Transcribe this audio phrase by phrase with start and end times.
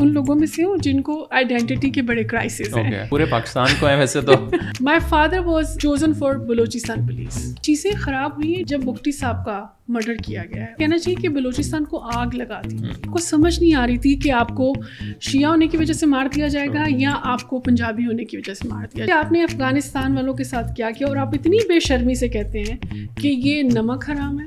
[0.00, 3.86] ان لوگوں میں سے ہوں جن کو آئیڈینٹی کے بڑے کرائسس ہیں۔ پورے پاکستان کو
[3.86, 4.32] ہیں ویسے تو۔
[4.80, 9.66] My father was chosen for Balochistan police چیزیں خراب ہوئی ہیں جب مفتی صاحب کا
[9.88, 12.76] مرڈر کیا گیا ہے۔ کہنا چاہیے کہ بلوچستان کو آگ لگا دی۔
[13.10, 14.72] کو سمجھ نہیں آ رہی تھی کہ آپ کو
[15.20, 18.36] شیعہ ہونے کی وجہ سے مار دیا جائے گا یا آپ کو پنجابی ہونے کی
[18.36, 21.28] وجہ سے مار دیا جائے آپ نے افغانستان والوں کے ساتھ کیا کیا اور آپ
[21.28, 22.76] اتنی بے شرمی سے کہتے ہیں
[23.22, 24.46] کہ یہ نمک حرام ہے۔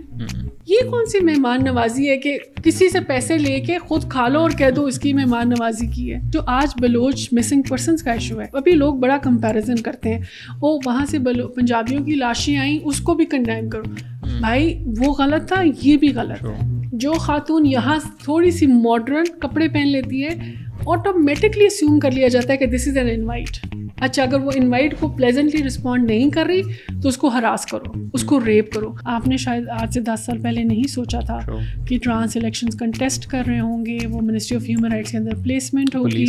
[0.68, 4.40] یہ کون سی مہمان نوازی ہے کہ کسی سے پیسے لے کے خود کھا لو
[4.40, 8.12] اور کہہ دو اس کی مہمان نوازی کی ہے، جو آج بلوچ مسنگ پرسنس کا
[8.12, 10.22] ایشو ہے۔ ابھی لوگ بڑا کمپیریزن کرتے ہیں۔
[10.62, 11.18] وہ وہاں سے
[11.56, 13.84] پنجابیوں کی لاشیں آئیں، اس کو بھی کنڈیم کرو۔
[14.38, 19.68] بھائی وہ غلط تھا یہ بھی غلط ہے۔ جو خاتون یہاں تھوڑی سی ماڈرن کپڑے
[19.68, 20.30] پہن لیتی ہے
[20.86, 25.00] آٹومیٹکلی اسیوم کر لیا جاتا ہے کہ دس از این انوائٹ اچھا اگر وہ انوائٹ
[25.00, 26.62] کو پلیزنٹلی رسپونڈ نہیں کر رہی
[27.02, 30.26] تو اس کو ہراس کرو اس کو ریپ کرو۔ آپ نے شاید آج سے دس
[30.26, 31.40] سال پہلے نہیں سوچا تھا
[31.88, 35.36] کہ ٹرانس الیکشن کنٹیسٹ کر رہے ہوں گے وہ منسٹری آف ہیومن رائٹس کے اندر
[35.44, 36.26] پلیسمنٹ ہوگی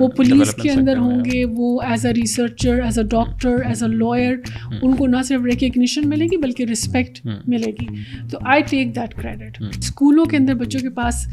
[0.00, 3.88] وہ پولیس کے اندر ہوں گے وہ as a researcher as a doctor as a
[3.88, 4.34] lawyer
[4.82, 7.86] ان کو نہ صرف ریکگنیشن ملے گی بلکہ رسپیکٹ ملے گی۔
[8.30, 11.26] تو آئی ٹیک دیٹ کریڈٹ اسکولوں کے اندر بچوں کے پاس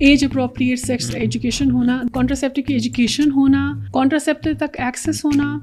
[0.00, 5.58] ایج اپروپریٹ سیکس ایجوکیشن ہونا کانٹراسیپٹو کی ایجوکیشن ہونا کانٹراسیپٹو تک ایکسیس ہونا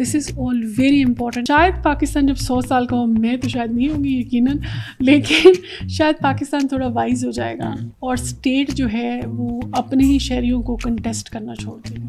[0.00, 3.72] this is all very important شاید پاکستان جب سو سال کا ہو میں تو شاید
[3.72, 4.56] نہیں ہوں گی یقیناً
[4.98, 5.52] لیکن
[5.88, 10.62] شاید پاکستان تھوڑا وائز ہو جائے گا۔ اور اسٹیٹ جو ہے وہ اپنے ہی شہریوں
[10.62, 12.08] کو کنٹیسٹ کرنا چھوڑ دے گی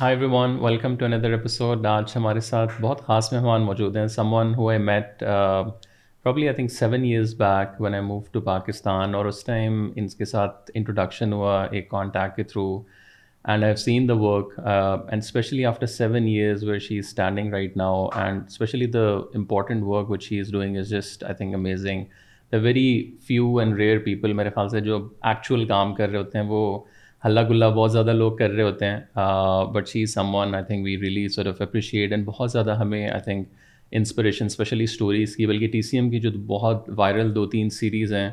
[0.00, 4.06] hi everyone welcome to another episode آج ہمارے ساتھ بہت خاص مہمان موجود ہیں.
[4.32, 9.14] Someone who I met probably I think seven years back when I move to Pakistan
[9.14, 12.66] اور اس ٹائم ان کے ساتھ انٹروڈکشن ہوا، ایک کانٹیکٹ کے through
[13.44, 17.52] and I have seen the work and specially after seven years where she is standing
[17.54, 21.54] right now and specially the important work which she is doing is just I think
[21.54, 22.04] amazing
[22.52, 22.90] the very
[23.26, 26.78] few and rare people میرے خیال سے جو actual کام کر رہے ہوتے ہیں وہ
[27.24, 28.98] ہلا گلا بہت زیادہ لوگ کر رہے ہوتے ہیں
[29.72, 33.08] but she is someone I think we really sort of appreciate and بہت زیادہ ہمیں
[33.08, 33.48] I think
[33.92, 38.12] inspiration specially stories کی بلکہ ٹی سی ایم کی جو بہت وائرل دو تین سیریز
[38.12, 38.30] ہیں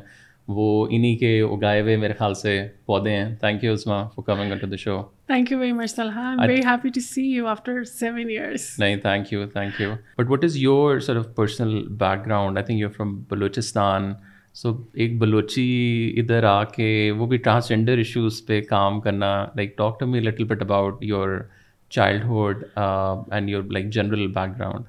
[0.48, 4.52] وہ انہیں کے اگائے ہوئے میرے خیال سے پودے ہیں۔ Thank you Asma for coming
[4.60, 8.28] to the show thank you very much Talha very happy to see you after seven
[8.28, 11.82] years نہیں thank you thank you but what is your sir of personal
[12.26, 14.12] background I think you from Balochistan
[14.56, 15.64] so ایک بلوچی
[16.18, 20.44] ادھر آ کے وہ بھی transgender issues پہ کام کرنا like talk to me little
[20.44, 21.38] bit about your
[21.90, 24.84] childhood and your like general back گراؤنڈ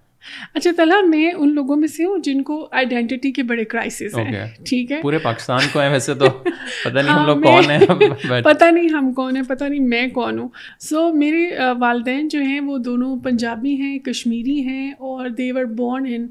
[0.54, 4.46] اچھا طلحہ میں ان لوگوں میں سے ہوں جن کو آئیڈینٹی کے بڑے کرائسس ہیں
[4.66, 7.80] ٹھیک ہے؟ پورے پاکستان کو ہیں ویسے تو پتہ نہیں ہم لوگ کون ہیں
[8.44, 10.50] پتہ نہیں ہم کون ہیں پتہ نہیں میں کون ہوں۔
[10.80, 11.46] سو میرے
[11.80, 16.28] والدین جو ہیں وہ دونوں پنجابی ہیں کشمیری ہیں اور they were born in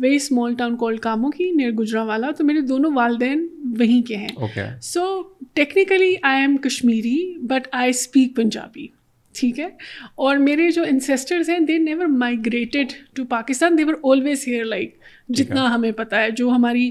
[0.00, 3.46] very small town کال کاموں کی نیر گجرا والا تو میرے دونوں والدین
[3.78, 5.04] وہیں کے ہیں۔ So
[5.54, 8.86] technically I am Kashmiri but I speak Punjabi
[9.34, 9.68] ٹھیک ہے؟
[10.14, 14.98] اور میرے جو انسیسٹرز ہیں they never migrated to Pakistan they were always here like
[15.28, 16.90] جتنا ہمیں پتہ ہے۔ جو ہماری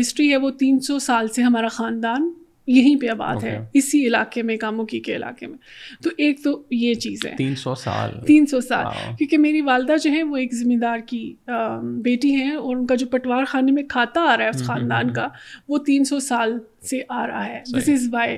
[0.00, 2.30] ہسٹری ہے وہ تین سو سال سے ہمارا خاندان
[2.66, 5.58] یہیں پہ آباد ہے اسی علاقے میں کاموں کی کے علاقے میں۔
[6.02, 8.84] تو ایک تو یہ چیز ہے۔ تین سو سال۔ تین سو سال۔
[9.18, 11.34] کیونکہ میری والدہ جو ہے وہ ایک ذمہ دار کی
[11.82, 15.12] بیٹی ہیں اور ان کا جو پٹوار خانے میں کھاتا آ رہا ہے اس خاندان
[15.12, 15.28] کا
[15.68, 16.58] وہ تین سو سال
[16.90, 18.36] سے آ رہا ہے۔ This is why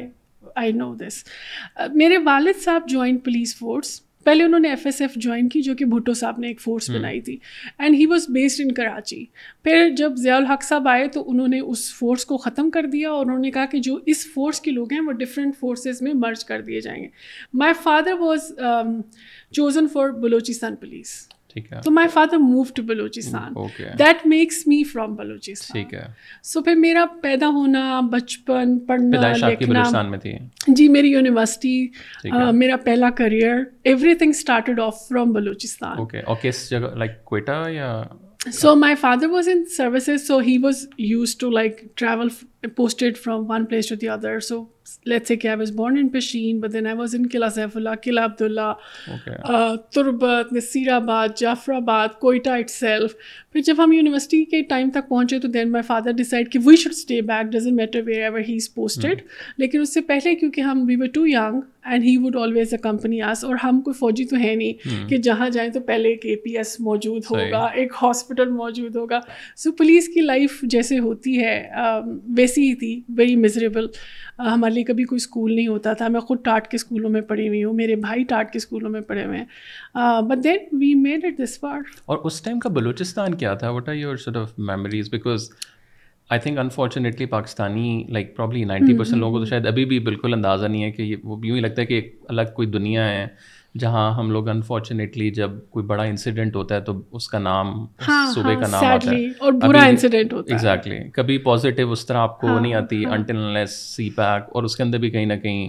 [0.57, 1.23] I know this
[1.95, 5.75] میرے والد صاحب جوائن پولیس فورس پہلے انہوں نے ایف ایس ایف جوائن کی جو
[5.75, 7.37] کہ بھٹو صاحب نے ایک فورس بنائی تھی.
[7.79, 9.25] And he was based in Karachi
[9.65, 13.11] پھر جب ضیاء الحق صاحب آئے تو انہوں نے اس فورس کو ختم کر دیا
[13.11, 16.15] اور انہوں نے کہا کہ جو اس فورس کے لوگ ہیں وہ ڈفرینٹ فورسز میں
[16.15, 17.09] مرج کر دیے جائیں گے.
[17.55, 18.53] My father was
[19.51, 21.17] chosen for Balochistan police
[21.85, 23.55] تو my father move to Balochistan
[23.99, 25.83] that makes me from Balochistan
[26.43, 29.83] so پھر میرا پیدا ہونا بچپن پڑھنا لکھنا۔
[30.69, 31.89] جی میری یونیورسٹی
[32.53, 33.55] میرا پہلا career
[34.15, 35.97] everything started off from Balochistan
[38.53, 42.29] so my father was in services so he was used to like travel
[42.77, 44.65] posted from one place to the other so
[45.07, 47.95] let say کہ I was born in Pishin but then I was in Qila Saifullah
[48.03, 48.73] Qila Abdullah
[49.91, 50.53] Turbat
[50.93, 53.15] Nasirabad جعفر آباد Quetta it self
[53.53, 56.77] پھر جب ہم university کے time تک پہنچے تو then my father decide کہ we
[56.77, 59.21] should stay back doesn't matter wherever he is posted
[59.59, 63.21] لیکن اس سے پہلے کیونکہ ہم we were too young and he would always accompany
[63.23, 66.37] us اور ہم کوئی فوجی تو ہے نہیں کہ جہاں جائیں تو پہلے ایک اے
[66.37, 69.21] پی ایس موجود ہوگا ایک ہاسپٹل موجود ہوگا
[69.57, 71.63] سو پولیس کی لائف جیسے ہوتی ہے
[72.37, 73.87] ویسی ہی تھی ویری مزریبل
[74.39, 77.49] ہمارے نارملی کبھی کوئی اسکول نہیں ہوتا تھا۔ میں خود ٹاٹ کے اسکولوں میں پڑھی
[77.49, 79.45] ہوئی ہوں میرے بھائی ٹاٹ کے اسکولوں میں پڑھے ہوئے ہیں۔
[80.23, 83.89] But then we made it this part اور اس ٹائم کا بلوچستان کیا تھا؟ What
[83.89, 85.49] are your sort of memories because
[86.31, 90.35] I think unfortunately Pakistani like probably ninety percent لوگوں کو تو شاید ابھی بھی بالکل
[90.35, 93.09] اندازہ نہیں ہے کہ یہ وہ یوں ہی لگتا ہے کہ ایک الگ کوئی دنیا
[93.09, 93.27] ہے۔
[93.79, 98.33] جہاں ہم لوگ انفارچونیٹلی جب کوئی بڑا انسیڈنٹ ہوتا ہے تو اس کا نام ہاں،
[98.35, 102.07] صوبے کا ہاں، نام آتا ہے۔ اور برا انسیڈنٹ ہوتا ہے۔ ایگزیکٹلی کبھی پازیٹیو اس
[102.07, 105.27] طرح آپ کو ہاں، نہیں آتی انٹل سی پیک اور اس کے اندر بھی کہیں
[105.27, 105.69] نہ کہیں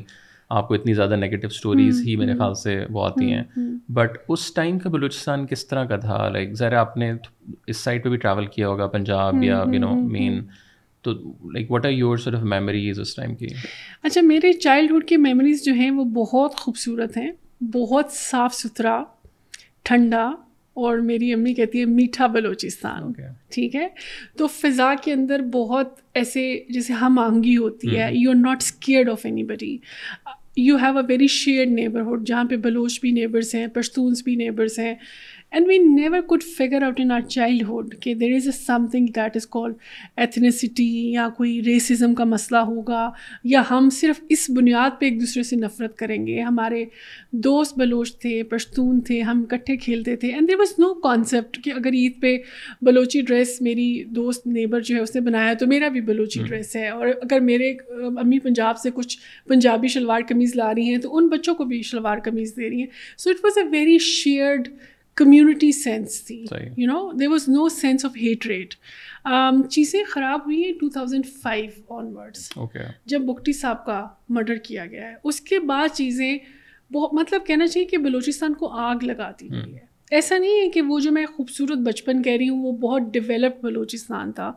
[0.49, 3.43] آپ کو اتنی زیادہ نگیٹو اسٹوریز ہی میرے خیال سے وہ آتی ہیں۔
[3.89, 7.11] بٹ اس ٹائم کا بلوچستان کس طرح کا تھا؟ لائک ذرا آپ نے
[7.67, 10.41] اس سائڈ پہ بھی ٹریول کیا ہوگا پنجاب یا یو نو مین
[11.01, 11.11] تو
[11.53, 13.47] like what are your sort of memories us time کی؟
[14.03, 17.31] اچھا میرے چائلڈہڈ کی میموریز جو ہیں وہ بہت خوبصورت ہیں۔
[17.61, 19.03] بہت صاف ستھرا
[19.83, 20.31] ٹھنڈا
[20.73, 23.11] اور میری امی کہتی ہے میٹھا بلوچستان
[23.49, 23.87] ٹھیک ہے؟
[24.37, 29.09] تو فضا کے اندر بہت ایسے جیسے ہم آہنگی ہوتی ہے you are not scared
[29.09, 29.77] of anybody
[30.57, 34.79] you have a very shared neighbourhood جہاں پہ بلوچ بھی نیبرس ہیں پشتونس بھی نیبرس
[34.79, 34.95] ہیں۔
[35.51, 38.51] And we never could figure out in our childhood کہ there is a
[38.91, 39.71] something that is called
[40.17, 43.09] ethnicity یا کوئی racism کا مسئلہ ہوگا
[43.43, 46.85] یا ہم صرف اس بنیاد پہ ایک دوسرے سے نفرت کریں گے۔ ہمارے
[47.31, 51.71] دوست بلوچ تھے پشتون تھے ہم اکٹھے کھیلتے تھے۔ And there was no concept کہ
[51.73, 52.37] اگر عید پہ
[52.81, 56.75] بلوچی ڈریس میری دوست نیبر جو ہے اس نے بنایا تو میرا بھی بلوچی ڈریس
[56.75, 57.73] ہے۔ اور اگر میرے
[58.17, 59.17] امی پنجاب سے کچھ
[59.47, 62.79] پنجابی شلوار قمیض لا رہی ہیں تو ان بچوں کو بھی شلوار قمیض دے رہی
[62.79, 64.67] ہیں۔ So it was a very shared
[65.17, 66.45] community sense تھی
[66.77, 68.75] you know there was no sense of hatred
[69.69, 72.51] چیزیں خراب ہوئی ہیں two thousand five onwards
[73.05, 76.37] جب بکٹی صاحب کا مرڈر کیا گیا ہے اس کے بعد چیزیں
[76.91, 80.81] بہت مطلب کہنا چاہیے کہ بلوچستان کو آگ لگاتی ہوئی ہے۔ ایسا نہیں ہے کہ
[80.81, 84.51] وہ جو میں خوبصورت بچپن کہہ رہی ہوں وہ بہت ڈیولپ بلوچستان تھا۔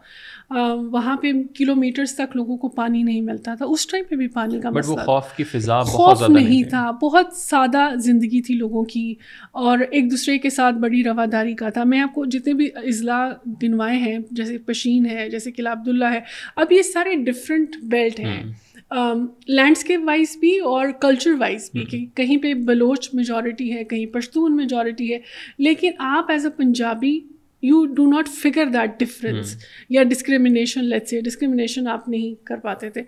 [0.74, 4.28] وہاں پہ کلو میٹرس تک لوگوں کو پانی نہیں ملتا تھا۔ اس ٹائم پہ بھی
[4.28, 9.14] پانی کا مسئلہ خوف کی فضا خوف نہیں تھا۔ بہت سادہ زندگی تھی لوگوں کی۔
[9.52, 13.28] اور ایک دوسرے کے ساتھ بڑی رواداری کا تھا۔ میں آپ کو جتنے بھی اضلاع
[13.62, 16.20] گنوائے ہیں جیسے پشین ہے جیسے قلعہ عبداللہ ہے
[16.56, 18.42] اب یہ سارے ڈفرینٹ بیلٹ ہیں۔
[18.90, 24.56] لینڈسکیپ وائز بھی اور کلچر وائز بھی کہ کہیں پہ بلوچ میجورٹی ہے کہیں پشتون
[24.56, 25.18] میجورٹی ہے
[25.58, 27.20] لیکن آپ as a Punjabi
[27.62, 29.56] you do not figure that difference
[29.90, 33.02] یا ڈسکریمنیشن لیٹ سے ڈسکریمنیشن آپ نہیں کر پاتے تھے.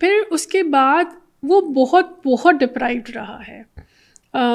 [0.00, 1.04] پھر اس کے بعد
[1.42, 3.62] وہ بہت بہت ڈپرائوڈ رہا ہے.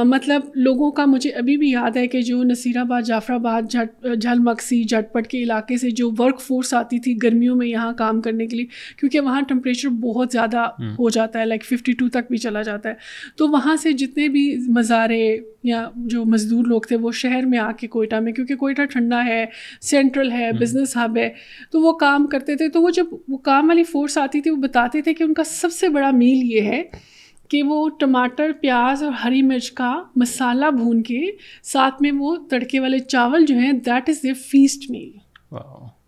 [0.06, 4.08] مطلب لوگوں کا مجھے ابھی بھی یاد ہے کہ جو نصیر آباد جعفر آباد جھٹ
[4.22, 7.94] جھل مکسی جھٹ پٹ کے علاقے سے جو ورک فورس آتی تھی گرمیوں میں یہاں
[7.94, 8.66] کام کرنے کے لیے
[9.00, 10.58] کیونکہ وہاں ٹمپریچر بہت زیادہ
[11.00, 12.94] ہو جاتا ہے لائک ففٹی ٹو تک بھی چلا جاتا ہے۔
[13.36, 17.72] تو وہاں سے جتنے بھی مزارے یا جو مزدور لوگ تھے وہ شہر میں آ
[17.72, 19.46] کے کوئٹہ میں کیونکہ کوئٹہ ٹھنڈا ہے
[19.82, 21.30] سینٹرل ہے بزنس ہب ہے
[21.72, 24.56] تو وہ کام کرتے تھے۔ تو وہ جب وہ کام والی فورس آتی تھی وہ
[24.56, 26.84] بتاتے تھے کہ ان کا سب سے بڑا میل یہ ہے
[27.50, 31.22] کہ وہ ٹماٹر پیاز اور ہری مرچ کا مسالہ بھون کے
[31.63, 35.10] ساتھ میں وہ تڑکے والے چاول جو ہیں that is a feast meal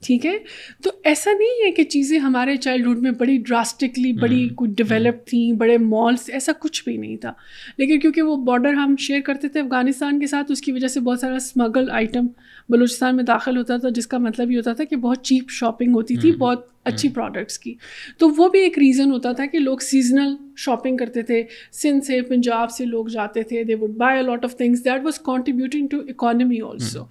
[0.05, 0.37] ٹھیک ہے؟
[0.83, 5.53] تو ایسا نہیں ہے کہ چیزیں ہمارے چائلڈہڈ میں بڑی ڈراسٹکلی بڑی کوئی ڈیولپ تھیں
[5.53, 7.33] بڑے مالس ایسا کچھ بھی نہیں تھا.
[7.77, 10.99] لیکن کیونکہ وہ بارڈر ہم شیئر کرتے تھے افغانستان کے ساتھ اس کی وجہ سے
[10.99, 12.27] بہت سارا اسمگل آئٹم
[12.71, 15.93] بلوچستان میں داخل ہوتا تھا جس کا مطلب یہ ہوتا تھا کہ بہت چیپ شاپنگ
[15.95, 17.75] ہوتی تھی بہت اچھی پروڈکٹس کی۔
[18.17, 22.21] تو وہ بھی ایک ریزن ہوتا تھا کہ لوگ سیزنل شاپنگ کرتے تھے۔ سندھ سے
[22.21, 25.87] پنجاب سے لوگ جاتے تھے they would buy a lot of things that was contributing
[25.87, 27.03] to economy also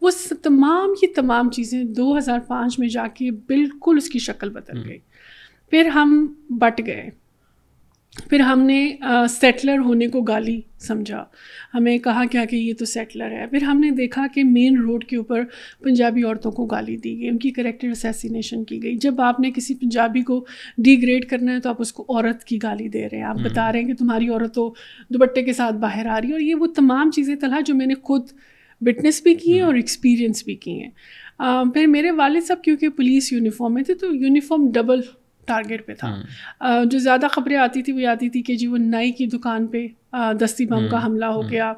[0.00, 0.10] وہ
[0.42, 4.88] تمام کی تمام چیزیں دو ہزار پانچ میں جا کے بالکل اس کی شکل بدل
[4.88, 4.98] گئی۔
[5.70, 7.10] پھر ہم بٹ گئے۔
[8.30, 8.96] پھر ہم نے
[9.28, 11.24] سیٹلر ہونے کو گالی سمجھا۔
[11.74, 15.04] ہمیں کہا کیا کہ یہ تو سیٹلر ہے۔ پھر ہم نے دیکھا کہ مین روڈ
[15.04, 15.42] کے اوپر
[15.82, 19.50] پنجابی عورتوں کو گالی دی گئی۔ ان کی کریکٹر اسیسینیشن کی گئی۔ جب آپ نے
[19.50, 20.44] کسی پنجابی کو
[20.78, 23.36] ڈی گریڈ کرنا ہے تو آپ اس کو عورت کی گالی دے رہے ہیں۔ آپ
[23.44, 24.74] بتا رہے ہیں کہ تمہاری عورت تو
[25.08, 27.86] دوپٹے کے ساتھ باہر آ رہی ہے۔ اور یہ وہ تمام چیزیں طلحہ جو میں
[27.86, 28.22] نے خود
[28.80, 30.90] وٹنس بھی کی ہیں اور ایکسپیرئنس بھی کی ہیں۔
[31.74, 35.00] پھر میرے والد صاحب کیونکہ پولیس یونیفارم میں تھے تو یونیفارم ڈبل
[35.46, 36.22] ٹارگیٹ پہ تھا۔
[36.84, 39.86] جو زیادہ خبریں آتی تھی وہ آتی تھی کہ جی وہ نائی کی دکان پہ
[40.40, 41.72] دستی بم کا حملہ ہو گیا۔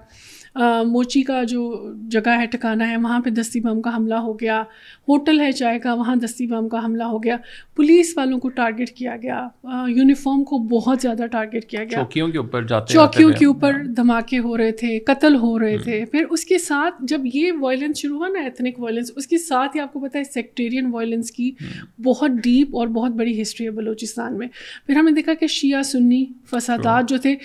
[0.86, 4.62] موچی کا جو جگہ ہے ٹھکانہ ہے وہاں پہ دستی بم کا حملہ ہو گیا۔
[5.08, 7.36] ہوٹل ہے چائے کا وہاں دستی بم کا حملہ ہو گیا۔
[7.76, 9.48] پولیس والوں کو ٹارگیٹ کیا گیا۔
[9.88, 14.38] یونیفارم کو بہت زیادہ ٹارگیٹ کیا گیا۔ چوکیوں کے اوپر جاتے چوکیوں کے اوپر دھماکے
[14.38, 18.16] ہو رہے تھے قتل ہو رہے تھے۔ پھر اس کے ساتھ جب یہ وائلنس شروع
[18.16, 21.50] ہوا نا ایتھنک وائلنس اس کے ساتھ ہی آپ کو پتا ہے سیکٹیرین وائلنس کی
[22.04, 24.46] بہت ڈیپ اور بہت بڑی ہسٹری ہے بلوچستان میں۔
[24.86, 27.36] پھر ہم نے دیکھا کہ شیعہ سنی فسادات جو تھے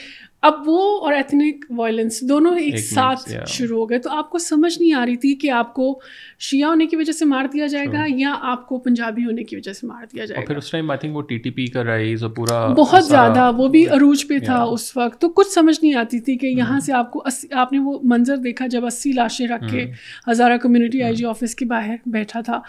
[0.43, 4.81] اب وہ اور ایتھنک وائلنس دونوں ایک ساتھ شروع ہو گئے۔ تو آپ کو سمجھ
[4.81, 5.99] نہیں آ رہی تھی کہ آپ کو
[6.39, 9.55] شیعہ ہونے کی وجہ سے مار دیا جائے گا یا آپ کو پنجابی ہونے کی
[9.55, 11.65] وجہ سے مار دیا جائے گا پھر اس ٹائم آئی تھنک وہ ٹی ٹی پی
[11.65, 15.47] کا رائز اور پورا بہت زیادہ وہ بھی عروج پہ تھا اس وقت۔ تو کچھ
[15.47, 18.85] سمجھ نہیں آتی تھی کہ یہاں سے آپ کو آپ نے وہ منظر دیکھا جب
[18.85, 19.85] اسی لاشیں رکھ کے
[20.31, 22.59] Hazara community I G office کے باہر بیٹھا تھا۔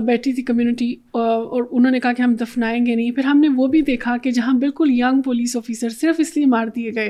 [0.00, 3.48] بیٹھی تھی کمیونٹی اور انہوں نے کہا کہ ہم دفنائیں گے نہیں۔ پھر ہم نے
[3.56, 7.09] وہ بھی دیکھا کہ جہاں بالکل ینگ پولیس آفیسر صرف اس لیے مار دیے گئے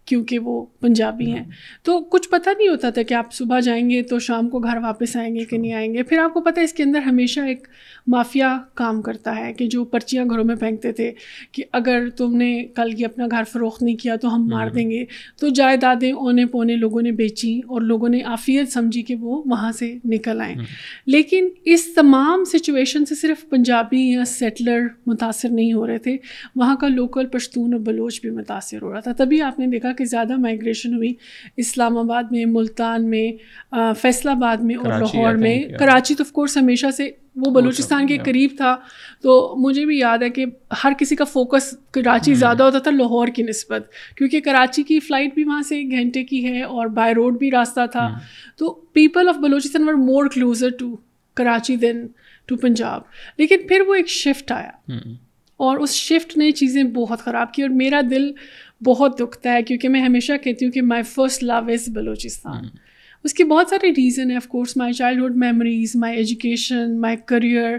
[0.05, 1.43] کیونکہ وہ پنجابی ہیں۔
[1.83, 4.77] تو کچھ پتہ نہیں ہوتا تھا کہ آپ صبح جائیں گے تو شام کو گھر
[4.77, 6.99] واپس آئیں گے کہ نہیں آئیں گے۔ پھر آپ کو پتہ ہے اس کے اندر
[6.99, 7.67] ہمیشہ ایک
[8.07, 11.11] مافیا کام کرتا ہے کہ جو پرچیاں گھروں میں پھینکتے تھے
[11.51, 14.91] کہ اگر تم نے کل یہ اپنا گھر فروخت نہیں کیا تو ہم مار دیں
[14.91, 15.05] گے۔
[15.39, 19.71] تو جائیدادیں اونے پونے لوگوں نے بیچی اور لوگوں نے آفیت سمجھی کہ وہ وہاں
[19.71, 20.55] سے نکل آئیں۔
[21.05, 26.17] لیکن اس تمام سچویشن سے صرف پنجابی یا سیٹلر متاثر نہیں ہو رہے تھے۔
[26.55, 29.90] وہاں کا لوکل پشتون اور بلوچ بھی متاثر ہو رہا تھا۔ تبھی آپ نے دیکھا
[29.97, 31.13] کہ زیادہ مائگریشن ہوئی۔
[31.57, 33.31] اسلام آباد میں ملتان میں
[34.01, 38.17] فیصل آباد میں اور لاہور میں۔ کراچی تو آف کورس ہمیشہ سے وہ بلوچستان کے
[38.25, 38.75] قریب تھا۔
[39.21, 40.45] تو مجھے بھی یاد ہے کہ
[40.83, 45.33] ہر کسی کا فوکس کراچی زیادہ ہوتا تھا لاہور کی نسبت۔ کیونکہ کراچی کی فلائٹ
[45.33, 48.07] بھی وہاں سے ایک گھنٹے کی ہے اور بائی روڈ بھی راستہ تھا۔
[48.57, 50.95] تو people of Balochistan were more closer to
[51.33, 52.07] Karachi than
[52.45, 53.01] to Punjab
[53.37, 54.71] لیکن پھر وہ ایک شفٹ آیا۔
[55.57, 58.31] اور اس شفٹ نے چیزیں بہت خراب کی اور میرا دل
[58.83, 62.63] بہت دکھتا ہے کیونکہ میں ہمیشہ کہتی ہوں کہ my first love is Balochistan.
[63.23, 67.77] اس کے بہت سارے ریزن ہیں of course my childhood memories my education my career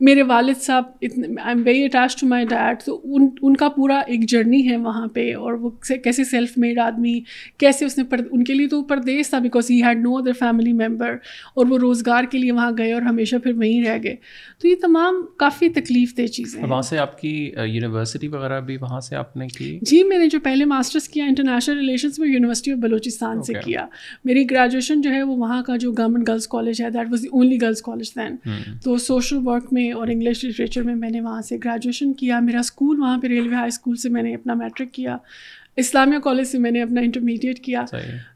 [0.00, 3.68] میرے والد صاحب اتنے I am very attach to my dad تو ان ان کا
[3.68, 5.70] پورا ایک جرنی ہے وہاں پہ اور وہ
[6.04, 7.20] کیسے سیلف میڈ آدمی
[7.58, 10.32] کیسے اس نے پر ان کے لیے تو پردیس تھا because he had no other
[10.32, 11.16] family member
[11.54, 14.16] اور وہ روزگار کے لیے وہاں گئے اور ہمیشہ پھر وہیں رہ گئے۔
[14.58, 19.00] تو یہ تمام کافی تکلیف دہ چیزیں وہاں سے آپ کی یونیورسٹی وغیرہ بھی وہاں
[19.00, 22.72] سے آپ نے کی؟ جی میں نے جو پہلے ماسٹرس کیا انٹرنیشنل ریلیشنس میں یونیورسٹی
[22.72, 23.86] آف بلوچستان سے کیا۔
[24.24, 27.28] میری گریجویشن جو ہے وہ وہاں کا جو گورنمنٹ گرلس کالج ہے that was the
[27.32, 28.36] only girls college then
[28.84, 32.58] تو سوشل ورک میں اور انگلش لٹریچر میں میں نے وہاں سے گریجویشن کیا۔ میرا
[32.58, 35.16] اسکول وہاں پہ ریلوے ہائی اسکول سے میں نے اپنا میٹرک کیا۔
[35.76, 37.84] اسلامیہ کالج سے میں نے اپنا انٹرمیڈیٹ کیا۔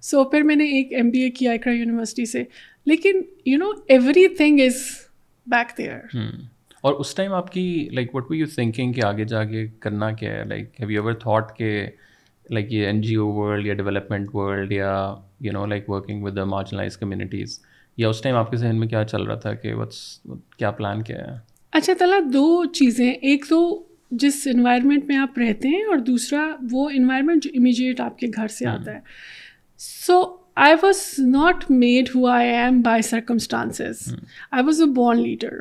[0.02, 2.44] سو پھر میں نے ایک ایم بی اے کیا اکرا یونیورسٹی سے۔
[2.86, 3.70] لیکن you know
[4.28, 4.74] everything is
[5.46, 6.16] back there
[6.80, 10.32] اور اس ٹائم آپ کی لائک وٹ یو تھنکنگ کہ آگے جا کے کرنا کیا
[10.32, 11.86] ہے؟ Like have you ever thought کہ
[12.50, 16.36] لائک یہ این جی او ورلڈ یا ڈیولپمنٹ ورلڈ یا you know like working with
[16.36, 17.60] the marginalize communities
[17.98, 19.98] یا اس ٹائم آپ کے ذہن میں کیا چل رہا تھا کہ وٹس
[20.58, 21.36] کیا پلان کیا ہے؟
[21.72, 23.10] اچھا تلا دو چیزیں.
[23.10, 28.18] ایک تو جس انوائرمنٹ میں آپ رہتے ہیں اور دوسرا وہ انوائرمنٹ جو امیجیٹ آپ
[28.18, 29.00] کے گھر سے آتا ہے.
[29.78, 30.22] So
[30.56, 34.14] I was not made who I am by circumstances
[34.50, 35.58] I was a born leader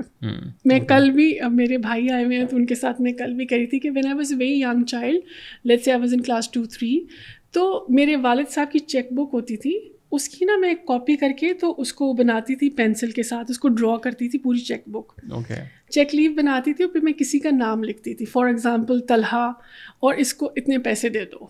[0.65, 3.46] میں کل بھی میرے بھائی آئے ہوئے ہیں تو ان کے ساتھ میں کل بھی
[3.46, 5.22] کری تھی کہ when I was a very young child
[5.63, 7.00] let see I was in class two three
[7.51, 11.31] تو میرے والد صاحب کی چیک بک ہوتی تھی اس کی نا میں کاپی کر
[11.39, 14.59] کے تو اس کو بناتی تھی پینسل کے ساتھ اس کو ڈرا کرتی تھی پوری
[14.59, 15.13] چیک بک
[15.89, 19.51] چیک لیو بناتی تھی اور پھر میں کسی کا نام لکھتی تھی۔ فار ایگزامپل طلحہ
[19.99, 21.45] اور اس کو اتنے پیسے دے دو۔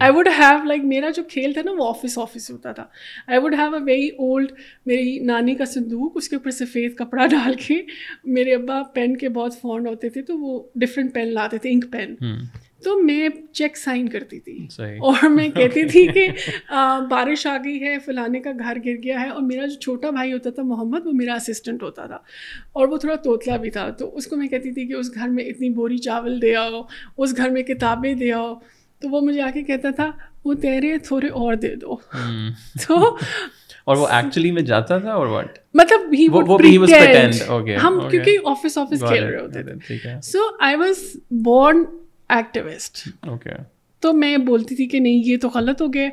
[0.00, 2.86] آئی ووڈ ہیو لائک میرا جو کھیل تھا نا وہ آفس آفس ہوتا تھا۔
[3.26, 4.52] I would have a very old
[4.86, 7.74] میری نانی کا صندوق اس کے اوپر سفید کپڑا ڈال کے
[8.24, 11.84] میرے ابا پین کے بہت فونڈ ہوتے تھے تو وہ ڈفرینٹ پین لاتے تھے انک
[11.92, 12.14] پین
[12.84, 14.66] تو میں چیک سائن کرتی تھی۔
[14.98, 16.28] اور میں کہتی تھی کہ
[17.10, 20.32] بارش آ گئی ہے فلانے کا گھر گر گیا ہے اور میرا جو چھوٹا بھائی
[20.32, 22.18] ہوتا تھا محمد وہ میرا اسسٹنٹ ہوتا تھا۔
[22.72, 25.28] اور وہ تھوڑا توتلا بھی تھا۔ تو اس کو میں کہتی تھی کہ اس گھر
[25.28, 26.82] میں اتنی بوری چاول دے آؤ
[27.18, 28.54] اس گھر میں کتابیں دے آؤ۔
[29.02, 30.10] تو وہ مجھے آ کے کہتا تھا
[30.44, 31.96] وہ تیرے تھوڑے اور دے دو۔
[32.86, 33.16] تو
[33.84, 36.14] اور وہ ایکچولی میں جاتا تھا اور واٹ مطلب
[37.82, 41.82] ہم کیونکہ آفس آفس کھیل رہے ہوتے تھے۔ So I was born
[42.28, 43.08] activist
[44.00, 46.08] تو میں بولتی تھی کہ نہیں یہ تو غلط ہو گیا۔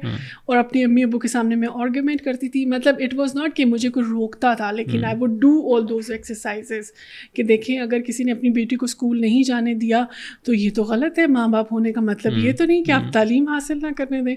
[0.46, 3.66] اور اپنی امی ابو کے سامنے میں آرگومنٹ کرتی تھی۔ مطلب اٹ واز ناٹ کہ
[3.66, 6.92] مجھے کوئی روکتا تھا لیکن I would do all those exercises
[7.34, 10.06] کہ دیکھیں اگر کسی نے اپنی بیٹی کو اسکول نہیں جانے دیا
[10.44, 13.14] تو یہ تو غلط ہے۔ ماں باپ ہونے کا مطلب یہ تو نہیں کہ آپ
[13.14, 14.36] تعلیم حاصل نہ کرنے دیں۔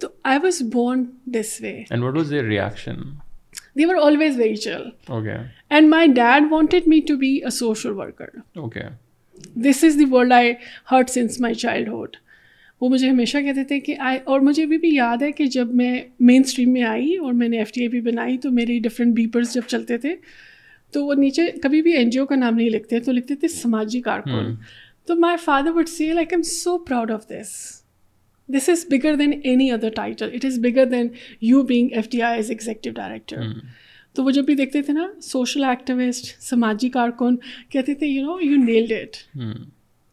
[0.00, 1.82] تو I was born this way
[2.42, 2.96] reaction
[3.76, 4.82] they are always very chill
[5.70, 8.26] and my dad wanted me to be a social worker
[9.56, 10.52] this is the world I
[10.92, 12.16] heard since my childhood
[12.80, 15.74] وہ مجھے ہمیشہ کہتے تھے کہ آئی اور مجھے ابھی بھی یاد ہے کہ جب
[15.74, 18.78] میں مین اسٹریم میں آئی اور میں نے ایف ٹی اے بھی بنائی تو میری
[18.78, 20.14] ڈفرینٹ بیپرس جب چلتے تھے
[20.92, 23.48] تو وہ نیچے کبھی بھی این جی او کا نام نہیں لکھتے تو لکھتے تھے
[23.48, 24.54] سماجی کارکن۔
[25.06, 27.82] تو my father would see like am so proud of this
[28.48, 31.08] this is bigger than any other title it is bigger than
[31.40, 33.36] you being F T I as executive director
[34.16, 37.36] تو وہ جب بھی دیکھتے تھے نا سوشل ایکٹیوسٹ سماجی کارکن
[37.70, 39.16] کہتے تھے you know you nailed it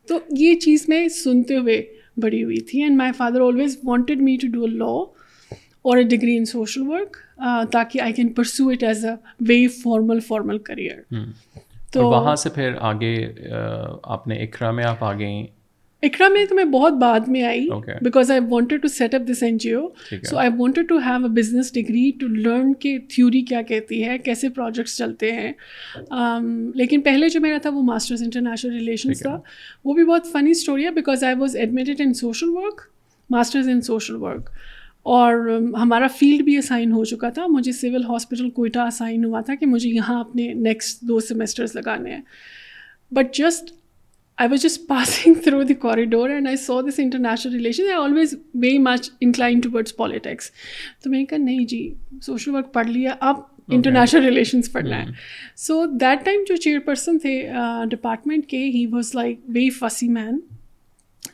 [0.07, 1.81] تو یہ چیز میں سنتے ہوئے
[2.17, 4.93] بڑی ہوئی تھی and my father always wanted me to do a law
[5.81, 7.17] اور a degree in social work
[7.71, 10.99] تاکہ I can pursue it as a very formal formal career
[11.93, 13.15] تو وہاں سے پھر آگے
[14.03, 15.29] آپ نے اکرا میں آپ آگے
[16.03, 17.67] اکرا میں تو میں بہت بعد میں آئی
[18.01, 19.87] because I wanted to set up this N G O
[20.29, 24.17] so I wanted to have a business degree to learn کہ تھیوری کیا کہتی ہے
[24.25, 25.51] کیسے پروجیکٹس چلتے ہیں.
[26.75, 29.39] لیکن پہلے جو میرا تھا وہ ماسٹرز انٹرنیشنل ریلیشنس تھا.
[29.85, 32.81] وہ بھی بہت فنی اسٹوری ہے because I was admitted in social work
[33.29, 34.49] masters in social work
[35.05, 35.49] اور
[35.81, 37.45] ہمارا فیلڈ بھی اسائن ہو چکا تھا.
[37.47, 42.13] مجھے سول ہاسپٹل کوئٹہ اسائن ہوا تھا کہ مجھے یہاں اپنے نیکسٹ دو سیمسٹرس لگانے
[42.13, 42.21] ہیں.
[43.11, 43.71] But just
[44.39, 48.35] I was just passing through the corridor and I saw this international relation I always
[48.55, 50.51] very much inclined towards politics
[51.03, 51.81] تو میں نے کہا نہیں جی
[52.21, 55.11] سوشل ورک پڑھ لیا اب انٹرنیشنل ریلیشنس پڑھنا ہے
[55.57, 57.41] سو دیٹ ٹائم جو چیئر پرسن تھے
[57.89, 60.39] ڈپارٹمنٹ کے he was like very fussy man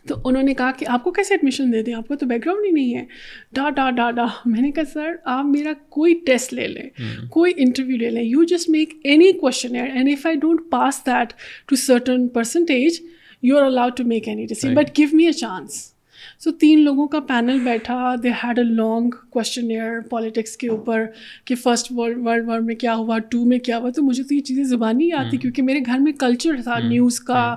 [0.07, 2.45] تو انہوں نے کہا کہ آپ کو کیسے ایڈمیشن دے دیں؟ آپ کو تو بیک
[2.45, 3.05] گراؤنڈ ہی نہیں ہے۔
[3.53, 6.89] ڈا ڈا ڈا ڈا۔ میں نے کہا سر آپ میرا کوئی ٹیسٹ لے لیں
[7.29, 11.33] کوئی انٹرویو لے لیں۔ You just make any question and if I don't pass that
[11.67, 13.01] to certain percentage
[13.43, 15.94] you are allowed to make any decision but give me a chance
[16.41, 18.15] so تین لوگوں کا پینل بیٹھا.
[18.23, 19.09] They had a long
[19.71, 21.05] questionnaire politics کے اوپر
[21.45, 23.89] کہ first world world war میں کیا ہوا ٹو میں کیا ہوا.
[23.89, 27.55] تو مجھے تو یہ چیزیں زبانی آتی کیونکہ میرے گھر میں کلچر تھا نیوز کا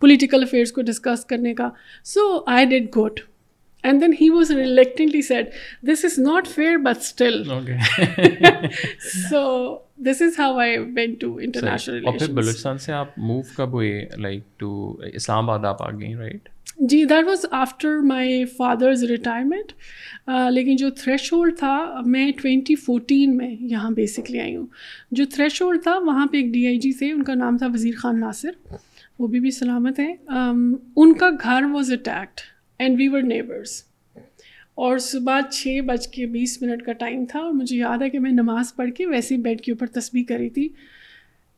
[0.00, 1.68] پولیٹیکل افیئرس کو ڈسکس کرنے کا.
[2.04, 3.20] So I did good
[3.84, 5.52] and then he was reluctantly said
[5.88, 7.42] this is not fair but still
[9.30, 9.44] so
[10.06, 14.96] this is how I went to international Balochistan سے آپ موو کب ہوئے like to
[15.12, 16.48] Islamabad آپ آ گئی right
[16.88, 19.72] G that was after my father's retirement
[20.52, 24.66] لیکن جو threshold تھا، میں ٹوینٹی فورٹین میں یہاں بیسکلی آئی ہوں۔
[25.10, 27.66] جو تھریش ہولڈ تھا، وہاں پہ ایک ڈی آئی جی تھے ان کا نام تھا
[27.66, 28.74] وزیر خان ناصر۔
[29.18, 30.14] وہ بھی بھی سلامت ہیں۔
[30.96, 32.40] ان کا گھر was attacked
[32.78, 33.82] and we were neighbours
[34.74, 38.18] اور صبح چھ بج کے بیس منٹ کا ٹائم تھا اور مجھے یاد ہے کہ
[38.18, 40.68] میں نماز پڑھ کے ویسے ہی بیڈ کے اوپر تصویر کری تھی۔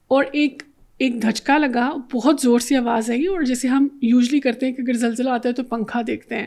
[0.08, 0.62] اور ایک
[0.98, 4.82] ایک دھچکا لگا بہت زور سے آواز آئی اور جیسے ہم یوزلی کرتے ہیں کہ
[4.82, 6.46] اگر زلزلہ آتا ہے تو پنکھا دیکھتے ہیں۔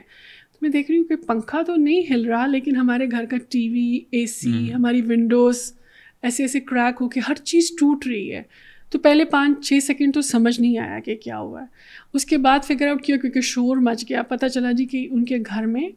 [0.52, 3.38] تو میں دیکھ رہی ہوں کہ پنکھا تو نہیں ہل رہا لیکن ہمارے گھر کا
[3.50, 5.74] ٹی وی اے سی ہماری ونڈوز
[6.22, 8.42] ایسے ایسے کریک ہو کے ہر چیز ٹوٹ رہی ہے۔
[8.90, 11.66] تو پہلے پانچ چھ سیکنڈ تو سمجھ نہیں آیا کہ کیا ہوا ہے۔
[12.14, 15.26] اس کے بعد فگر آؤٹ کیا کیونکہ شور مچ گیا پتہ چلا جی کہ ان
[15.26, 15.90] کے گھر میں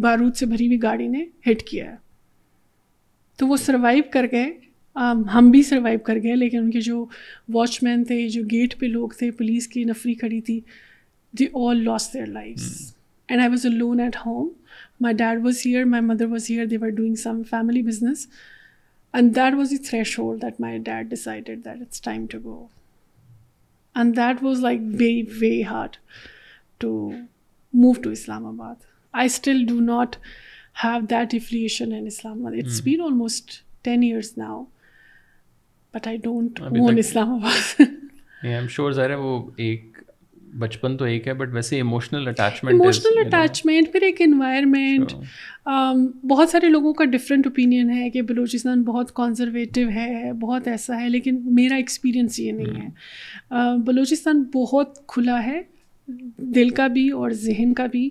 [0.00, 1.96] بارود سے بھری ہوئی گاڑی نے ہٹ کیا ہے۔
[3.36, 4.65] تو وہ سروائیو کر گئے۔
[5.34, 7.04] ہم بھی سروائیو کر گئے لیکن ان کے جو
[7.54, 10.60] واچ مین تھے جو گیٹ پہ لوگ تھے پولیس کی نفری کھڑی تھی
[11.34, 12.60] they all lost their life
[13.28, 14.48] and I was alone at home
[15.00, 18.26] my dad was here my mother was here they are doing some family business
[19.14, 19.76] and that was the
[20.18, 22.66] threshold that my dad decided that it's time to go
[23.94, 25.96] and that was like very very hard
[26.80, 27.10] to
[27.74, 28.10] move to
[28.46, 28.74] Islamabad
[29.14, 30.16] I still do not
[30.84, 32.06] have that affiliation in
[32.40, 33.50] Islamabad it's been almost
[33.82, 34.64] ten years now
[35.96, 36.98] but I don't own
[37.34, 37.80] Islamabad
[38.42, 39.98] am sure ظاہر ہے وہ ایک
[40.58, 45.12] بچپن تو ایک ہے but ویسے emotional attachment emotional attachment پھر ایک انوائرمنٹ
[46.24, 51.08] بہت سارے لوگوں کا ڈفرینٹ اوپینین ہے کہ بلوچستان بہت کنزرویٹو ہے بہت ایسا ہے
[51.08, 55.60] لیکن میرا ایکسپیرئنس یہ نہیں ہے بلوچستان بہت کھلا ہے
[56.36, 58.08] دل کا بھی اور ذہن کا بھی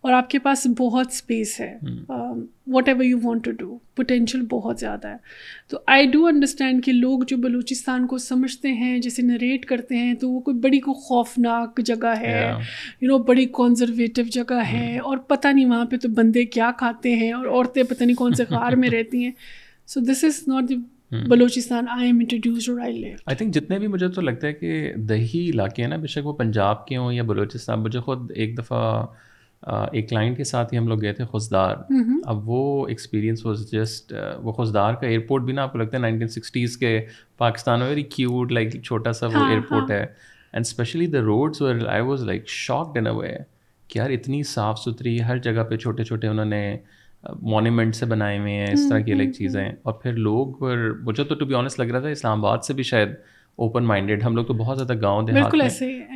[0.00, 1.78] اور آپ کے پاس بہت اسپیس ہے۔
[2.88, 5.16] Whatever you want to do potential بہت زیادہ ہے۔
[5.68, 10.14] تو آئی ڈو انڈرسٹینڈ کہ لوگ جو بلوچستان کو سمجھتے ہیں جیسے نریٹ کرتے ہیں
[10.14, 12.52] تو وہ کوئی بڑی کو خوفناک جگہ ہے۔
[13.00, 17.14] یو نو بڑی کنزرویٹو جگہ ہے۔ اور پتہ نہیں وہاں پہ تو بندے کیا کھاتے
[17.16, 19.32] ہیں اور عورتیں پتہ نہیں کون سے غار میں رہتی ہیں۔
[19.86, 20.76] So this is not the
[21.28, 22.70] Balochistan I am introduce
[23.26, 26.26] I think جتنے بھی مجھے تو لگتا ہے کہ دیہی علاقے ہیں نا بے شک
[26.26, 29.06] وہ پنجاب کے ہوں یا بلوچستان مجھے خود ایک دفعہ
[29.66, 31.76] ایک کلائنٹ کے ساتھ ہی ہم لوگ گئے تھے خوشدار۔
[32.24, 36.02] اب وہ ایکسپیرینس واز جسٹ وہ خوشدار کا ایئرپورٹ بھی نا آپ کو لگتا ہے
[36.02, 37.06] نائنٹین سکسٹیز کے
[37.38, 40.06] پاکستان میں ویری کیوٹ لائک چھوٹا سا وہ ایئرپورٹ ہے۔
[40.52, 43.36] And specially the roads I was like shocked in a way
[43.88, 46.76] کہ یار اتنی صاف ستھری ہر جگہ پہ چھوٹے چھوٹے انہوں نے
[47.42, 50.64] مونیومنٹ سے بنائے ہوئے ہیں اس طرح کی لائک چیزیں۔ اور پھر لوگ
[51.02, 53.08] مجھے تو ٹو بی آنیسٹ لگ رہا تھا اسلام آباد سے بھی شاید
[53.56, 55.54] اوپن مائنڈیڈ ہم لوگ تو بہت زیادہ گاؤں دیہات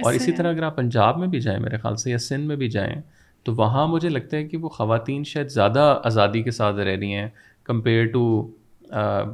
[0.03, 2.57] اور اسی طرح اگر آپ پنجاب میں بھی جائیں میرے خیال سے یا سندھ میں
[2.57, 3.03] بھی جائیں
[3.45, 7.15] تو وہاں مجھے لگتا ہے کہ وہ خواتین شاید زیادہ آزادی کے ساتھ رہ رہی
[7.15, 7.29] ہیں
[7.65, 8.51] کمپیئر ٹو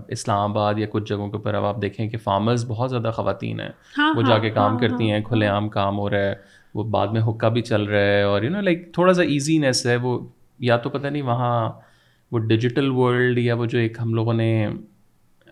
[0.08, 3.60] اسلام آباد یا کچھ جگہوں کے اوپر اب آپ دیکھیں کہ فارمرز بہت زیادہ خواتین
[3.60, 3.68] ہیں۔
[3.98, 6.34] ہاں، وہ جا ہاں، کے کام ہاں، کرتی ہیں کھلے عام کام ہو رہا ہے
[6.74, 9.86] وہ بعد میں حکا بھی چل رہا ہے اور یو نو لائک تھوڑا سا ایزینیس
[9.86, 10.18] ہے۔ وہ
[10.58, 11.70] یا تو پتہ نہیں وہاں
[12.32, 14.68] وہ ڈیجیٹل ورلڈ یا وہ جو ایک ہم لوگوں نے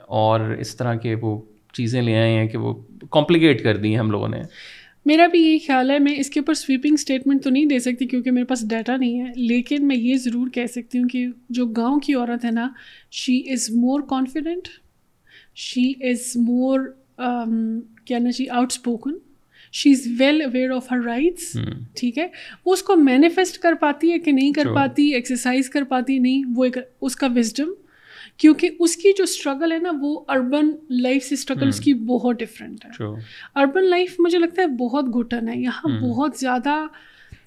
[0.09, 1.41] اور اس طرح کے وہ
[1.73, 2.75] چیزیں لے آئے ہیں کہ وہ
[3.11, 4.43] کمپلیکیٹ کر دی ہیں ہم لوگوں نے۔
[5.07, 8.07] میرا بھی یہی خیال ہے میں اس کے اوپر سویپنگ اسٹیٹمنٹ تو نہیں دے سکتی
[8.07, 11.67] کیونکہ میرے پاس ڈیٹا نہیں ہے لیکن میں یہ ضرور کہہ سکتی ہوں کہ جو
[11.67, 12.69] گاؤں کی عورت ہے نا
[13.11, 14.69] she is more confident
[15.55, 16.81] she is more
[18.05, 19.15] کیا نا جی outspoken
[19.73, 21.57] she is well aware of her rights
[21.95, 22.27] ٹھیک ہے؟
[22.67, 26.43] وہ اس کو مینیفیسٹ کر پاتی ہے کہ نہیں کر پاتی ایکسرسائز کر پاتی نہیں
[26.57, 27.73] وہ ایک اس کا وزڈم
[28.39, 32.39] کیونکہ اس کی جو اسٹرگل ہے نا وہ اربن لائف سے اسٹرگل اس کی بہت
[32.39, 33.05] ڈفرینٹ ہے۔
[33.55, 36.87] اربن لائف مجھے لگتا ہے بہت گھٹن ہے۔ یہاں بہت زیادہ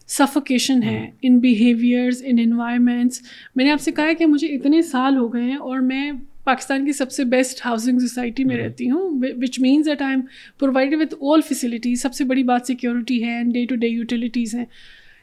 [0.07, 3.21] سفوکیشن ہے ان بیہیویئرز ان انوائرمنٹس
[3.55, 6.11] میں نے آپ سے کہا ہے کہ مجھے اتنے سال ہو گئے ہیں اور میں
[6.43, 10.21] پاکستان کی سب سے بیسٹ ہاؤسنگ سوسائٹی میں رہتی ہوں which means that I am
[10.59, 14.55] provide with all facilities سب سے بڑی بات سیکورٹی ہے and day to day utilities
[14.55, 14.65] ہیں۔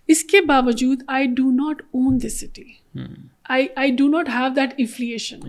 [0.09, 2.63] اس کے باوجود I do not own this city
[3.49, 5.41] I I do not have that affiliation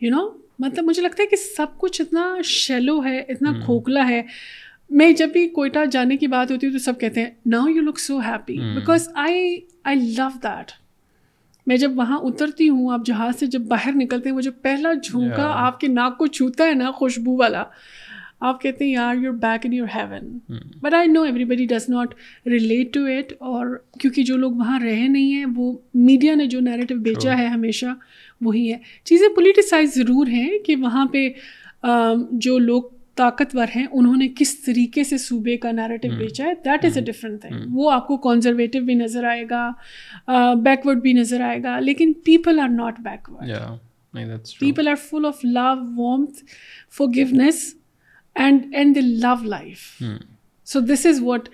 [0.00, 4.22] you know مطلب مجھے لگتا ہے کہ سب کچھ اتنا شیلو ہے اتنا کھوکھلا ہے۔
[4.90, 7.82] میں جب بھی کوئٹہ جانے کی بات ہوتی ہے تو سب کہتے ہیں now you
[7.82, 10.70] look so happy because I I love that
[11.66, 14.92] میں جب وہاں اترتی ہوں آپ جہاز سے جب باہر نکلتے ہیں وہ جو پہلا
[14.92, 17.64] جھونکا آپ کے ناک کو چھوتا ہے نا خوشبو والا
[18.42, 20.38] آپ کہتے ہیں یار you're back in your heaven
[20.80, 22.14] but I know everybody does not
[22.46, 23.66] relate to it اور
[24.00, 27.86] کیونکہ جو لوگ وہاں رہے نہیں ہیں وہ میڈیا نے جو نیریٹو بیچا ہے ہمیشہ
[28.40, 31.28] وہی ہے۔ چیزیں پولیٹیسائز ضرور ہیں کہ وہاں پہ
[32.32, 32.82] جو لوگ
[33.14, 37.02] طاقتور ہیں انہوں نے کس طریقے سے صوبے کا نیریٹو بیچا ہے that is a
[37.04, 39.72] different thing وہ آپ کو کنزرویٹو بھی نظر آئے گا
[40.54, 43.50] بیکورڈ بھی نظر آئے گا لیکن people are not backward
[44.60, 46.44] people are full of love warmth
[47.08, 47.74] forgiveness
[48.36, 50.02] and and they love life
[50.66, 51.48] so this is what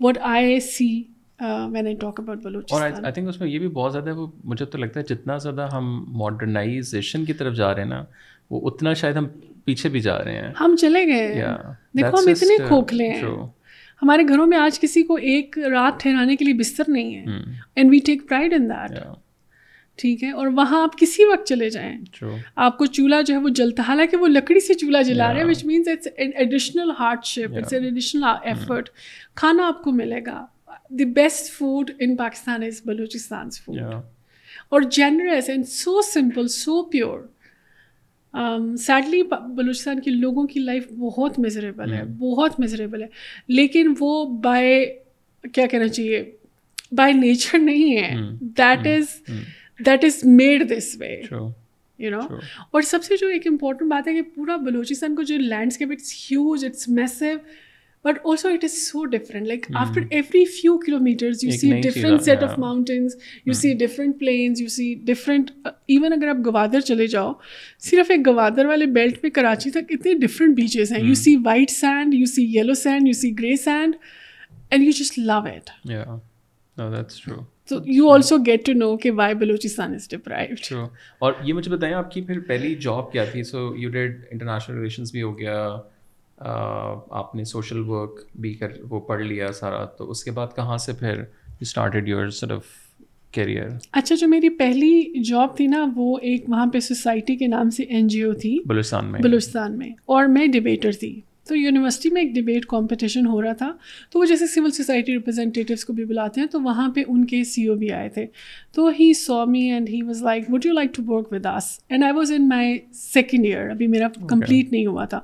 [0.00, 0.88] what I see
[1.40, 4.66] when I talk about Balochistan I think اس میں یہ بھی بہت زیادہ وہ مجھے
[4.66, 8.04] تو لگتا ہے جتنا زیادہ ہم ماڈرنائزیشن کی طرف جا رہے ہیں نا
[8.50, 9.26] وہ اتنا شاید ہم
[9.64, 11.44] پیچھے بھی جا رہے ہیں ہم چلے گئے
[11.96, 13.36] دیکھو ہم اتنے کھوکھلے ہیں
[14.02, 17.38] ہمارے گھروں میں آج کسی کو ایک رات ٹھہرانے کے لیے بستر نہیں ہے
[17.76, 18.98] and we take pride in that
[19.96, 21.98] ٹھیک ہے؟ اور وہاں آپ کسی وقت چلے جائیں۔
[22.56, 25.48] آپ کو چولہا جو ہے وہ جلتا حالانکہ وہ لکڑی سے چولہا جلا رہے ہیں
[25.48, 26.90] which means it's additional
[27.24, 28.88] hardship it's an additional effort
[29.34, 30.46] کھانا آپ کو ملے گا۔
[30.88, 33.78] The best food in Pakistan is Balochistan food
[34.68, 37.18] اور generous and so simple so pure
[38.76, 43.06] sadly Balochistan کے لوگوں کی لائف بہت مزریبل ہے بہت مزریبل ہے۔
[43.48, 44.86] لیکن وہ بائی
[45.52, 46.32] کیا کہنا چاہیے؟
[46.92, 49.30] بائی نیچر نہیں ہے۔ That is
[49.80, 51.14] that is made this way
[52.00, 52.20] you know
[52.70, 56.12] اور سب سے جو ایک امپورٹنٹ بات ہے کہ پورا بلوچستان کو جو landscape it's
[56.30, 57.36] huge it's massive
[58.04, 62.42] but also it is so different like after every few kilometres you see different set
[62.42, 67.32] of mountains you see different plains you see different even اگر آپ گوادر چلے جاؤ
[67.80, 71.70] صرف ایک گوادر والے بیلٹ پہ کراچی تک اتنے ڈفرنٹ بیچز ہیں you see white
[71.70, 73.96] sand you see yellow sand you see grey sand
[74.70, 75.70] and you just love it
[77.68, 80.72] تو you also get to know کہ وائی بلوچستان از ڈپرائوڈ
[81.18, 84.76] اور یہ مجھے بتائیں آپ کی پھر پہلی جاب کیا تھی so you did international
[84.76, 85.56] relations بھی ہو گیا
[86.38, 90.78] آپ نے سوشل ورک بھی کر وہ پڑھ لیا سارا تو اس کے بعد کہاں
[90.78, 92.64] سے پھر you started your sort of
[93.32, 97.70] career اچھا جو میری پہلی جاب تھی نا وہ ایک وہاں پہ سوسائٹی کے نام
[97.70, 102.10] سے این جی او تھی بلوچستان میں بلوچستان میں اور میں ڈبیٹر تھی تو یونیورسٹی
[102.10, 103.72] میں ایک ڈبیٹ کمپٹیشن ہو رہا تھا
[104.10, 107.44] تو وہ جیسے سول سوسائٹی ریپرزینٹیوس کو بھی بلاتے ہیں تو وہاں پہ ان کے
[107.44, 108.26] سی او بھی آئے تھے۔
[108.72, 111.80] تو he saw me and he was like would you like to work with us
[111.88, 115.20] and I was in my second year ابھی میرا کمپلیٹ نہیں ہوا تھا۔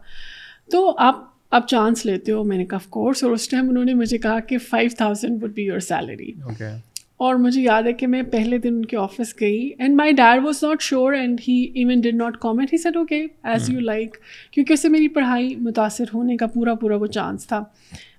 [0.70, 3.84] تو آپ آپ چانس لیتے ہو۔ میں نے کہا آف کورس اور اس ٹائم انہوں
[3.84, 6.32] نے مجھے کہا کہ five thousand would be your salary
[7.20, 10.44] اور مجھے یاد ہے کہ میں پہلے دن ان کے آفس گئی and my dad
[10.44, 14.16] was not sure and he even did not comment he said okay as you like
[14.52, 17.62] کیونکہ اس سے میری پڑھائی متاثر ہونے کا پورا پورا وہ چانس تھا.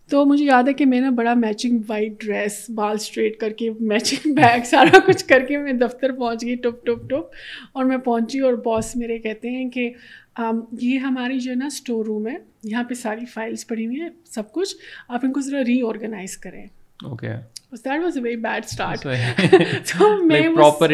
[0.10, 3.70] تو مجھے یاد ہے کہ میں نے بڑا میچنگ وائٹ ڈریس بال اسٹریٹ کر کے
[3.80, 7.36] میچنگ بیگ سارا کچھ کر کے میں دفتر پہنچ گئی، ٹپ ٹپ ٹپ.
[7.74, 9.90] اور میں پہنچی اور باس میرے کہتے ہیں کہ
[10.82, 14.10] یہ ہماری جو ہے نا اسٹور روم ہے، یہاں پہ ساری فائلس پڑی ہوئی ہیں،
[14.26, 14.76] سب کچھ،
[15.08, 16.66] آپ ان کو ذرا ری آرگنائز کریں.
[17.04, 17.34] Okay
[17.72, 19.02] that was a very bad start
[19.90, 20.92] تو میں پراپر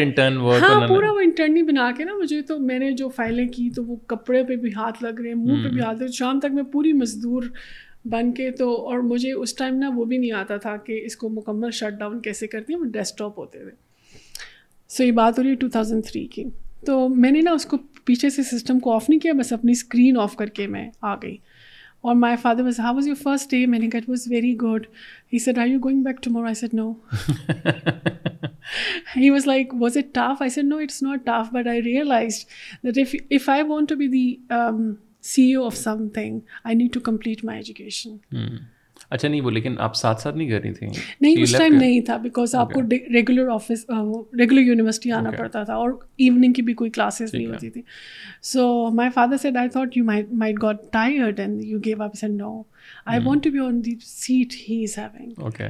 [0.62, 3.84] ہاں پورا وہ انٹرنی بنا کے نا مجھے تو میں نے جو فائلیں کی تو
[3.84, 6.52] وہ کپڑے پہ بھی ہاتھ لگ رہے ہیں منہ پہ بھی ہاتھ لگ شام تک
[6.52, 7.42] میں پوری مزدور
[8.04, 11.16] بن کے تو اور مجھے اس ٹائم نا وہ بھی نہیں آتا تھا کہ اس
[11.16, 13.70] کو مکمل شٹ ڈاؤن کیسے کرتی ہیں وہ ڈیسک ٹاپ ہوتے تھے
[14.90, 16.44] سو یہ بات ہو رہی ہے ٹو تھاؤزینڈ تھری کی
[16.86, 19.72] تو میں نے نا اس کو پیچھے سے سسٹم کو آف نہیں کیا بس اپنی
[19.72, 21.36] اسکرین آف کر کے میں آ گئی
[22.04, 24.86] اور my father was how was your first day میں نے gate was very good
[25.32, 26.92] he said I you going back to more I said no
[29.16, 32.44] he was like was it tough I said no it's not tough but I realize
[32.84, 34.26] that if if I want to be the
[35.22, 35.76] C O of
[36.08, 38.16] something I need to complete my education
[39.10, 40.88] اچھا نہیں وہ لیکن آپ ساتھ ساتھ نہیں کر رہی تھیں۔
[41.20, 43.84] نہیں اس ٹائم نہیں تھا بیکاز آپ کو ریگولر آفس
[44.38, 47.82] ریگولر یونیورسٹی آنا پڑتا تھا اور ایوننگ کی بھی کوئی کلاسز نہیں ہوتی تھی۔
[48.42, 52.30] So my father said I thought you might got tired and you give up said
[52.30, 52.62] no
[53.06, 55.68] I want to be on the seat he is having okay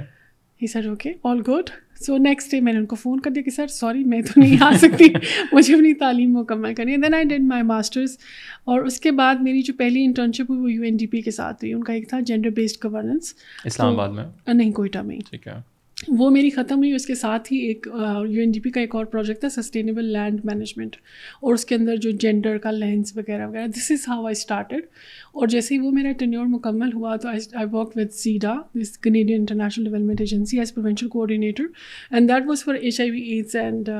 [0.61, 1.71] he sir okay all good
[2.05, 4.41] so next day میں نے ان کو phone کر دیا کہ sir sorry میں تو
[4.41, 5.05] نہیں آ سکتی.
[5.53, 6.97] مجھے اپنی تعلیم مکمل کرنی ہے.
[6.97, 8.19] Then I did my masters
[8.65, 11.31] اور اس کے بعد میری جو پہلی انٹرنشپ ہوئی وہ یو این ڈی پی کے
[11.31, 11.73] ساتھ ہوئی.
[11.75, 13.35] ان کا ایک تھا gender based governance
[13.65, 15.78] Islamabad میں؟ نہیں کوئٹہ میں ٹھیک ہے.
[16.07, 18.95] وہ میری ختم ہوئی، اس کے ساتھ ہی ایک یو این ڈی پی کا ایک
[18.95, 20.97] اور پروجیکٹ تھا، سسٹینیبل لینڈ مینجمنٹ،
[21.41, 24.85] اور اس کے اندر جو جینڈر کا لینس وغیرہ وغیرہ this is how I started
[25.33, 29.39] اور جیسے ہی وہ میرا ٹینیور مکمل ہوا، تو I work with CIDA this Canadian
[29.39, 31.65] International Development Agency as provincial coordinator
[32.11, 33.91] and that was for H I V AIDS and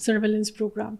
[0.00, 0.94] surveillance programme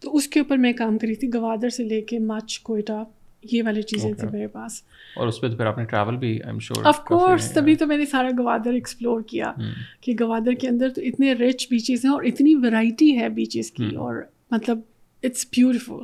[0.00, 3.02] تو اس کے اوپر میں کام کری تھی، گوادر سے لے کے مچ کوئٹہ۔
[3.42, 4.82] یہ والی چیزیں تھیں میرے پاس۔
[5.16, 6.38] اور اس پہ پھر آپ نے ٹریول بھی
[6.84, 9.52] آف کورس تبھی تو میں نے سارا گوادر ایکسپلور کیا
[10.00, 13.94] کہ گوادر کے اندر تو اتنے رچ بیچز ہیں اور اتنی ورائٹی ہے بیچز کی
[13.94, 14.14] اور
[14.50, 14.78] مطلب
[15.22, 15.94] اٹس بیوٹیفل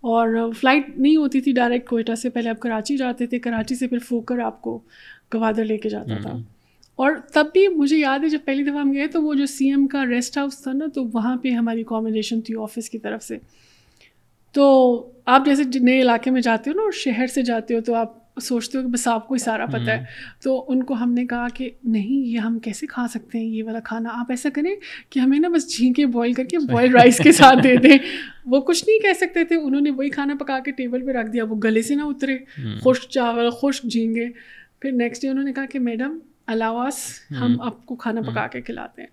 [0.00, 3.86] اور فلائٹ نہیں ہوتی تھی ڈائریکٹ کوئٹہ سے پہلے آپ کراچی جاتے تھے کراچی سے
[3.86, 4.80] پھر فوکر آپ کو
[5.34, 6.30] گوادر لے کے جاتا تھا۔
[6.96, 9.68] اور تب بھی مجھے یاد ہے جب پہلی دفعہ ہم گئے تو وہ جو سی
[9.70, 13.22] ایم کا ریسٹ ہاؤس تھا نا تو وہاں پہ ہماری اکاموڈیشن تھی آفس کی طرف
[13.24, 13.38] سے۔
[14.52, 14.96] تو
[15.30, 18.40] آپ جیسے نئے علاقے میں جاتے ہو نا اور شہر سے جاتے ہو تو آپ
[18.42, 20.04] سوچتے ہو کہ بس آپ کو ہی سارا پتہ ہے۔
[20.42, 23.64] تو ان کو ہم نے کہا کہ نہیں یہ ہم کیسے کھا سکتے ہیں؟ یہ
[23.64, 24.74] والا کھانا آپ ایسا کریں
[25.10, 27.98] کہ ہمیں نا بس جھینکے بوائل کر کے بوائل رائس کے ساتھ دے دیں۔
[28.46, 31.30] وہ کچھ نہیں کہہ سکتے تھے انہوں نے وہی کھانا پکا کے ٹیبل پہ رکھ
[31.30, 32.38] دیا۔ وہ گلے سے نہ اترے۔
[32.84, 34.28] خشک چاول خشک جھینگے۔
[34.80, 36.94] پھر نیکسٹ ڈے انہوں نے کہا کہ میڈم الاواس
[37.40, 39.08] ہم آپ کو کھانا پکا کے کھلاتے ہیں۔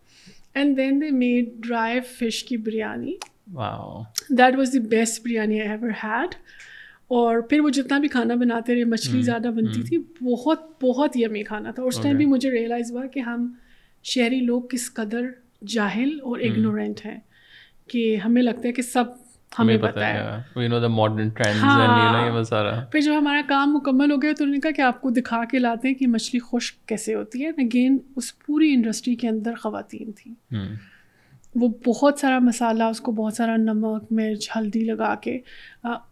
[0.54, 3.16] And then they made dry fish کی biryani.
[4.30, 6.36] That was the best biryani I ever had
[7.08, 11.44] اور پھر وہ جتنا بھی کھانا بناتے رہے مچھلی زیادہ بنتی تھی بہت بہت یمی
[11.44, 13.54] کھانا تھا۔ اس ٹائم بھی مجھے ریئلائز ہوا کہ ہم
[14.04, 15.22] شہری لوگ کس قدر
[15.68, 17.20] جاہل اور اگنورینٹ ہیں
[17.88, 19.04] کہ ہمیں لگتا ہے کہ سب
[19.60, 20.20] ہمیں پتہ ہے۔
[22.92, 25.44] پھر جب ہمارا کام مکمل ہو گیا تو انہوں نے کہا کہ آپ کو دکھا
[25.52, 29.54] کے لاتے ہیں کہ مچھلی خشک کیسے ہوتی ہے۔ اگین اس پوری انڈسٹری کے اندر
[29.56, 30.34] خواتین تھیں۔
[31.56, 35.40] وہ بہت سارا مسالہ، اس کو بہت سارا نمک، مرچ، ہلدی لگا کے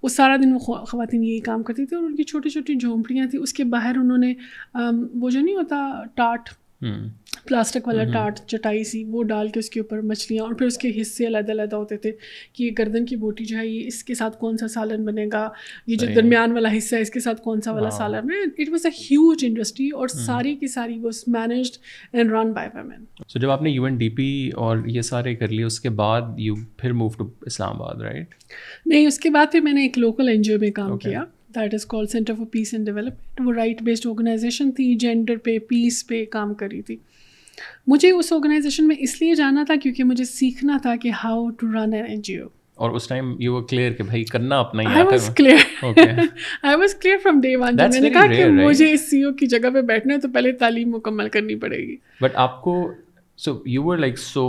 [0.02, 3.26] اس سارا دن وہ خواتین یہی کام کرتی تھی اور ان کی چھوٹی چھوٹی جھونپڑیاں
[3.28, 4.34] تھیں۔ اس کے باہر انہوں نے
[5.14, 6.50] وہ جو نہیں ہوتا، ٹاٹ
[7.48, 10.78] پلاسٹک والا ٹاٹ چٹائی سی وہ ڈال کے اس کے اوپر مچھلیاں اور پھر اس
[10.78, 12.12] کے حصے علیحدہ علیحدہ ہوتے تھے
[12.54, 15.26] کہ یہ گردن کی بوٹی جو ہے یہ اس کے ساتھ کون سا سالن بنے
[15.34, 15.48] گا؟
[15.88, 18.70] یہ جو درمیان والا حصہ ہے اس کے ساتھ کون سا والا سالن ہے؟ It
[18.70, 21.78] was a huge industry اور ساری کی ساری was managed
[22.14, 25.36] and run by women so جب آپ نے یو این ڈی پی اور یہ سارے
[25.36, 28.34] کر لیے اس کے بعد یو پھر move to Islamabad right
[28.86, 31.24] نہیں اس کے بعد پھر میں نے ایک لوکل این جی او میں کام کیا۔
[31.56, 35.58] That is call centre for peace and development وہ رائٹ بیسڈ آرگنائزیشن تھی جینڈر پہ
[35.60, 36.96] پیس پہ کام کری تھی۔
[37.88, 41.68] مجھے اس آرگنائزیشن میں اس لیے جانا تھا کیونکہ مجھے سیکھنا تھا کہ how to
[41.68, 44.88] run an N G O اور اس ٹائم یو کلیئر کہ بھائی کرنا اپنا ہی
[44.88, 49.10] I was clear I was clear from day one میں نے کہا کہ مجھے اس
[49.10, 52.36] سی او کی جگہ پہ بیٹھنا ہے تو پہلے تعلیم مکمل کرنی پڑے گی۔ بٹ
[52.36, 52.76] آپ کو
[53.40, 54.46] so you were like so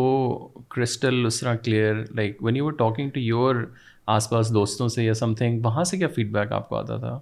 [0.71, 3.55] crystal اس طرح clear like when you were talking to your
[4.07, 6.97] آس پاس دوستوں سے یا سم تھنگ وہاں سے کیا فیڈ بیک آپ کو آتا
[6.97, 7.19] تھا؟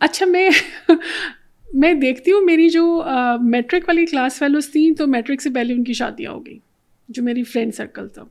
[0.00, 0.48] اچھا میں
[1.74, 3.02] میں دیکھتی ہوں، میری جو
[3.40, 6.58] میٹرک والی کلاس فیلوز تھیں، تو میٹرک سے پہلے ان کی شادیاں ہو گئیں،
[7.08, 8.24] جو میری فرینڈ سرکل تھا۔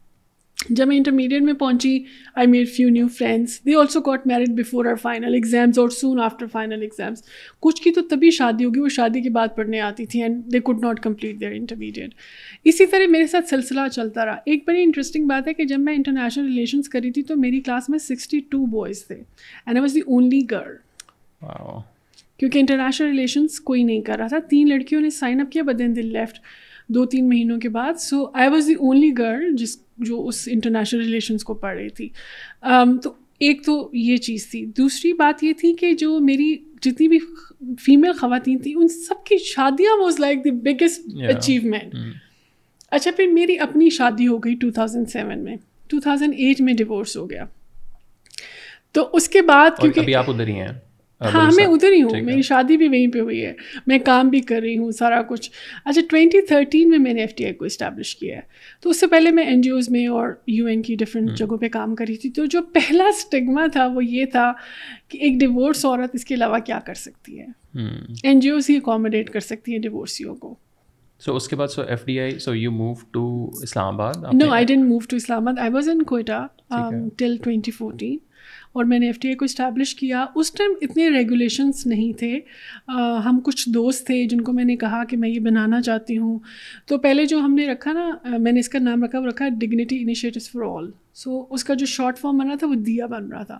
[0.69, 1.97] جب میں انٹرمیڈیٹ میں پہنچی
[2.35, 6.19] I made few new friends they also got married before our final exams اور سون
[6.21, 7.23] آفٹر فائنل ایگزامس
[7.59, 10.59] کچھ کی تو تبھی شادی ہوگی وہ شادی کے بعد پڑھنے آتی تھی and they
[10.59, 12.13] could not complete their intermediate
[12.63, 14.37] اسی طرح میرے ساتھ سلسلہ چلتا رہا.
[14.45, 17.89] ایک بڑی انٹرسٹنگ بات ہے کہ جب میں انٹرنیشنل ریلیشنس کری تھی تو میری کلاس
[17.89, 20.75] میں سکسٹی ٹو بوائز تھے and I was the only girl
[22.39, 24.39] کیونکہ انٹرنیشنل ریلیشنس کوئی نہیں کر رہا تھا.
[24.39, 26.39] تین لڑکیوں نے سائن اپ کیا بدین دل لیفٹ
[26.89, 27.93] دو تین مہینوں کے بعد.
[27.99, 32.09] So I was the only girl جس جو اس انٹرنیشنل ریلیشنس کو پڑھ رہی تھی.
[33.03, 34.65] تو ایک تو یہ چیز تھی.
[34.77, 37.19] دوسری بات یہ تھی کہ جو میری جتنی بھی
[37.85, 41.95] فیمیل خواتین تھیں ان سب کی شادیاں was like the biggest achievement
[42.91, 45.55] اچھا پھر میری اپنی شادی ہو گئی ٹو تھاؤزینڈ سیون میں.
[45.89, 47.45] ٹو تھاؤزینڈ ایٹ میں ڈیورس ہو گیا.
[48.91, 50.73] تو اس کے بعد کیونکہ آپ ادھر ہی ہیں؟
[51.21, 53.53] ہاں میں ادھر ہی ہوں میری شادی بھی وہیں پہ ہوئی ہے۔
[53.87, 55.51] میں کام بھی کر رہی ہوں سارا کچھ۔
[55.85, 58.41] اچھا ٹوینٹی تھرٹین میں میں نے ایف ٹی آئی کو اسٹیبلش کیا ہے۔
[58.81, 61.57] تو اس سے پہلے میں این جی اوز میں اور یو این کی ڈفرینٹ جگہوں
[61.57, 64.53] پہ کام کری تھی۔ تو جو پہلا اسٹگما تھا وہ یہ تھا
[65.07, 67.45] کہ ایک ڈیورس عورت اس کے علاوہ کیا کر سکتی ہے۔
[68.23, 70.55] این جی اوز ہی اکاموڈیٹ کر سکتی ہیں ڈیورسیوں کو۔
[71.19, 73.49] سو اس کے بعد so F D I so you move to
[74.01, 75.15] Islamabad no I didn't move to
[75.47, 76.47] Islamabad I was in Quetta
[77.17, 78.17] till twenty fourteen
[78.73, 82.39] اور میں نے ایف ٹی آئی کو اسٹیبلش کیا۔ اس ٹائم اتنے ریگولیشنس نہیں تھے۔
[83.25, 86.39] ہم کچھ دوست تھے جن کو میں نے کہا کہ میں یہ بنانا چاہتی ہوں۔
[86.85, 89.47] تو پہلے جو ہم نے رکھا نا میں نے اس کا نام رکھا وہ رکھا
[89.59, 93.27] dignity initiatives for all so اس کا جو شارٹ فارم بنا تھا وہ دیا بن
[93.31, 93.59] رہا تھا۔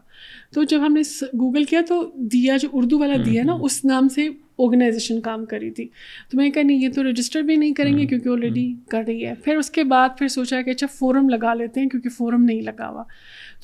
[0.53, 1.01] تو جب ہم نے
[1.39, 4.27] گوگل کیا تو دیا جو اردو والا دیا نا اس نام سے
[4.59, 5.85] آرگنائزیشن کام کری تھی۔
[6.31, 9.25] تو میں کہا نہیں یہ تو رجسٹر بھی نہیں کریں گے کیونکہ آلریڈی کر رہی
[9.25, 12.43] ہے۔ پھر اس کے بعد پھر سوچا کہ اچھا فورم لگا لیتے ہیں کیونکہ فورم
[12.43, 13.03] نہیں لگا ہوا۔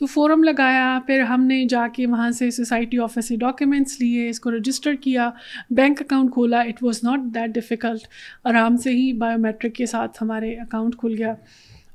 [0.03, 4.29] تو فورم لگایا، پھر ہم نے جا کے وہاں سے سوسائٹی آفس سے ڈاکیومنٹس لیے،
[4.29, 5.29] اس کو رجسٹر کیا
[5.69, 8.01] بینک اکاؤنٹ کھولا it was not that difficult
[8.43, 11.31] آرام سے ہی بایو میٹرک کے ساتھ ہمارے اکاؤنٹ کھل گیا۔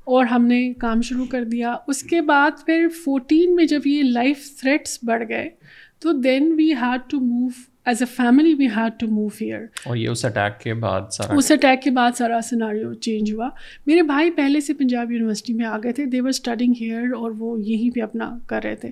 [0.03, 4.03] اور ہم نے کام شروع کر دیا۔ اس کے بعد پھر فورٹین میں جب یہ
[4.03, 5.49] لائف تھریٹس بڑھ گئے،
[5.99, 7.47] تو then we had to move
[7.89, 11.33] as a family we had to move here اور یہ اس اٹیک کے بعد سارا
[11.35, 13.49] اس اٹیک کے بعد سارا سناریو چینج ہوا۔
[13.85, 17.31] میرے بھائی پہلے سے پنجاب یونیورسٹی میں آ گئے تھے۔ دے ور اسٹڈنگ ہیئر اور
[17.37, 18.89] وہ یہیں پہ اپنا کر رہے تھے۔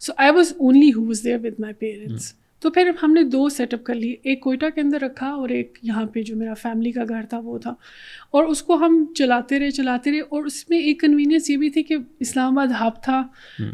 [0.00, 3.48] So I was only who was there with my parents تو پھر ہم نے دو
[3.48, 6.54] سیٹ اپ کر لیے ایک کوئٹہ کے اندر رکھا اور ایک یہاں پہ جو میرا
[6.54, 7.70] فیملی کا گھر تھا وہ تھا۔
[8.30, 11.70] اور اس کو ہم چلاتے رہے چلاتے رہے۔ اور اس میں ایک کنوینئنس یہ بھی
[11.70, 13.22] تھی کہ اسلام آباد ہب تھا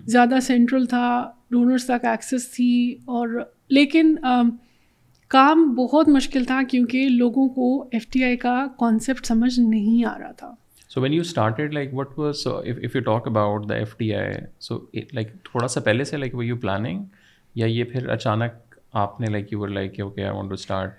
[0.06, 3.28] زیادہ سینٹرل تھا ڈونرس تک ایکسیس تھی۔ اور
[3.68, 4.14] لیکن
[5.30, 10.18] کام بہت مشکل تھا کیونکہ لوگوں کو ایف ٹی آئی کا کانسیپٹ سمجھ نہیں آ
[10.18, 10.50] رہا تھا۔
[10.90, 14.34] So when you started like what was if you talk about the F T I
[14.60, 14.78] so
[15.12, 17.02] like تھوڑا سا پہلے سے لائک وہ یو پلاننگ
[17.54, 20.94] یا یہ پھر اچانک آپ نے like you were like okay I want to start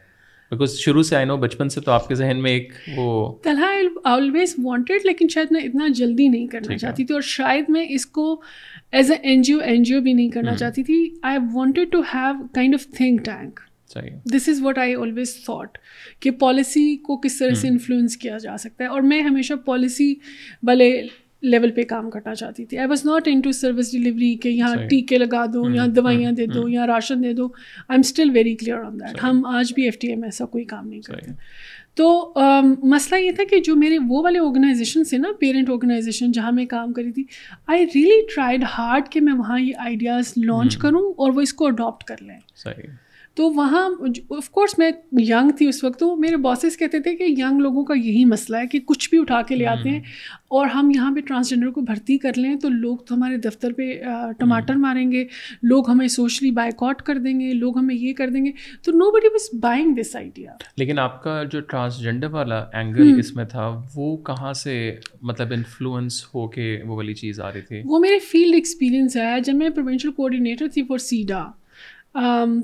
[0.52, 3.08] because شروع سے آئی نو بچپن سے تو آپ کے ذہن میں ایک وہ
[3.44, 7.86] طلحہ آلویز وانٹیڈ لیکن شاید میں اتنا جلدی نہیں کرنا چاہتی تھی اور شاید میں
[7.90, 8.30] اس کو
[8.92, 11.92] as a N G O N G O بھی نہیں کرنا چاہتی تھی۔ I wanted
[11.92, 13.60] to have kind of think tank
[14.34, 15.78] this is what I always thought
[16.20, 20.16] کہ پالیسی کو کس طرح سے انفلوئنس کیا جا سکتا ہے۔ اور میں ہمیشہ پالیسی
[20.64, 21.08] والے
[21.42, 25.18] لیول پہ کام کرنا چاہتی تھی۔ I was not into service delivery کہ یہاں ٹیکے
[25.18, 28.78] لگا دو یہاں دوائیاں دے دو یہاں راشن دے دو۔ I am still very clear
[28.78, 31.32] on that ہم آج بھی ایف ٹی ایم ایسا کوئی کام نہیں کرتے۔
[31.96, 32.34] تو
[32.84, 36.66] مسئلہ یہ تھا کہ جو میرے وہ والے آرگنائزیشن سے نا پیرنٹ آرگنائزیشن جہاں میں
[36.66, 37.24] کام کری تھی
[37.68, 41.68] آئی ریئلی ٹرائیڈ ہارڈ کہ میں وہاں یہ آئیڈیاز لانچ کروں اور وہ اس کو
[41.68, 42.40] اڈاپٹ کر لیں۔
[43.38, 43.90] تو وہاں
[44.30, 47.84] آف کورس میں ینگ تھی اس وقت تو میرے باسز کہتے تھے کہ ینگ لوگوں
[47.84, 50.00] کا یہی مسئلہ ہے کہ کچھ بھی اٹھا کے لے آتے ہیں
[50.48, 54.04] اور ہم یہاں پہ ٹرانسجینڈر کو بھرتی کر لیں تو لوگ تو ہمارے دفتر پہ
[54.40, 55.26] ٹماٹر ماریں گے
[55.64, 58.52] لوگ ہمیں سوشلی بائک آؤٹ کر دیں گے لوگ ہمیں یہ کر دیں گے۔
[58.84, 63.46] تو nobody was buying this idea لیکن آپ کا جو ٹرانسجینڈر والا اینگل اس میں
[63.46, 68.00] تھا وہ کہاں سے مطلب انفلوئنس ہو کے وہ والی چیز آ رہی تھی؟ وہ
[68.00, 71.46] میرے فیلڈ ایکسپیرینس ہے۔ جب میں پروینشل کوآڈینیٹر تھی فار سیڈا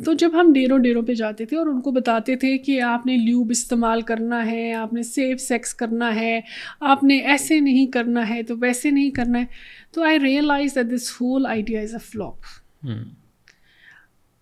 [0.05, 3.05] تو جب ہم ڈیروں ڈیروں پہ جاتے تھے اور ان کو بتاتے تھے کہ آپ
[3.05, 6.41] نے لیوب استعمال کرنا ہے آپ نے سیف سیکس کرنا ہے
[6.79, 9.45] آپ نے ایسے نہیں کرنا ہے تو ویسے نہیں کرنا ہے
[9.91, 12.35] تو I realize that this whole idea is a flop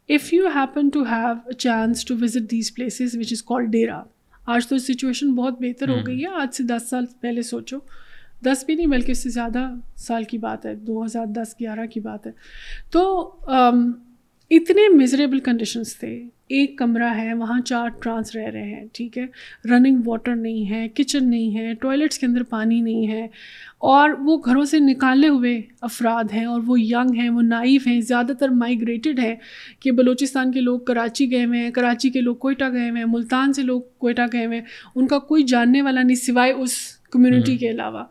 [0.07, 4.03] if you happen to have a chance to visit these places which is call dera
[4.45, 7.77] آج تو سچویشن بہت بہتر ہو گئی ہے۔ آج سے دس سال پہلے سوچو۔
[8.45, 11.85] دس بھی نہیں بلکہ اس سے زیادہ سال کی بات ہے دو ہزار دس گیارہ
[11.85, 12.31] کی بات ہے۔
[12.91, 13.01] تو
[14.51, 19.25] اتنے میزریبل کنڈیشنس تھے۔ ایک کمرہ ہے، وہاں چار ٹرانس رہ رہے ہیں، ٹھیک ہے۔
[19.69, 23.23] رننگ واٹر نہیں ہے کچن نہیں ہے ٹوائلٹس کے اندر پانی نہیں ہے۔
[23.77, 28.01] اور وہ گھروں سے نکالے ہوئے افراد ہیں اور وہ ینگ ہیں، وہ نائف ہیں،
[28.01, 29.35] زیادہ تر مائگریٹڈ ہیں
[29.79, 33.09] کہ بلوچستان کے لوگ کراچی گئے ہوئے ہیں۔ کراچی کے لوگ کوئٹہ گئے ہوئے ہیں،
[33.09, 36.71] ملتان سے لوگ کوئٹہ گئے ہوئے ہیں۔ ان کا کوئی جاننے والا نہیں سوائے اس
[37.11, 38.03] کمیونٹی کے علاوہ۔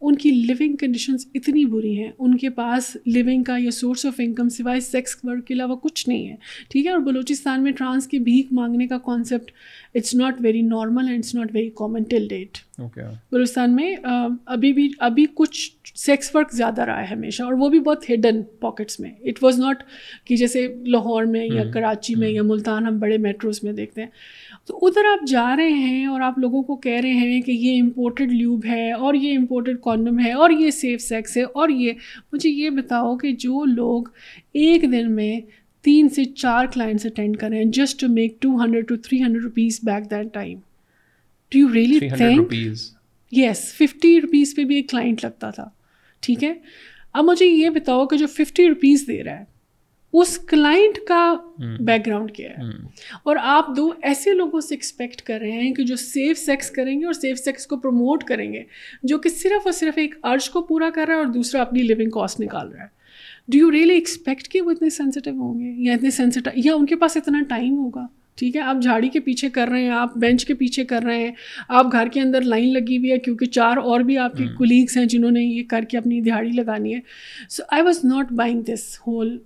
[0.00, 4.14] ان کی لیونگ کنڈیشنز اتنی بری ہیں۔ ان کے پاس لیونگ کا یا سورس آف
[4.18, 6.34] انکم سوائے سیکس ورک کے علاوہ کچھ نہیں ہے۔
[6.68, 9.50] ٹھیک ہے؟ اور بلوچستان میں ٹرانس کی بھیک مانگنے کا concept
[9.94, 12.58] it's not very normal and it's not very common till that
[13.32, 13.96] Balochistan میں
[14.46, 18.42] ابھی بھی ابھی کچھ سیکس ورک زیادہ رہا ہے ہمیشہ اور وہ بھی بہت ہڈن
[18.60, 19.82] پاکٹس میں۔ اٹ واز ناٹ
[20.24, 24.08] کہ جیسے لاہور میں یا کراچی میں یا ملتان ہم بڑے میٹروز میں دیکھتے ہیں۔
[24.68, 27.80] تو ادھر آپ جا رہے ہیں اور آپ لوگوں کو کہہ رہے ہیں کہ یہ
[27.82, 31.92] امپورٹڈ لیوب ہے اور یہ امپورٹڈ کانڈم ہے اور یہ سیف سیکس ہے اور یہ
[32.32, 34.08] مجھے یہ بتاؤ کہ جو لوگ
[34.52, 35.40] ایک دن میں
[35.84, 39.80] تین سے چار کلائنٹس اٹینڈ کریں just to make two hundred to three hundred rupees
[39.82, 40.58] back that time
[41.52, 42.54] do you really think
[43.32, 45.68] yes fifty rupees پہ بھی ایک کلائنٹ لگتا تھا.
[46.22, 46.52] ٹھیک ہے؟
[47.12, 49.44] اب مجھے یہ بتاؤ کہ جو ففٹی روپیز دے رہا ہے
[50.12, 51.34] اس کلائنٹ کا
[51.80, 52.62] بیک گراؤنڈ کیا ہے۔
[53.22, 57.00] اور آپ دو ایسے لوگوں سے ایکسپیکٹ کر رہے ہیں کہ جو سیف سیکس کریں
[57.00, 58.62] گے اور سیف سیکس کو پروموٹ کریں گے
[59.02, 61.82] جو کہ صرف اور صرف ایک ارج کو پورا کر رہا ہے اور دوسرا اپنی
[61.82, 62.88] لیونگ کاسٹ نکال رہا ہے۔
[63.48, 66.86] ڈو یو ریئلی ایکسپیکٹ کہ وہ اتنے سینسٹیو ہوں گے یا اتنے سینسٹیو یا ان
[66.86, 68.06] کے پاس اتنا ٹائم ہوگا؟
[68.38, 71.18] ٹھیک ہے آپ جھاڑی کے پیچھے کر رہے ہیں آپ بینچ کے پیچھے کر رہے
[71.18, 71.32] ہیں
[71.68, 74.96] آپ گھر کے اندر لائن لگی ہوئی ہے کیونکہ چار اور بھی آپ کے کولیگس
[74.96, 77.00] ہیں جنہوں نے یہ کر کے اپنی دہاڑی لگانی ہے۔
[77.50, 79.38] So I was not buying this whole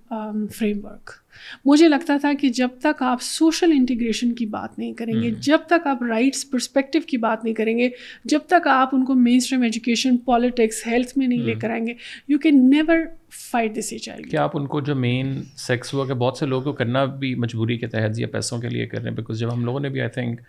[0.84, 1.10] framework
[1.64, 5.66] مجھے لگتا تھا کہ جب تک آپ سوشل انٹیگریشن کی بات نہیں کریں گے جب
[5.66, 7.88] تک آپ رائٹس پرسپیکٹو کی بات نہیں کریں گے
[8.24, 11.86] جب تک آپ ان کو mainstream education politics health میں نہیں لے کر آئیں
[11.86, 11.94] گے
[12.28, 13.04] you can never
[13.50, 16.46] fight this H I کیا آپ ان کو جو مین سیکس ورک ہے بہت سے
[16.46, 19.40] لوگوں کو کرنا بھی مجبوری کے تحت یا پیسوں کے لیے کر رہے ہیں بیکاز
[19.40, 20.40] جب ہم لوگوں نے بھی آئی تھنک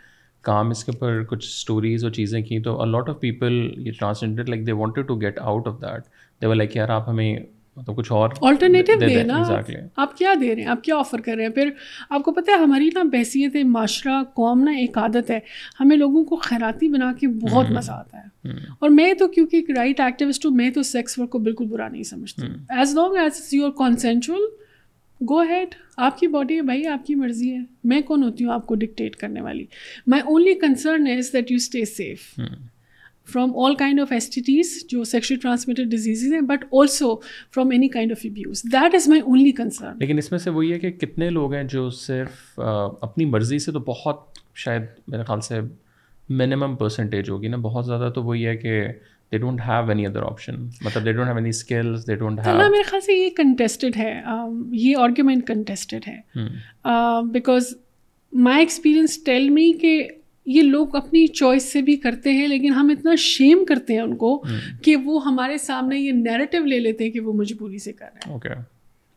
[0.44, 4.46] کام اس کے اوپر کچھ اسٹوریز اور چیزیں کی تو لاٹ آف پیپل یہ transgender
[4.46, 6.08] like they wanted to get out of that
[6.42, 7.36] they like یار آپ ہمیں
[7.76, 9.38] مطلب کچھ اور آلٹرنیٹیو دے نا
[9.98, 11.70] آپ کیا دے رہے ہیں؟ آپ کیا آفر کر رہے ہیں؟ پھر
[12.10, 15.40] آپ کو پتہ ہے ہماری نا بحثیت معاشرہ قوم نا ایک عادت ہے۔
[15.80, 18.50] ہمیں لوگوں کو خیراتی بنا کے بہت مزہ آتا ہے۔
[18.80, 21.88] اور میں تو کیونکہ ایک رائٹ ایکٹیوسٹ ہوں میں تو سیکس ورک کو بالکل برا
[21.88, 24.42] نہیں سمجھتی۔ As long as is your consensual
[25.30, 25.68] go ahead
[25.98, 28.76] آپ کی باڈی ہے بھائی آپ کی مرضی ہے۔ میں کون ہوتی ہوں آپ کو
[28.76, 29.66] ڈکٹیٹ کرنے والی؟
[30.08, 32.40] My only concern is that you stay safe
[33.28, 37.16] from all kind of S T Ts جو سیکشل ٹرانسمیٹڈ ڈیزیزز ہیں but also
[37.56, 40.74] from any kind of abuse that is my only concern لیکن اس میں سے وہی
[40.74, 45.42] ہے کہ کتنے لوگ ہیں جو صرف اپنی مرضی سے تو بہت شاید میرے خیال
[45.42, 45.60] سے
[46.30, 48.82] منیمم پرسنٹیج ہوگی نا بہت زیادہ تو وہی ہے کہ
[49.32, 52.70] they don't have any other option مطلب they don't have any skills they don't have
[52.72, 54.14] میرے خیال سے یہ کنٹیسٹڈ ہے
[54.72, 56.48] یہ آرگیومنٹ کنٹیسٹڈ ہے
[57.32, 57.74] because
[58.34, 60.02] my experience tell me کہ
[60.46, 64.16] یہ لوگ اپنی چوائس سے بھی کرتے ہیں لیکن ہم اتنا شیم کرتے ہیں ان
[64.16, 64.44] کو
[64.82, 68.30] کہ وہ ہمارے سامنے یہ نیریٹو لے لیتے ہیں کہ وہ مجبوری سے کر رہے
[68.30, 68.34] ہیں۔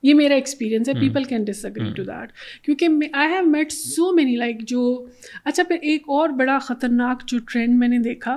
[0.03, 2.33] یہ میرا ایکسپیرینس ہے people can disagree to that
[2.64, 5.07] کیونکہ I have met so many like جو
[5.45, 8.37] اچھا پھر ایک اور بڑا خطرناک جو ٹرینڈ میں نے دیکھا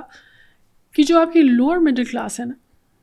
[0.94, 2.54] کہ جو آپ کی لوور مڈل کلاس ہے نا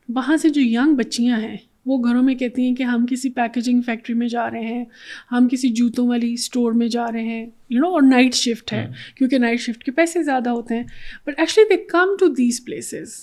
[0.09, 1.57] وہاں سے جو ینگ بچیاں ہیں
[1.87, 4.85] وہ گھروں میں کہتی ہیں کہ ہم کسی پیکیجنگ فیکٹری میں جا رہے ہیں
[5.31, 8.87] ہم کسی جوتوں والی اسٹور میں جا رہے ہیں یو نو اور نائٹ شفٹ ہے
[9.17, 10.83] کیونکہ نائٹ شفٹ کے پیسے زیادہ ہوتے ہیں۔
[11.27, 13.13] But actually they come to these places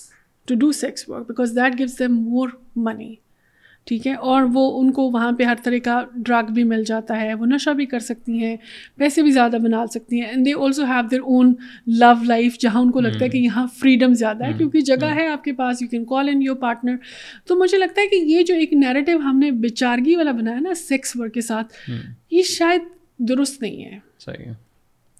[0.45, 3.15] to do sex work because that gives them more money
[3.85, 7.21] ٹھیک ہے؟ اور وہ ان کو وہاں پہ ہر طرح کا ڈرگ بھی مل جاتا
[7.21, 8.57] ہے وہ نشہ بھی کر سکتی ہیں
[8.95, 11.53] پیسے بھی زیادہ بنا سکتی ہیں and they also have their own
[11.87, 15.27] love life جہاں ان کو لگتا ہے کہ یہاں فریڈم زیادہ ہے کیونکہ جگہ ہے
[15.27, 16.95] آپ کے پاس you can call in your partner
[17.47, 20.73] تو مجھے لگتا ہے کہ یہ جو ایک نیریٹو ہم نے بیچارگی والا بنایا نا
[20.73, 21.91] سیکس ورک کے ساتھ
[22.31, 22.81] یہ شاید
[23.19, 23.99] درست نہیں ہے۔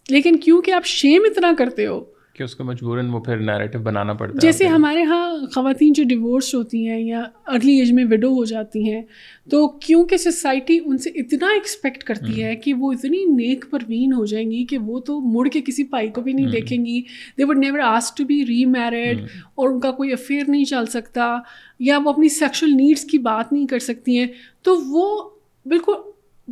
[0.10, 2.04] لیکن کیونکہ آپ شیم اتنا کرتے ہو
[2.36, 6.04] کہ اس کو مجبوراً وہ پھر نیریٹو بنانا پڑتا ہے جیسے ہمارے ہاں خواتین جو
[6.04, 9.02] ڈیورس ہوتی ہیں یا ارلی ایج میں وڈو ہو جاتی ہیں
[9.50, 14.26] تو کیونکہ سوسائٹی ان سے اتنا ایکسپیکٹ کرتی ہے کہ وہ اتنی نیک پروین ہو
[14.26, 17.02] جائیں گی کہ وہ تو مڑ کے کسی پائی کو بھی نہیں دیکھیں گی۔
[17.38, 19.22] They would never ask to be remarried
[19.56, 21.38] اور ان کا کوئی افیئر نہیں چل سکتا
[21.80, 24.28] یا وہ اپنی سیکشل نیڈس کی بات نہیں کر سکتی ہیں۔
[24.62, 25.30] تو وہ
[25.66, 25.94] بالکل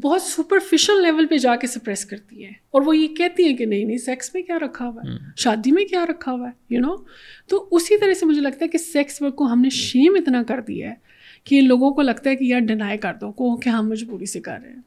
[0.02, 3.66] بہت سپرفیشل لیول پہ جا کے سپریس کرتی ہے۔ اور وہ یہ کہتی ہیں کہ
[3.66, 6.82] نہیں نہیں سیکس میں کیا رکھا ہوا ہے؟ شادی میں کیا رکھا ہوا ہے؟ یو
[6.82, 6.96] نو
[7.48, 10.44] تو اسی طرح سے مجھے لگتا ہے کہ سیکس ورک کو ہم نے شیم اتنا
[10.44, 10.96] کر دیا ہے
[11.44, 14.40] کہ لوگوں کو لگتا ہے کہ یار ڈینائی کر دو کو کہ ہم مجبوری سے
[14.40, 14.82] کر رہے ہیں۔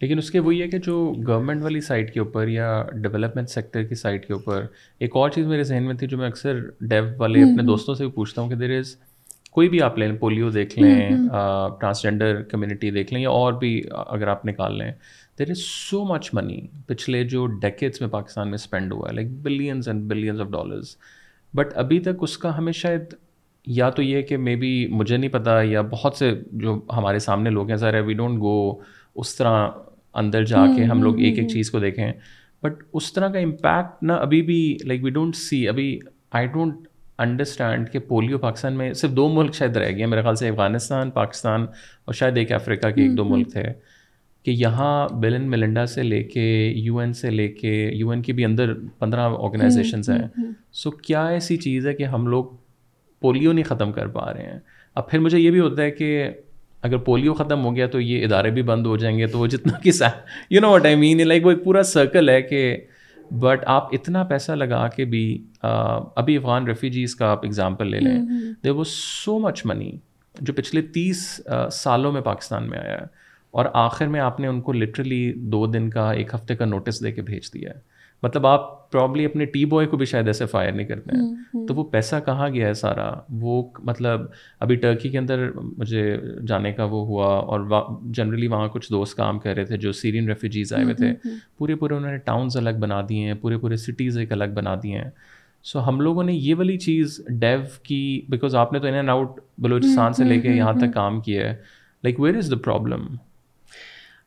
[0.00, 3.82] لیکن اس کے وہی ہے کہ جو گورنمنٹ والی سائٹ کے اوپر یا ڈیولپمنٹ سیکٹر
[3.82, 4.66] کی سائٹ کے اوپر
[4.98, 8.04] ایک اور چیز میرے ذہن میں تھی جو میں اکثر ڈیو والے اپنے دوستوں سے
[8.04, 8.96] بھی پوچھتا ہوں کہ دیر از
[9.50, 11.10] کوئی بھی آپ لیں پولیو دیکھ لیں
[11.80, 14.92] ٹرانسجینڈر کمیونٹی دیکھ لیں یا اور بھی اگر آپ نکال لیں
[15.38, 19.28] there is so much money پچھلے جو ڈیکیٹس میں پاکستان میں اسپینڈ ہوا ہے like
[19.30, 20.96] billions and billions of dollars
[21.54, 23.14] but ابھی تک اس کا ہمیں شاید
[23.66, 27.50] یا تو یہ کہ مے بی مجھے نہیں پتا یا بہت سے جو ہمارے سامنے
[27.50, 28.80] لوگ ہیں ذرا وی ڈونٹ گو
[29.14, 29.68] اس طرح
[30.14, 32.12] اندر جا کے ہم لوگ ایک ایک چیز کو دیکھیں۔
[32.62, 35.98] بٹ اس طرح کا امپیکٹ نہ ابھی بھی لائک وی ڈونٹ سی ابھی
[36.30, 36.74] آئی ڈونٹ
[37.20, 41.10] انڈرسٹینڈ کہ پولیو پاکستان میں صرف دو ملک شاید رہ گئے میرے خیال سے افغانستان
[41.10, 41.62] پاکستان
[42.04, 43.62] اور شاید ایک افریقہ کے ایک دو ملک تھے۔
[44.42, 48.32] کہ یہاں بلن ملنڈا سے لے کے یو این سے لے کے یو این کے
[48.32, 50.18] بھی اندر پندرہ آرگنائزیشنز ہیں۔
[50.72, 52.44] سو کیا ایسی چیز ہے کہ ہم لوگ
[53.20, 54.58] پولیو نہیں ختم کر پا رہے ہیں؟
[54.94, 56.30] اب پھر مجھے یہ بھی ہوتا ہے کہ
[56.82, 59.46] اگر پولیو ختم ہو گیا تو یہ ادارے بھی بند ہو جائیں گے تو وہ
[59.46, 59.90] جتنا کہ
[60.50, 62.76] you know what I mean like وہ ایک پورا سرکل ہے کہ
[63.30, 65.46] بٹ آپ اتنا پیسہ لگا کے بھی
[66.16, 68.22] ابھی افغان ریفیوجیز کا آپ اگزامپل لے لیں
[68.64, 68.86] دیر واز
[69.24, 69.92] سو مچ منی
[70.40, 71.40] جو پچھلے تیس
[71.72, 73.06] سالوں میں پاکستان میں آیا ہے۔
[73.50, 77.04] اور آخر میں آپ نے ان کو لٹرلی دو دن کا ایک ہفتے کا نوٹس
[77.04, 80.46] دے کے بھیج دیا ہے۔ مطلب آپ پرابلی اپنے ٹی بوائے کو بھی شاید ایسے
[80.46, 84.20] فائر نہیں کرتے ہیں۔ تو وہ پیسہ کہاں گیا ہے سارا؟ وہ مطلب
[84.60, 86.16] ابھی ٹرکی کے اندر مجھے
[86.46, 87.60] جانے کا وہ ہوا اور
[88.04, 91.12] جنرلی وہاں کچھ دوست کام کر رہے تھے جو سیرین ریفیوجیز آئے ہوئے تھے۔
[91.58, 94.74] پورے پورے انہوں نے ٹاؤنز الگ بنا دیے ہیں پورے پورے سٹیز ایک الگ بنا
[94.82, 95.10] دیے ہیں۔
[95.62, 99.10] سو ہم لوگوں نے یہ والی چیز ڈیو کی بیکاز آپ نے تو ان اینڈ
[99.10, 101.56] آؤٹ بلوچستان سے لے کے یہاں تک کام کیا ہے۔
[102.02, 103.06] Like where is the problem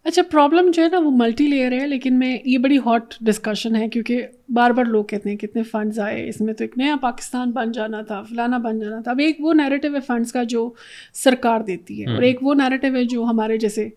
[0.06, 3.76] اچھا پرابلم جو ہے نا وہ ملٹی لیئر ہے لیکن میں یہ بڑی ہاٹ ڈسکشن
[3.76, 6.96] ہے کیونکہ بار بار لوگ کہتے ہیں کتنے فنڈز آئے اس میں تو ایک نیا
[7.02, 10.44] پاکستان بن جانا تھا فلانا بن جانا تھا۔ اب ایک وہ نیریٹو ہے فنڈس کا
[10.44, 10.70] جو
[11.14, 13.88] سرکار دیتی ہے اور ایک وہ نیریٹو ہے جو ہمارے جیسے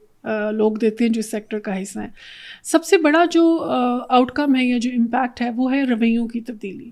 [0.52, 2.08] لوگ دیتے ہیں جو اس سیکٹر کا حصہ ہیں
[2.64, 3.44] سب سے بڑا جو
[4.08, 6.88] آؤٹ کم ہے یا جو امپیکٹ ہے وہ ہے رویوں کی تبدیلی۔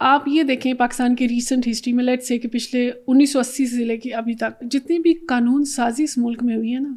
[0.00, 3.66] آپ یہ دیکھیں پاکستان کی ریسنٹ ہسٹری میں لیٹ سے کہ پچھلے انیس سو اسی
[3.66, 6.94] سے لے کے ابھی تک جتنی بھی قانون سازی اس ملک میں ہوئی ہے نا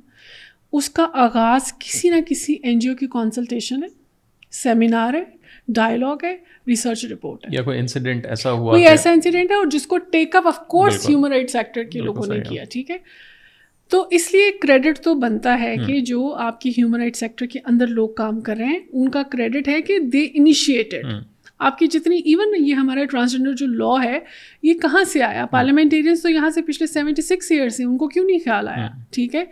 [0.74, 3.88] اس کا آغاز کسی نہ کسی این جی او کی کانسلٹیشن ہے
[4.52, 5.24] سیمینار ہے
[5.68, 9.66] ڈائلاگ ہے ریسرچ رپورٹ ہے۔ یا کوئی انسیڈنٹ ایسا ہوا کوئی ایسا انسیڈنٹ ہے اور
[9.66, 12.98] جس کو take up of course human right sector کے لوگوں نے کیا ٹھیک ہے؟
[13.90, 17.60] تو اس لیے کریڈٹ تو بنتا ہے کہ جو آپ کی ہیومن رائٹ سیکٹر کے
[17.66, 21.06] اندر لوگ کام کر رہے ہیں ان کا کریڈٹ ہے کہ دے انیشیٹڈ
[21.64, 24.20] آپ کی جتنی ایون یہ ہمارا ٹرانسجینڈر جو لا ہے
[24.64, 28.08] یہ کہاں سے آیا؟ پارلیمنٹیرینس تو یہاں سے پچھلے سیونٹی سکس ایئرس ہیں ان کو
[28.08, 29.44] کیوں نہیں خیال آیا؟ ٹھیک ہے۔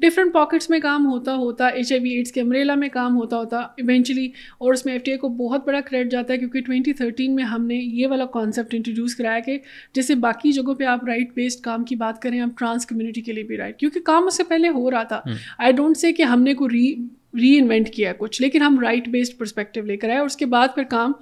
[0.00, 3.36] ڈفرینٹ پاکٹس میں کام ہوتا ہوتا ایچ آئی وی ایڈس کے امریلا میں کام ہوتا
[3.36, 4.26] ہوتا ایونچولی
[4.58, 7.34] اور اس میں ایف ٹی اے کو بہت بڑا کریڈٹ جاتا ہے کیونکہ ٹوئنٹی تھرٹین
[7.34, 9.58] میں ہم نے یہ والا کانسیپٹ انٹروڈیوس کرایا کہ
[9.94, 13.32] جیسے باقی جگہوں پہ آپ رائٹ بیسڈ کام کی بات کریں آپ ٹرانس کمیونٹی کے
[13.32, 15.20] لیے بھی رائٹ کیونکہ کام اس سے پہلے ہو رہا تھا۔
[15.58, 16.94] آئی ڈونٹ سے کہ ہم نے کو ری
[17.40, 20.46] ری انوینٹ کیا کچھ لیکن ہم رائٹ بیسڈ پرسپیکٹیو لے کر آئے اور اس کے
[20.46, 21.12] بعد پھر کام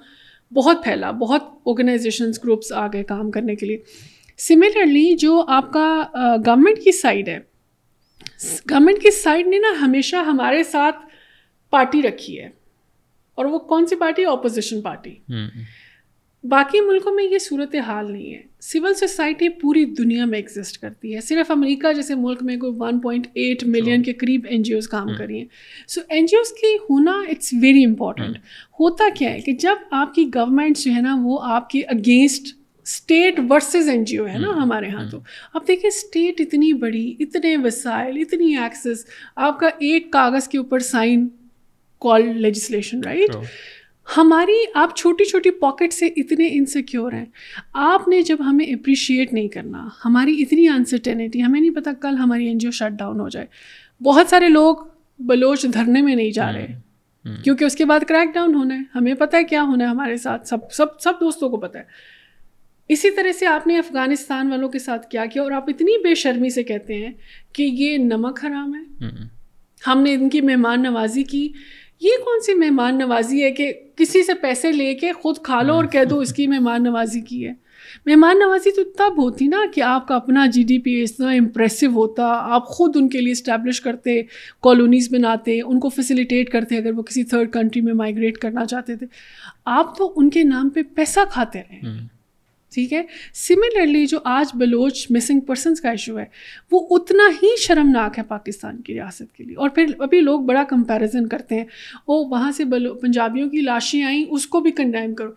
[0.53, 3.77] بہت پھیلا، بہت آرگنائزیشنس گروپس آ گئے کام کرنے کے لیے۔
[4.37, 6.03] سملرلی جو آپ کا
[6.45, 7.39] گورنمنٹ کی سائڈ ہے
[8.71, 10.95] گورنمنٹ کی سائڈ نے نا ہمیشہ ہمارے ساتھ
[11.69, 12.49] پارٹی رکھی ہے۔
[13.35, 15.15] اور وہ کون سی پارٹی اپوزیشن پارٹی
[16.49, 21.15] باقی ملکوں میں یہ صورت حال نہیں ہے۔ سول سوسائٹی پوری دنیا میں ایگزسٹ کرتی
[21.15, 24.73] ہے۔ صرف امریکہ جیسے ملک میں کوئی ون پوائنٹ ایٹ ملین کے قریب این جی
[24.73, 25.45] اوز کام کری ہیں۔
[25.87, 28.37] سو این جی اوز کی ہونا اٹس ویری امپورٹنٹ
[28.79, 32.55] ہوتا کیا ہے کہ جب آپ کی گورنمنٹ جو ہے نا وہ آپ کے against
[32.83, 35.19] state versus N G O ہے نا ہمارے یہاں تو۔
[35.53, 40.79] اب دیکھیں اسٹیٹ اتنی بڑی اتنے وسائل اتنی ایکسیس آپ کا ایک کاغذ کے اوپر
[40.79, 41.27] سائن
[41.99, 43.35] کال لیجسلیشن رائٹ
[44.17, 47.25] ہماری آپ چھوٹی چھوٹی پاکٹ سے اتنے انسیکیور ہیں۔
[47.73, 52.47] آپ نے جب ہمیں اپریشیٹ نہیں کرنا ہماری اتنی انسرٹینٹی ہمیں نہیں پتہ کل ہماری
[52.47, 53.45] N G O shut down ہو جائے۔
[54.03, 54.75] بہت سارے لوگ
[55.19, 56.67] بلوچ دھرنے میں نہیں جا رہے۔
[57.43, 60.17] کیونکہ اس کے بعد کریک ڈاؤن ہونا ہے۔ ہمیں پتہ ہے کیا ہونا ہے ہمارے
[60.17, 61.83] ساتھ۔ سب سب سب دوستوں کو پتہ ہے۔
[62.89, 66.15] اسی طرح سے آپ نے افغانستان والوں کے ساتھ کیا کیا اور آپ اتنی بے
[66.15, 67.11] شرمی سے کہتے ہیں
[67.53, 69.05] کہ یہ نمک حرام ہے۔
[69.87, 71.49] ہم نے ان کی مہمان نوازی کی۔
[71.99, 75.73] یہ کون سی مہمان نوازی ہے کہ کسی سے پیسے لے کے خود کھا لو
[75.73, 77.53] اور کہہ دو اس کی مہمان نوازی کی ہے؟
[78.05, 81.85] مہمان نوازی تو تب ہوتی نا کہ آپ کا اپنا جی ڈی پی اتنا امپریسو
[81.85, 84.21] ہوتا، آپ خود ان کے لیے اسٹیبلش کرتے
[84.61, 88.95] کالونیز بناتے، ان کو فیسیلیٹیٹ کرتے اگر وہ کسی تھرڈ کنٹری میں مائگریٹ کرنا چاہتے
[88.95, 89.05] تھے۔
[89.65, 91.79] آپ تو ان کے نام پہ پیسہ کھاتے رہے۔
[92.77, 93.01] ٹھیک ہے؟
[93.33, 96.25] سملرلی جو آج بلوچ مسنگ پرسنس کا ایشو ہے
[96.71, 100.63] وہ اتنا ہی شرمناک ہے پاکستان کی ریاست کے لیے۔ اور پھر ابھی لوگ بڑا
[100.63, 101.63] کمپیریزن کرتے ہیں
[102.05, 105.31] او وہاں سے بلو پنجابیوں کی لاشیں آئیں اس کو بھی کنڈیم کرو۔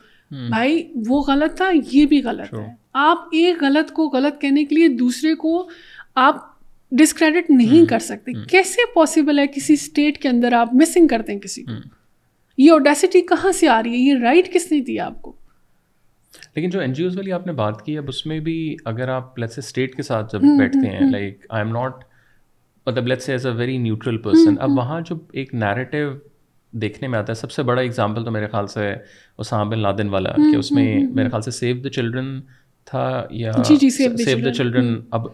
[0.49, 2.59] بھائی وہ غلط تھا یہ بھی غلط ہے۔
[2.93, 5.69] آپ ایک غلط کو غلط کہنے کے لیے دوسرے کو
[6.15, 6.37] آپ
[6.93, 11.41] ڈسکریڈٹ نہیں کر سکتے۔ کیسے پاسبل ہے کسی اسٹیٹ کے اندر آپ مسنگ کرتے ہیں
[11.41, 11.71] کسی کو؟
[12.59, 15.40] یہ اوڈیسٹی کہاں سے آ رہی ہے؟ یہ رائٹ کس نے دیا آپ کو؟
[16.57, 19.09] لیکن جو این جی اوز والی آپ نے بات کی اب اس میں بھی اگر
[19.09, 22.05] آپ لیٹس سے اسٹیٹ کے ساتھ جب بیٹھتے ہیں لائک آئی ایم ناٹ
[22.87, 26.13] مطلب let's say as a very neutral person اب وہاں جو ایک نیریٹیو
[26.73, 28.95] دیکھنے میں آتا ہے سب سے بڑا اگزامپل تو میرے خیال سے
[29.39, 32.41] اسام بن لادن والا کہ اس میں میرے خیال سے سیو دا چلڈرن
[32.85, 35.27] تھا یا سیو دا چلڈرن اب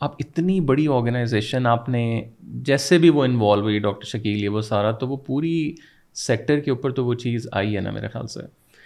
[0.00, 4.60] اب اتنی بڑی آرگنائزیشن آپ نے جیسے بھی وہ انوالو ہوئی ڈاکٹر شکیل یہ وہ
[4.60, 5.74] سارا تو وہ پوری
[6.14, 8.40] سیکٹر کے اوپر تو وہ چیز آئی ہے نا میرے خیال سے۔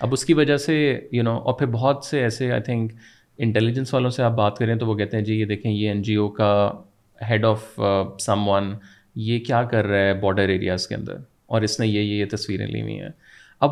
[0.05, 0.74] اب اس کی وجہ سے
[1.12, 2.92] یو نو اور پھر بہت سے ایسے آئی تھنک
[3.38, 6.02] انٹیلیجنس والوں سے آپ بات کریں تو وہ کہتے ہیں جی یہ دیکھیں، یہ این
[6.02, 6.70] جی او کا
[7.30, 7.80] ہیڈ آف
[8.20, 8.74] سم ون
[9.14, 12.66] یہ کیا کر رہا ہے باڈر ایریاز کے اندر؟ اور اس نے یہ یہ تصویریں
[12.66, 13.09] لی ہوئی ہیں۔
[13.61, 13.70] اب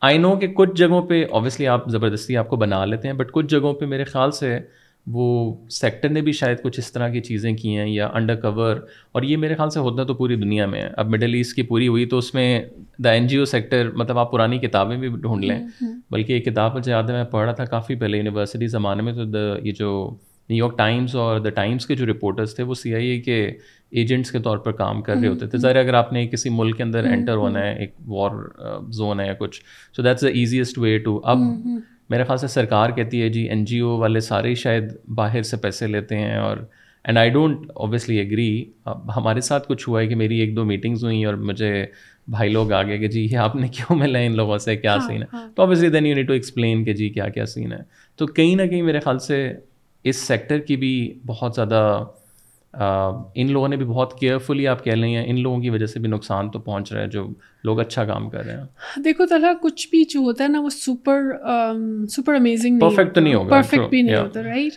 [0.00, 3.32] آئی نو کہ کچھ جگہوں پہ اوبیسلی آپ زبردستی آپ کو بنا لیتے ہیں بٹ
[3.32, 4.58] کچھ جگہوں پہ میرے خیال سے
[5.06, 8.76] وہ سیکٹر نے بھی شاید کچھ اس طرح کی چیزیں کی ہیں یا انڈر کور
[9.12, 11.62] اور یہ میرے خیال سے ہوتا تو پوری دنیا میں ہے۔ اب مڈل ایسٹ کی
[11.62, 12.64] پوری ہوئی تو اس میں
[12.98, 15.58] دا این جی او سیکٹر مطلب آپ پرانی کتابیں بھی ڈھونڈ لیں۔
[16.10, 19.12] بلکہ یہ کتاب مجھے یاد ہے میں پڑھ رہا تھا کافی پہلے یونیورسٹی زمانے میں
[19.12, 20.16] تو دا یہ جو
[20.48, 23.52] نیو یارک ٹائمس اور دا ٹائمس کے جو رپورٹرس تھے وہ سی آئی اے کے
[23.90, 26.76] ایجنٹس کے طور پر کام کر رہے ہوتے تھے۔ ظاہر اگر آپ نے کسی ملک
[26.76, 28.30] کے اندر انٹر ہونا ہے ایک وار
[28.90, 29.62] زون ہے یا کچھ۔
[29.96, 31.38] So that's the easiest way to اب
[32.12, 35.56] میرے خیال سے سرکار کہتی ہے جی این جی او والے سارے شاید باہر سے
[35.56, 36.56] پیسے لیتے ہیں اور
[37.04, 38.48] and I don't obviously agree
[39.16, 41.72] ہمارے ساتھ کچھ ہوا ہے کہ میری ایک دو میٹنگز ہوئیں اور مجھے
[42.28, 44.96] بھائی لوگ آ گئے کہ جی یہ آپ نے کیوں ملا ان لوگوں سے؟ کیا
[45.06, 47.46] سین ہاں، ہے؟ ہاں۔ تو obviously then you need to explain کہ جی کیا کیا
[47.46, 47.78] سین ہے۔
[48.18, 49.52] تو کہیں نہ کہیں میرے خیال سے
[50.04, 50.92] اس سیکٹر کی بھی
[51.26, 51.82] بہت زیادہ
[53.34, 56.08] ان لوگوں نے بھی بہت کیئرفلی آپ کہہ لیں ان لوگوں کی وجہ سے بھی
[56.08, 57.28] نقصان تو پہنچ رہا ہے جو
[57.64, 60.68] لوگ اچھا کام کر رہے ہیں۔ دیکھو طلحہ کچھ بھی جو ہوتا ہے نا وہ
[60.68, 61.22] سپر
[62.08, 64.72] سپر امیزنگ پرفیکٹ نہیں ہوگا۔ پرفیکٹ بھی نہیں ہوتا رائٹ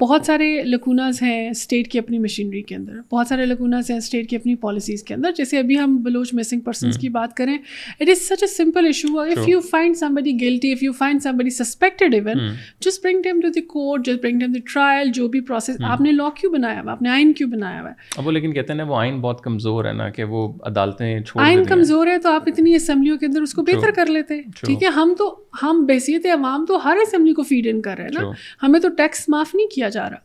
[0.00, 4.28] بہت سارے لکوناز ہیں اسٹیٹ کی اپنی مشینری کے اندر۔ بہت سارے لکوناز ہیں اسٹیٹ
[4.30, 8.08] کی اپنی پالیسیز کے اندر۔ جیسے ابھی ہم بلوچ مسنگ پرسنس کی بات کریں it
[8.08, 12.14] is such a simple issue if you find somebody guilty if you find somebody suspected
[12.14, 12.48] even
[12.80, 16.00] just bring them to the court just bring them the trial جو بھی پروسیس آپ
[16.00, 18.72] نے لا کیوں بنایا ہوا؟ آپ نے آئین کیوں بنایا ہوا ہے؟ وہ لیکن کہتے
[18.72, 22.28] ہیں نا وہ آئین بہت کمزور ہے نا کہ وہ عدالتیں آئین کمزور ہے تو
[22.28, 25.84] آپ اتنی اسمبلیوں کے اندر اس کو بہتر کر لیتے۔ ٹھیک ہے ہم تو ہم
[25.86, 28.30] بحثیت عوام تو ہر اسمبلی کو فیڈ ان کر رہے ہیں نا۔
[28.62, 30.16] ہمیں تو ٹیکس معاف نہیں کیا جا رہا۔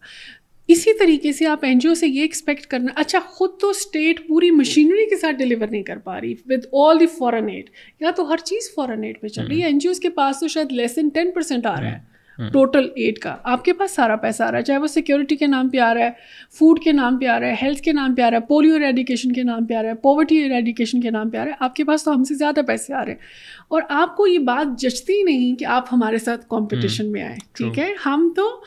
[0.68, 4.28] اسی طریقے سے آپ این جی او سے یہ ایکسپیکٹ کرنا اچھا خود تو اسٹیٹ
[4.28, 7.70] پوری مشینری کے ساتھ ڈلیور نہیں کر پا رہی with all the foreign add
[8.00, 10.40] یا تو ہر چیز فورن ایڈ پہ چل رہی ہے۔ این جی اوز کے پاس
[10.40, 12.12] تو شاید لیس دین ٹین پرسینٹ آ رہا ہے۔
[12.54, 15.48] ٹوٹل ایڈ کا۔ آپ کے پاس سارا پیسہ آ رہا ہے۔ چاہے وہ سیکورٹی کے
[15.48, 16.10] نام پہ آ رہا ہے
[16.52, 18.80] فوڈ کے نام پہ آ رہا ہے ہیلتھ کے نام پہ آ رہا ہے پولیو
[18.80, 21.56] ریڈیکیشن کے نام پہ آ رہا ہے پاورٹی ریڈیکیشن کے نام پہ آ رہا ہے
[21.60, 23.20] آپ کے پاس تو ہم سے زیادہ پیسے آ رہے ہیں۔
[23.68, 27.80] اور آپ کو یہ بات جچتی نہیں کہ آپ ہمارے ساتھ کمپٹیشن میں آئیں ٹھیک
[27.80, 28.64] ہے؟ ہم تو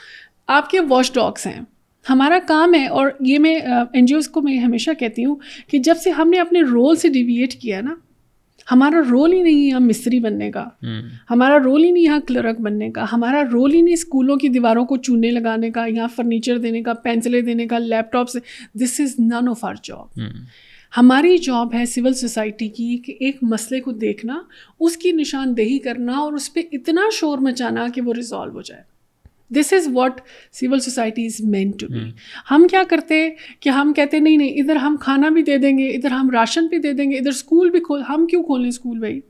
[0.49, 1.61] آپ کے واش ڈاگس ہیں۔
[2.11, 3.61] ہمارا کام ہے اور یہ میں
[3.93, 5.37] این جی اوز کو میں ہمیشہ کہتی ہوں
[5.71, 7.95] کہ جب سے ہم نے اپنے رول سے ڈیویٹ کیا نا
[8.73, 10.65] ہمارا رول ہی نہیں یہاں مستری بننے کا۔
[11.31, 14.85] ہمارا رول ہی نہیں یہاں کلرک بننے کا۔ ہمارا رول ہی نہیں اسکولوں کی دیواروں
[14.85, 18.39] کو چونے لگانے کا یہاں فرنیچر دینے کا پینسلیں دینے کا لیپ ٹاپ سے
[18.75, 20.21] this is none of our job
[20.97, 24.41] ہماری جاب ہے سول سوسائٹی کی کہ ایک مسئلے کو دیکھنا
[24.81, 28.94] اس کی نشاندہی کرنا اور اس پہ اتنا شور مچانا کہ وہ ریزالو ہو جائے۔
[29.51, 30.21] This is what
[30.53, 32.11] civil society is mean to be
[32.51, 33.29] ہم کیا کرتے
[33.61, 36.67] کہ ہم کہتے نہیں نہیں ادھر ہم کھانا بھی دے دیں گے ادھر ہم راشن
[36.67, 39.21] بھی دے دیں گے ادھر اسکول بھی کھول ہم کیوں کھولیں اسکول بھائی؟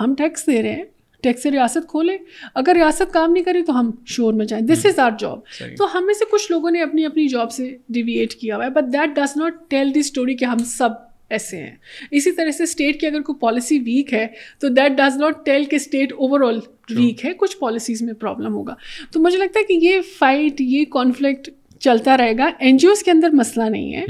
[0.00, 0.84] ہم ٹیکس دے رہے ہیں
[1.22, 2.18] ٹیکس سے ریاست کھولیں۔
[2.54, 5.38] اگر ریاست کام نہیں کرے تو ہم شور میں جائیں دس از آر جاب
[5.78, 8.70] تو ہم میں سے کچھ لوگوں نے اپنی اپنی جاب سے ڈیویٹ کیا ہوا ہے
[8.70, 11.76] but that does not tell the story کہ ہم سب ایسے ہیں۔
[12.10, 14.26] اسی طرح سے اسٹیٹ کی اگر کوئی پالیسی ویک ہے
[14.60, 16.58] تو دیٹ ڈز ناٹ ٹیل کہ اسٹیٹ اوور آل
[16.90, 18.74] ویک ہے کچھ پالیسیز میں پرابلم ہوگا۔
[19.12, 23.02] تو مجھے لگتا ہے کہ یہ فائٹ یہ کانفلکٹ چلتا رہے گا۔ این جی اوز
[23.02, 24.04] کے اندر مسئلہ نہیں ہے۔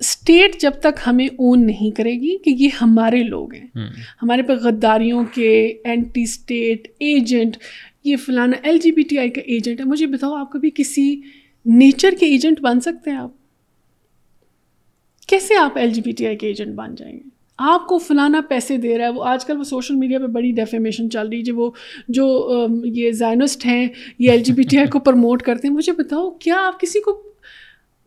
[0.00, 3.66] اسٹیٹ جب تک ہمیں اون نہیں کرے گی کہ یہ ہمارے لوگ ہیں۔
[4.22, 5.52] ہمارے پہ غداریوں کے
[5.84, 7.56] اینٹی اسٹیٹ ایجنٹ
[8.04, 11.20] یہ فلانا L G B T I کا ایجنٹ ہے۔ مجھے بتاؤ آپ کبھی کسی
[11.66, 13.30] نیچر کے ایجنٹ بن سکتے ہیں آپ؟
[15.30, 17.28] کیسے آپ L G B T I کے ایجنٹ بن جائیں گے؟
[17.58, 20.52] آپ کو فلانا پیسے دے رہا ہے وہ آج کل وہ سوشل میڈیا پہ بڑی
[20.52, 21.70] ڈیفیمیشن چل رہی ہے وہ
[22.08, 22.26] جو
[22.84, 26.30] یہ زائنسٹ ہیں یہ L G B T I کو پروموٹ کرتے ہیں مجھے بتاؤ
[26.30, 27.22] کیا آپ کسی کو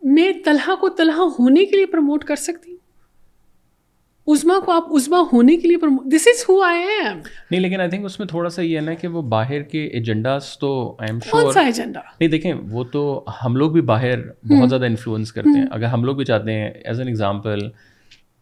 [0.02, 2.73] میں طلحہ کو طلحہ ہونے کے لیے پروموٹ کر سکتی
[4.26, 7.18] عزما کو آپ عزما ہونے کے لیے دس از ہو آئی ایم
[7.50, 9.84] نہیں لیکن آئی تھنک اس میں تھوڑا سا یہ ہے نا کہ وہ باہر کے
[9.84, 14.18] ایجنڈاز تو آئی ایم شیور سا ایجنڈا نہیں دیکھیں وہ تو ہم لوگ بھی باہر
[14.48, 17.58] بہت زیادہ انفلوئنس کرتے ہیں۔ اگر ہم لوگ بھی چاہتے ہیں as an example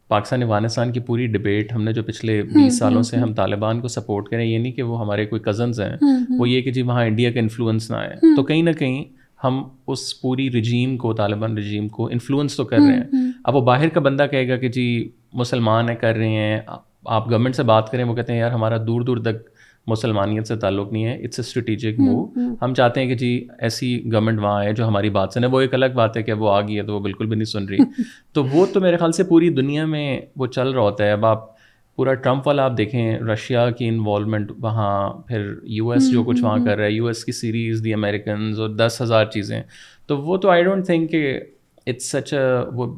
[0.09, 3.89] Pakistan Afghanistan کی پوری ڈبیٹ ہم نے جو پچھلے بیس سالوں سے ہم۔ طالبان کو
[3.89, 5.97] سپورٹ کریں یہ نہیں کہ وہ ہمارے کوئی کزنز ہیں
[6.39, 9.05] وہ یہ کہ جی وہاں انڈیا کا انفلوئنس نہ آئے۔ تو کہیں نہ کہیں
[9.45, 13.61] ہم اس پوری رجیم کو طالبان رجیم کو انفلوئنس تو کر رہے ہیں۔ اب وہ
[13.61, 16.61] باہر کا بندہ کہے گا کہ جی مسلمان ہیں کر رہے ہیں
[17.05, 19.51] آپ گورنمنٹ سے بات کریں وہ کہتے ہیں یار ہمارا دور دور تک
[19.87, 22.27] مسلمانیت سے تعلق نہیں ہے اٹس اے اسٹریٹجک موو
[22.63, 25.75] ہم۔ چاہتے ہیں کہ جی ایسی گورنمنٹ وہاں آئے جو ہماری بات سنے۔ وہ ایک
[25.75, 27.79] الگ بات ہے کہ وہ آ گئی ہے تو وہ بالکل بھی نہیں سن رہی۔
[28.33, 31.27] تو وہ تو میرے خیال سے پوری دنیا میں وہ چل رہا ہوتا ہے۔ اب
[31.27, 31.53] آپ
[31.97, 36.59] پورا ٹرمپ والا آپ دیکھیں رشیا کی انوالومنٹ وہاں پھر یو ایس جو کچھ وہاں
[36.67, 39.63] کر رہا ہے یو ایس کی سیریز دی امیریکنز اور دس ہزار چیزیں۔
[40.07, 41.41] تو وہ تو آئی ڈونٹ تھنک کہ
[41.87, 42.41] اٹس سچ اے
[42.75, 42.95] وہ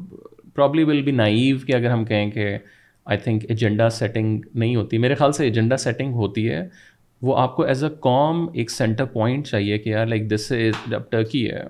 [0.55, 2.57] پرابلی ول بی نائیو کہ اگر ہم کہیں کہ
[3.05, 6.67] آئی تھنک ایجنڈا سیٹنگ نہیں ہوتی۔ میرے خیال سے ایجنڈا سیٹنگ ہوتی ہے۔
[7.21, 10.91] وہ آپ کو ایز اے قوم ایک سینٹر پوائنٹ چاہیے کہ یار لائک دس از
[10.91, 11.63] جب ٹرکی ہے،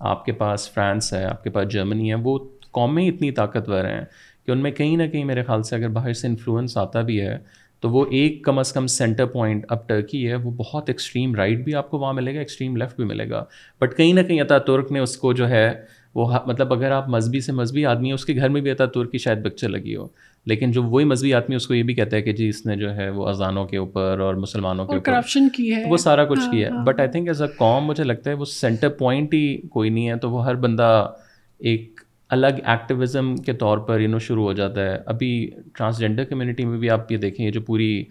[0.00, 2.38] آپ کے پاس فرانس ہے، آپ کے پاس جرمنی ہے، وہ
[2.70, 4.04] قومیں اتنی طاقتور ہیں
[4.46, 7.20] کہ ان میں کہیں نہ کہیں میرے خیال سے اگر باہر سے انفلوئنس آتا بھی
[7.20, 7.38] ہے
[7.80, 11.58] تو وہ ایک کم از کم سینٹر پوائنٹ اب ٹرکی ہے۔ وہ بہت ایکسٹریم رائٹ
[11.58, 13.44] بھی آپ کو وہاں ملے گا ایکسٹریم لیفٹ بھی ملے گا۔
[13.80, 15.72] بٹ کہیں نہ کہیں عطا ترک نے اس کو جو ہے
[16.16, 18.86] وہ مطلب اگر آپ مذہبی سے مذہبی آدمی ہیں اس کے گھر میں بھی عطا
[18.86, 20.06] ترک کی شاید بچے لگی ہو۔
[20.46, 22.76] لیکن جو وہی مذہبی آدمی اس کو یہ بھی کہتا ہے کہ جی اس نے
[22.76, 26.24] جو ہے وہ اذانوں کے اوپر اور مسلمانوں کے اوپر کرپشن کی ہے۔ وہ سارا
[26.24, 29.34] کچھ کیا ہے۔ But I think as a قوم مجھے لگتا ہے وہ سینٹر پوائنٹ
[29.34, 31.10] ہی کوئی نہیں ہے تو وہ ہر بندہ
[31.58, 36.64] ایک الگ ایکٹیویزم کے طور پر یو نو شروع ہو جاتا ہے۔ ابھی ٹرانسجینڈر کمیونٹی
[36.64, 38.04] میں بھی آپ یہ دیکھیں یہ جو پوری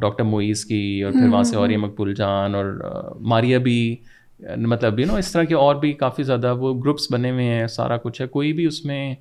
[0.00, 2.80] ڈاکٹر موئیز کی اور پھر وہاں سے اور یہ مقبول جان اور
[3.20, 3.96] ماریا بھی
[4.40, 7.66] مطلب یو نو اس طرح کے اور بھی کافی زیادہ وہ گروپس بنے ہوئے ہیں
[7.66, 9.14] سارا کچھ ہے کوئی بھی اس میں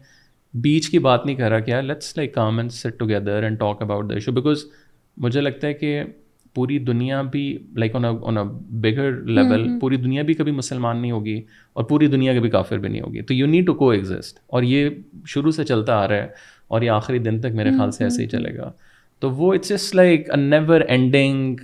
[0.54, 3.82] بیچ کی بات نہیں کر رہا کیا let's like come and sit together and talk
[3.82, 4.64] about the issue because
[5.18, 6.04] مجھے لگتا ہے کہ
[6.56, 8.44] پوری دنیا بھی like on on a
[8.82, 11.42] bigger level پوری دنیا بھی کبھی مسلمان نہیں ہوگی
[11.74, 14.64] اور پوری دنیا کبھی کافر بھی نہیں ہوگی تو you need to coexist اور
[14.64, 14.90] یہ
[15.26, 16.28] شروع سے چلتا آ رہا ہے
[16.68, 18.72] اور یہ آخری دن تک میرے خیال سے ایسے ہی چلے گا
[19.22, 21.56] تو وہ it's just like a never ending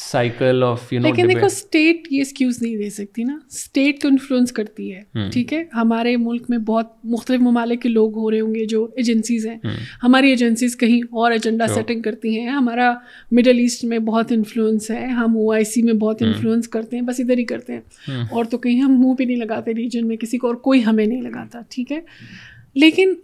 [0.00, 3.38] cycle of you لیکن دیکھو اسٹیٹ یہ ایکسکیوز نہیں دے سکتی نا.
[3.46, 5.30] اسٹیٹ تو انفلوئنس کرتی ہے.
[5.32, 8.84] ٹھیک ہے؟ ہمارے ملک میں بہت مختلف ممالک کے لوگ ہو رہے ہوں گے جو
[8.96, 9.56] ایجنسیز ہیں.
[10.02, 12.48] ہماری ایجنسیز کہیں اور ایجنڈا سیٹنگ کرتی ہیں.
[12.48, 12.94] ہمارا
[13.30, 15.06] مڈل ایسٹ میں بہت انفلوئنس ہے.
[15.06, 17.04] ہم او آئی سی میں بہت انفلوئنس کرتے ہیں.
[17.04, 17.80] بس ادھر ہی کرتے ہیں.
[18.30, 20.16] اور تو کہیں ہم منہ پہ نہیں لگاتے ریجن میں.
[20.16, 21.60] کسی کو اور کوئی ہمیں نہیں لگاتا.
[21.68, 22.00] ٹھیک ہے؟
[22.74, 23.14] لیکن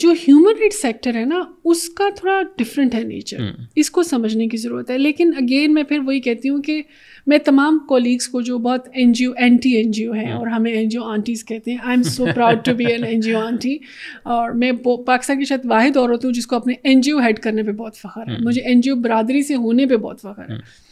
[0.00, 3.36] جو ہیومن رائٹ سیکٹر ہے نا اس کا تھوڑا ڈفرینٹ ہے نیچر
[3.76, 6.82] اس کو سمجھنے کی ضرورت ہے۔ لیکن اگین میں پھر وہی کہتی ہوں کہ
[7.26, 10.46] میں تمام کولیگس کو جو بہت N G O anti N G O ہیں اور
[10.46, 13.20] ہمیں این جی او آنٹیز کہتے ہیں I am so proud to be N N
[13.20, 13.78] G O aunty
[14.22, 14.72] اور میں
[15.06, 17.72] پاکستان کی شاید واحد عورت ہوں جس کو اپنے این جی او ہیڈ کرنے پہ
[17.72, 20.86] بہت فخر ہے۔ مجھے این جی او برادری سے ہونے پہ بہت فخر ہے۔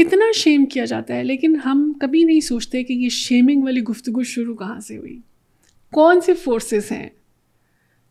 [0.00, 4.22] اتنا شیم کیا جاتا ہے لیکن ہم کبھی نہیں سوچتے کہ یہ شیمنگ والی گفتگو
[4.22, 5.18] شروع کہاں سے ہوئی۔
[5.92, 7.08] کون سے فورسز ہیں؟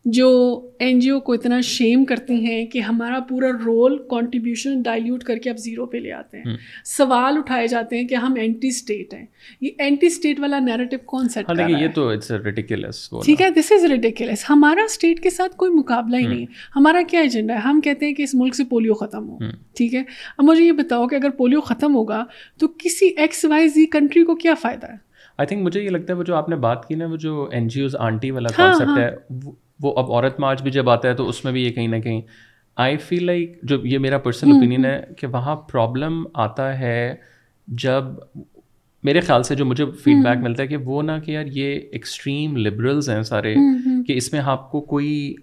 [0.06, 5.24] جو این جی او کو اتنا شیم کرتی ہیں کہ ہمارا پورا رول کانٹریبیوشن ڈائلیوٹ
[5.24, 8.68] کر کے اب زیرو پہ لے آتے ہیں۔ سوال اٹھائے جاتے ہیں کہ ہم اینٹی
[8.68, 9.26] اسٹیٹ ہیں۔
[9.60, 12.14] یہ اینٹی اسٹیٹ والا نیریٹو کون سیٹ کر رہا ہے؟ یہ تو
[13.24, 17.02] ٹھیک ہے دس از ریڈیکولس ہمارا اسٹیٹ کے ساتھ کوئی مقابلہ ہی نہیں۔ ہے ہمارا
[17.08, 19.38] کیا ایجنڈا ہے؟ ہم کہتے ہیں کہ اس ملک سے پولیو ختم ہو۔
[19.76, 20.02] ٹھیک ہے۔
[20.38, 22.24] اب مجھے یہ بتاؤ کہ اگر پولیو ختم ہوگا
[22.58, 24.96] تو کسی ایکس وائی زی کنٹری کو کیا فائدہ ہے؟
[25.38, 27.48] آئی تھنک مجھے یہ لگتا ہے وہ جو آپ نے بات کی نا وہ جو
[27.52, 29.50] این جی اوز آنٹی والا کانسیپٹ ہاں، ہاں۔ ہے
[29.80, 31.96] وہ اب عورت مارچ بھی جب آتا ہے تو اس میں بھی یہ کہیں نہ
[31.96, 32.20] کہیں
[32.76, 37.14] آئی فیل لائک جو یہ میرا پرسنل اوپینین ہے کہ وہاں پرابلم آتا ہے
[37.68, 38.04] جب
[39.04, 41.80] میرے خیال سے جو مجھے فیڈ بیک ملتا ہے کہ وہ نہ کہ یار یہ
[41.92, 43.54] ایکسٹریم لبرلز ہیں سارے
[44.06, 45.34] کہ اس میں آپ کو کوئی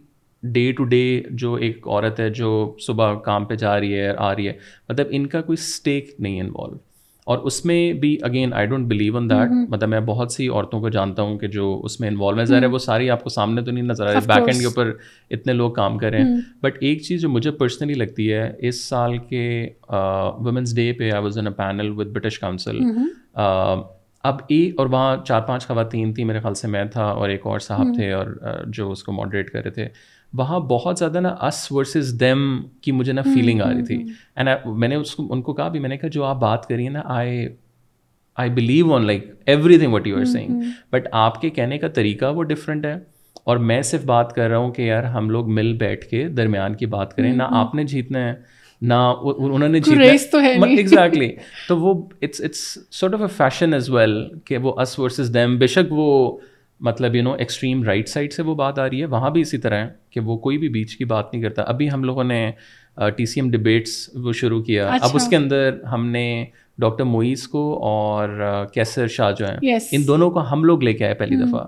[0.44, 4.36] ڈے ٹو ڈے جو ایک عورت ہے جو صبح کام پہ جا رہی ہے آ
[4.36, 4.54] رہی ہے
[4.90, 6.78] مطلب ان کا کوئی اسٹیک نہیں انوالو
[7.26, 10.80] اور اس میں بھی again I don't believe in that مطلب میں بہت سی عورتوں
[10.82, 13.30] کو جانتا ہوں کہ جو اس میں انوالو ہے ظاہر ہے وہ ساری آپ کو
[13.30, 14.92] سامنے تو نہیں نظر آ رہی بیک اینڈ کے اوپر
[15.32, 16.36] اتنے لوگ کام کر رہے ہیں.
[16.62, 21.24] بٹ ایک چیز جو مجھے پرسنلی لگتی ہے اس سال کے وومنس ڈے پہ I
[21.24, 22.80] was in a panel with British Council
[24.24, 27.46] اب ایک اور وہاں چار پانچ خواتین تھیں میرے خیال سے میں تھا اور ایک
[27.48, 28.28] اور صاحب تھے اور
[28.68, 29.88] جو اس کو ماڈریٹ کر رہے تھے.
[30.34, 34.04] وہاں بہت زیادہ نا اس ورسز دیم کی مجھے نا فیلنگ آ رہی تھی.
[34.36, 36.68] اینڈ میں نے اس کو ان کو کہا بھی میں نے کہا جو آپ بات
[36.68, 37.48] کریے نا I
[38.36, 39.32] I believe on like
[39.78, 40.62] everything what you are saying
[40.92, 42.96] but آپ کے کہنے کا طریقہ وہ ڈفرینٹ ہے۔
[43.44, 46.76] اور میں صرف بات کر رہا ہوں کہ یار ہم لوگ مل بیٹھ کے درمیان
[46.76, 48.34] کی بات کریں نہ آپ نے جیتنا ہے
[48.82, 50.04] نہ انہوں نے جیتنا
[50.78, 51.30] ایگزیکٹلی
[51.68, 55.58] تو وہ it's it's sort of a fashion as well کہ وہ اس ورسز دیم
[55.58, 56.38] بے شک وہ
[56.84, 59.58] مطلب you know extreme right side سے وہ بات آ رہی ہے وہاں بھی اسی
[59.58, 62.40] طرح ہے کہ وہ کوئی بھی بیچ کی بات نہیں کرتا ابھی ہم لوگوں نے
[63.18, 66.46] ٹی سی ایم ڈبیٹس وہ شروع کیا اب اس اچھا۔ کے اندر ہم نے
[66.78, 68.30] ڈاکٹر موئیز کو اور
[68.74, 69.58] کیسر شاہ جو ہیں
[69.92, 71.66] ان دونوں کو ہم لوگ لے کے آئے پہلی دفعہ۔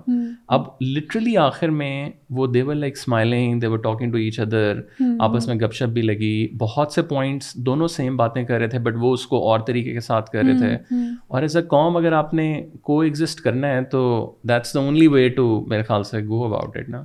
[0.48, 4.80] اب لٹرلی آخر میں وہ they're like smiling they're talking to each other
[5.20, 8.78] آپس میں گپ شپ بھی لگی۔ بہت سے پوائنٹس دونوں سیم باتیں کر رہے تھے
[8.78, 10.94] بٹ وہ اس کو اور طریقے کے ساتھ کر رہے تھے۔
[11.28, 15.06] اور ایز اے قوم اگر آپ نے کو ایگزسٹ کرنا ہے تو that's the only
[15.06, 17.04] way to میرے خیال سے گو اباؤٹ اٹ نا۔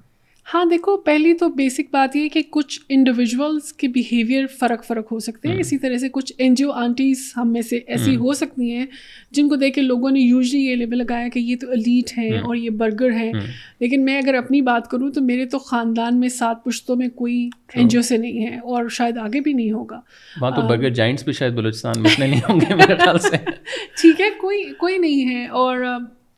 [0.54, 5.20] ہاں دیکھو پہلی تو بیسک بات یہ کہ کچھ انڈیویژولس کے بیہیویئر فرق فرق ہو
[5.20, 8.34] سکتے ہیں۔ اسی طرح سے کچھ این جی او آنٹیز ہم میں سے ایسی ہو
[8.34, 8.86] سکتی ہیں
[9.32, 12.38] جن کو دیکھ کے لوگوں نے یوزلی یہ لیبل لگایا کہ یہ تو الیٹ ہیں
[12.38, 13.34] اور یہ برگر ہیں۔
[13.80, 17.50] لیکن میں اگر اپنی بات کروں تو میرے تو خاندان میں سات پشتوں میں کوئی
[17.74, 20.02] این جی او سے نہیں ہے اور شاید آگے بھی نہیں ہوگا۔
[20.42, 23.38] وہاں تو برگر جائنٹس بھی شاید بلوچستان میں نہیں ہوں گے میرے خیال سے۔
[24.02, 25.78] ٹھیک ہے کوئی کوئی نہیں ہے اور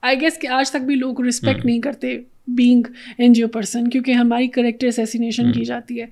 [0.01, 2.87] آئی گیس کہ آج تک بھی لوگ رسپیکٹ نہیں کرتے۔ Being
[3.17, 6.05] N G O person کیونکہ ہماری کریکٹر اسیسینیشن کی جاتی ہے۔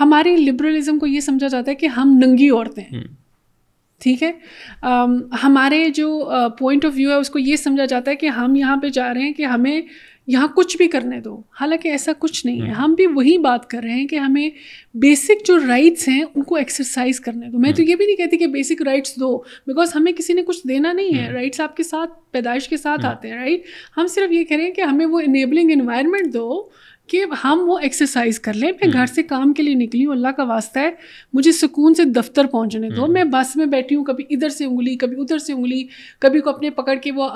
[0.00, 3.02] ہماری لبرلزم کو یہ سمجھا جاتا ہے کہ ہم ننگی عورتیں ہیں۔
[4.00, 4.32] ٹھیک ہے؟
[5.42, 8.76] ہمارے جو پوائنٹ آف ویو ہے اس کو یہ سمجھا جاتا ہے کہ ہم یہاں
[8.76, 9.80] پہ جا رہے ہیں کہ ہمیں
[10.26, 13.80] یہاں کچھ بھی کرنے دو۔ حالانکہ ایسا کچھ نہیں ہے۔ ہم بھی وہی بات کر
[13.82, 14.50] رہے ہیں کہ ہمیں
[14.94, 18.36] بیسک جو رائٹس ہیں ان کو ایکسرسائز کرنے دو۔ میں تو یہ بھی نہیں کہتی
[18.36, 21.82] کہ بیسک رائٹس دو بیکاز ہمیں کسی نے کچھ دینا نہیں ہے۔ رائٹس آپ کے
[21.82, 23.62] ساتھ پیدائش کے ساتھ آتے ہیں رائٹ
[23.96, 26.68] ہم صرف یہ کہہ رہے ہیں کہ ہمیں وہ انیبلنگ انوائرمنٹ دو۔
[27.12, 30.28] کہ ہم وہ ایکسرسائز کر لیں۔ میں گھر سے کام کے لیے نکلی ہوں اللہ
[30.28, 30.90] کا واسطہ ہے
[31.32, 34.96] مجھے سکون سے دفتر پہنچنے دو۔ میں بس میں بیٹھی ہوں کبھی ادھر سے انگلی
[34.96, 35.86] کبھی ادھر سے انگلی
[36.18, 37.28] کبھی کو اپنے پکڑ کے وہ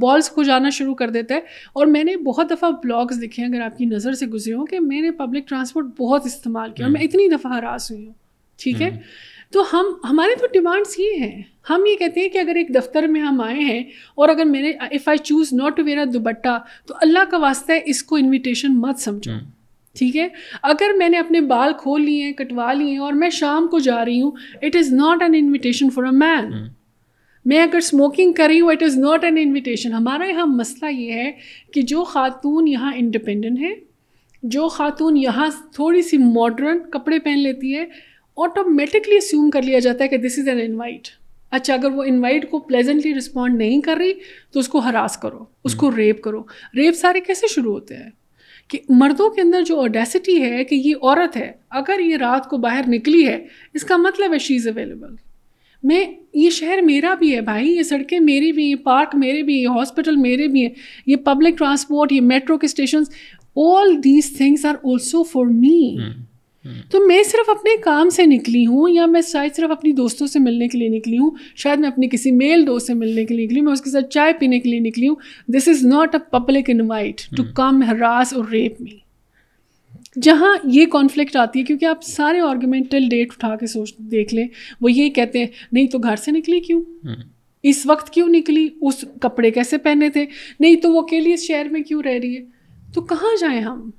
[0.00, 1.40] بالس کو جانا شروع کر دیتا ہے۔
[1.72, 4.66] اور میں نے بہت دفعہ بلاگس دیکھے ہیں اگر آپ کی نظر سے گزرے ہوں
[4.66, 8.12] کہ میں نے پبلک ٹرانسپورٹ بہت استعمال کیا اور میں اتنی دفعہ ہراس ہوئی ہوں۔
[8.58, 8.90] ٹھیک ہے؟
[9.54, 13.02] تو ہم ہمارے تو ڈیمانڈس یہ ہیں۔ ہم یہ کہتے ہیں کہ اگر ایک دفتر
[13.02, 13.82] میں ہم آئے ہیں
[14.14, 17.36] اور اگر میں نے if I choose not to wear a dupatta تو اللہ کا
[17.36, 19.32] واسطہ ہے اس کو انویٹیشن مت سمجھو۔
[19.98, 20.28] ٹھیک ہے؟
[20.62, 23.78] اگر میں نے اپنے بال کھول لیے ہیں کٹوا لیے ہیں اور میں شام کو
[23.78, 24.30] جا رہی ہوں
[24.62, 26.50] it is not an invitation for a man
[27.44, 31.12] میں اگر اسموکنگ کر رہی ہوں it is not an invitation ہمارا یہاں مسئلہ یہ
[31.12, 31.32] ہے
[31.72, 33.74] کہ جو خاتون یہاں انڈیپینڈنٹ ہے
[34.42, 37.84] جو خاتون یہاں تھوڑی سی ماڈرن کپڑے پہن لیتی ہے
[38.36, 41.08] آٹومیٹکلی اسیوم کر لیا جاتا ہے کہ دس از این انوائٹ
[41.50, 44.12] اچھا اگر وہ انوائٹ کو پلیزنٹلی رسپونڈ نہیں کر رہی،
[44.52, 46.40] تو اس کو ہراس کرو، اس کو ریپ کرو۔
[46.76, 48.10] ریپ سارے کیسے شروع ہوتے ہیں؟
[48.68, 52.56] کہ مردوں کے اندر جو اوڈیسٹی ہے کہ یہ عورت ہے، اگر یہ رات کو
[52.56, 55.14] باہر نکلی ہے، اس کا مطلب ہے شی از اویلیبل
[55.82, 56.04] میں،
[56.34, 59.74] یہ شہر میرا بھی ہے بھائی، یہ سڑکیں میری بھی ہیں، پارک میرے بھی ہیں
[59.74, 60.74] ہاسپٹل میرے بھی ہیں،
[61.06, 63.10] یہ پبلک ٹرانسپورٹ یہ میٹرو کے stations
[63.56, 65.96] all these things are also for me
[66.90, 70.38] تو میں صرف اپنے کام سے نکلی ہوں یا میں شاید صرف اپنی دوستوں سے
[70.38, 73.46] ملنے کے لیے نکلی ہوں؟ شاید میں اپنی کسی میل دوست سے ملنے کے لیے
[73.46, 75.16] نکلی ہوں میں اس کے ساتھ چائے پینے کے لیے نکلی ہوں۔
[75.48, 78.90] This is not a public invite to come harass اور ریپ می
[80.22, 84.48] جہاں یہ کانفلکٹ آتی ہے کیونکہ آپ سارے آرگومنٹل ڈیٹ اٹھا کے سوچ دیکھ لیں۔
[84.80, 86.82] وہ یہی کہتے ہیں نہیں تو گھر سے نکلی کیوں؟
[87.62, 90.26] اس وقت کیوں نکلی؟ اس کپڑے کیسے پہنے تھے؟
[90.60, 92.44] نہیں تو وہ اکیلی اس شہر میں کیوں رہ رہی ہے؟
[92.94, 93.90] تو کہاں جائیں ہم؟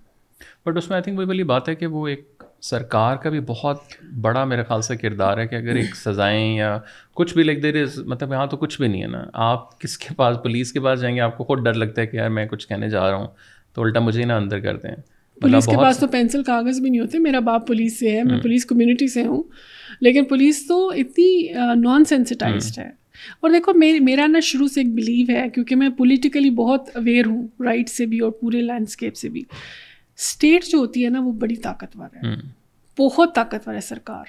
[0.66, 3.40] بٹ اس میں آئی تھنک وہی والی بات ہے کہ وہ ایک سرکار کا بھی
[3.40, 3.78] بہت
[4.22, 6.80] بڑا میرے خیال سے کردار ہے کہ اگر ایک سزائیں یا
[7.14, 9.98] کچھ بھی لکھ دے رہے مطلب یہاں تو کچھ بھی نہیں ہے نا۔ آپ کس
[9.98, 12.30] کے پاس پولیس کے پاس جائیں گے آپ کو خود ڈر لگتا ہے کہ یار
[12.30, 13.28] میں کچھ کہنے جا رہا ہوں
[13.74, 14.96] تو الٹا مجھے ہی نہ اندر کرتے ہیں
[15.42, 18.40] پولیس کے پاس تو پینسل کاغذ بھی نہیں ہوتے۔ میرا باپ پولیس سے ہے میں
[18.42, 19.44] پولیس کمیونٹی سے ہوں۔
[20.02, 22.90] لیکن پولیس تو اتنی نان سینسٹائزڈ ہے۔
[23.40, 27.48] اور دیکھو میرا نا شروع سے ایک بلیو ہے کیونکہ میں پولیٹیکلی بہت اویئر ہوں
[27.64, 29.44] رائٹ سے بھی اور پورے لینڈسکیپ سے بھی۔
[30.18, 32.36] اسٹیٹ جو ہوتی ہے نا وہ بڑی طاقتور ہے۔
[33.00, 34.26] بہت طاقتور ہے سرکار۔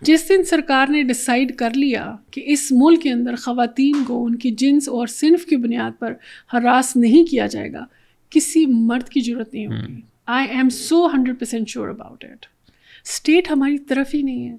[0.00, 4.34] جس دن سرکار نے ڈسائڈ کر لیا کہ اس ملک کے اندر خواتین کو ان
[4.34, 6.12] کی جنس اور صنف کی بنیاد پر
[6.52, 7.84] ہراس نہیں کیا جائے گا
[8.30, 12.46] کسی مرد کی ضرورت نہیں ہوگی۔ I am so hundred percent sure about it
[13.04, 14.56] state ہماری طرف ہی نہیں ہے۔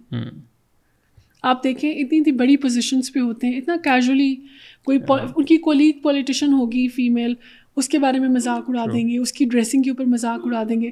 [1.42, 4.36] آپ دیکھیں اتنی اتنی بڑی پوزیشنس پہ ہوتے ہیں اتنا کیجولی
[4.86, 5.00] کوئی
[5.36, 7.34] ان کی کولیگ پولیٹیشین ہوگی فیمیل
[7.76, 10.64] اس کے بارے میں مذاق اڑا دیں گے اس کی ڈریسنگ کے اوپر مذاق اڑا
[10.70, 10.92] دیں گے۔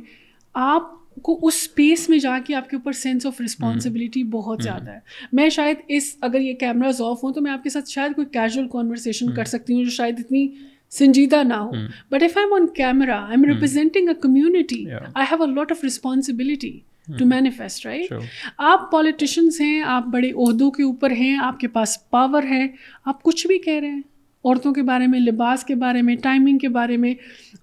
[0.53, 0.81] آپ
[1.21, 4.99] کو اس اسپیس میں جا کے آپ کے اوپر سینس آف رسپانسبلٹی بہت زیادہ ہے۔
[5.33, 8.27] میں شاید اس اگر یہ کیمراز آف ہوں تو میں آپ کے ساتھ شاید کوئی
[8.31, 10.47] کیجول کانورسیشن کر سکتی ہوں جو شاید اتنی
[10.91, 11.71] سنجیدہ نہ ہو۔
[12.09, 15.71] But if I am on camera I am representing a community I have a lot
[15.71, 16.79] of responsibility
[17.19, 18.13] to manifest right
[18.57, 22.67] آپ پالیٹیشنس ہیں آپ بڑے عہدوں کے اوپر ہیں آپ کے پاس پاور ہے
[23.05, 24.01] آپ کچھ بھی کہہ رہے ہیں۔
[24.45, 27.13] عورتوں کے بارے میں لباس کے بارے میں ٹائمنگ کے بارے میں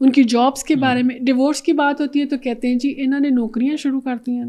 [0.00, 2.94] ان کی جابس کے بارے میں۔ ڈیورس کی بات ہوتی ہے تو کہتے ہیں جی
[2.96, 4.44] انہوں نے نوکریاں شروع کر دی ہیں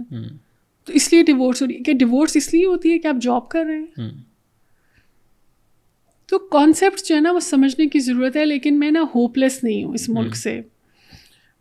[0.86, 3.16] تو اس لیے ڈیورس ہو رہی ہے۔ کہ ڈیورس اس لیے ہوتی ہے کہ آپ
[3.22, 4.10] جاب کر رہے ہیں۔
[6.26, 9.64] تو کانسیپٹ جو ہے نا وہ سمجھنے کی ضرورت ہے لیکن میں نا ہوپ لیس
[9.64, 10.62] نہیں ہوں اس ملک سے۔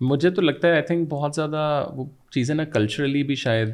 [0.01, 3.69] مجھے تو لگتا ہے آئی تھنک بہت زیادہ وہ چیزیں نا کلچرلی بھی شاید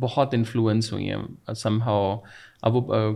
[0.00, 1.16] بہت انفلوئنس ہوئی ہیں
[1.56, 2.18] سم ہاؤ
[2.62, 3.14] اب وہ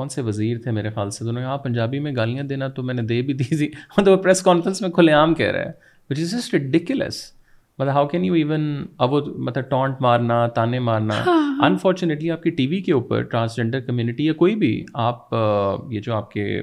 [0.00, 2.94] کون سے وزیر تھے میرے خیال سے؟ دونوں یہاں پنجابی میں گالیاں دینا تو میں
[2.94, 5.72] نے دے بھی دی تھی۔ مطلب وہ پریس کانفرنس میں کھلے عام کہہ رہا ہے۔
[6.10, 7.32] وچ از جسٹ ریڈیکولس
[7.78, 11.14] مطلب ہاؤ کین یو ایون اب وہ مطلب ٹونٹ مارنا تانے مارنا۔
[11.66, 15.34] انفارچونیٹلی ہاں۔ آپ کی ٹی وی کے اوپر ٹرانسجینڈر کمیونٹی یا کوئی بھی آپ
[15.90, 16.60] یہ جو آپ کے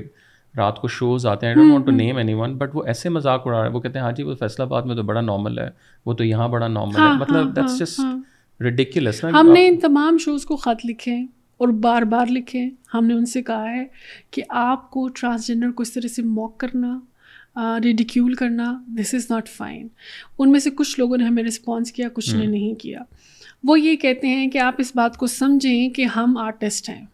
[0.57, 3.59] رات کو شوز آتے ہیں don't want to name anyone but وہ ایسے مذاق اڑا
[3.59, 5.69] رہے ہیں وہ کہتے ہیں ہاں جی وہ فیصلہ آباد میں تو بڑا نارمل ہے۔
[6.05, 7.99] وہ تو یہاں بڑا نارمل ہے۔ ہاں، مطلب دیٹس جسٹ
[8.61, 11.27] ریڈیکولس ہم نے ان تمام شوز کو خط لکھے۔ ہیں
[11.58, 13.86] اور بار بار لکھیں۔ ہم نے ان سے کہا ہے
[14.32, 16.99] کہ آپ کو ٹرانسجینڈر کو اس طرح سے موک کرنا
[17.84, 19.88] ریڈیکیول کرنا دس از ناٹ فائن
[20.39, 22.99] ان میں سے کچھ لوگوں نے ہمیں رسپانس کیا کچھ نے نہیں کیا۔
[23.64, 27.05] وہ یہ کہتے ہیں کہ آپ اس بات کو سمجھیں کہ ہم آرٹسٹ ہیں۔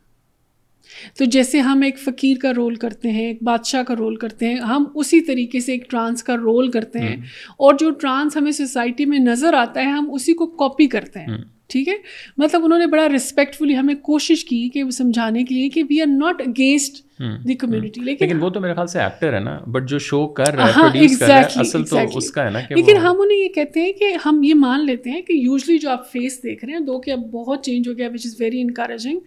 [1.18, 4.56] تو جیسے ہم ایک فقیر کا رول کرتے ہیں ایک بادشاہ کا رول کرتے ہیں
[4.56, 7.16] ہم اسی طریقے سے ایک ٹرانس کا رول کرتے ہیں۔
[7.58, 11.38] اور جو ٹرانس ہمیں سوسائٹی میں نظر آتا ہے ہم اسی کو کاپی کرتے ہیں۔
[11.70, 11.94] ٹھیک ہے؟
[12.38, 16.02] مطلب انہوں نے بڑا رسپیکٹفلی ہمیں کوشش کی کہ وہ سمجھانے کے لیے کہ we
[16.02, 19.90] are not against the community لیکن وہ تو میرے خیال سے ایکٹر ہے نا بٹ
[19.90, 23.50] جو شو کر رہا ہے اصل تو اس کا ہے نا لیکن ہم انہیں یہ
[23.50, 26.74] کہتے ہیں کہ ہم یہ مان لیتے ہیں کہ یوزلی جو آپ فیس دیکھ رہے
[26.74, 29.20] ہیں دو کہ اب بہت چینج ہو گیا وچ از ویری انکریجنگ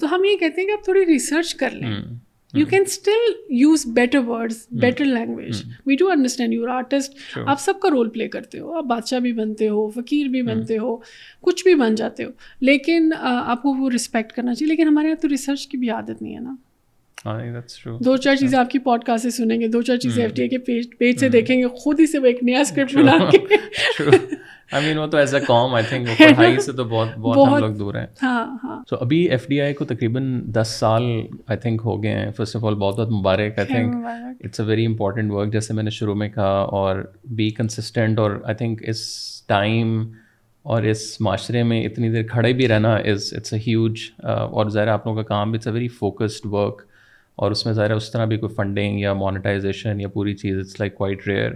[0.00, 1.92] تو ہم یہ کہتے ہیں کہ آپ تھوڑی ریسرچ کر لیں۔
[2.54, 7.80] You can still use better words better language we do understand your artist آپ سب
[7.80, 8.72] کا رول پلے کرتے ہو.
[8.78, 10.96] آپ بادشاہ بھی بنتے ہو فقیر بھی بنتے ہو
[11.42, 12.30] کچھ بھی بن جاتے ہو.
[12.60, 14.70] لیکن آپ کو وہ رسپیکٹ کرنا چاہیے.
[14.70, 16.54] لیکن ہمارے یہاں تو ریسرچ کی بھی عادت نہیں ہے نا.
[18.04, 20.42] دو چار چیزیں آپ کی پوڈ کاسٹ سے سنیں گے دو چار چیزیں ایف ٹی
[20.42, 23.30] اے کے پیج پیج سے دیکھیں گے خود ہی سے وہ ایک نیا اسکرپٹ بنا
[23.30, 23.38] کے.
[24.72, 27.58] آئی مین وہ تو ایز اے کام آئی تھنک پڑھائی سے تو بہت بہت ہم
[27.58, 28.06] لوگ دور ہیں.
[28.22, 31.02] ہاں ہاں۔ سو ابھی ایف ڈی آئی کو تقریباً دس سال
[31.46, 32.30] آئی تھنک ہو گئے ہیں.
[32.32, 34.06] فرسٹ آف آل بہت بہت مبارک I think
[34.44, 38.40] it's a very important work جیسے میں نے شروع میں کہا اور بی کنسسٹنٹ اور
[38.44, 39.04] آئی تھنک اس
[39.48, 40.00] ٹائم
[40.64, 44.88] اور اس معاشرے میں اتنی دیر کھڑے بھی رہنا از اٹس اے ہیوج اور ظاہر
[44.88, 46.82] آپ لوگوں کا کام it's a very focused work
[47.38, 50.80] اور اس میں ظاہر اس طرح بھی کوئی فنڈنگ یا مانیٹائزیشن یا پوری چیز it's
[50.80, 51.52] like quite rare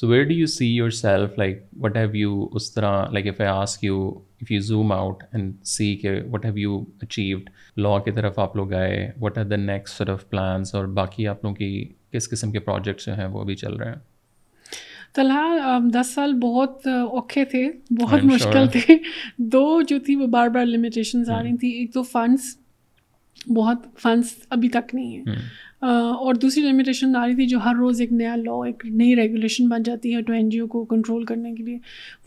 [0.00, 3.48] so where do you see yourself like what have you اس طرح like if I
[3.48, 4.08] ask you
[4.40, 8.56] if you zoom out and see کہ وٹ ہیو یو اچیوڈ لا کی طرف آپ
[8.56, 12.52] لوگ آئے what are the next of plans اور باقی آپ لوگوں کی کس قسم
[12.52, 14.10] کے پروجیکٹس جو ہیں وہ بھی چل رہے ہیں
[15.14, 17.70] طلحہ دس سال بہت اوکھے تھے
[18.00, 18.96] بہت مشکل تھے۔
[19.38, 22.56] دو جو تھی وہ بار بار لمیٹیشنز آ رہی تھیں ایک تو فنڈس
[23.56, 25.24] بہت فنڈس ابھی تک نہیں ہیں۔
[25.82, 29.68] اور دوسری لمیٹیشن آ رہی تھی جو ہر روز ایک نیا لا ایک نئی ریگولیشن
[29.68, 31.76] بن جاتی ہے ٹو این جی او کو کنٹرول کرنے کے لیے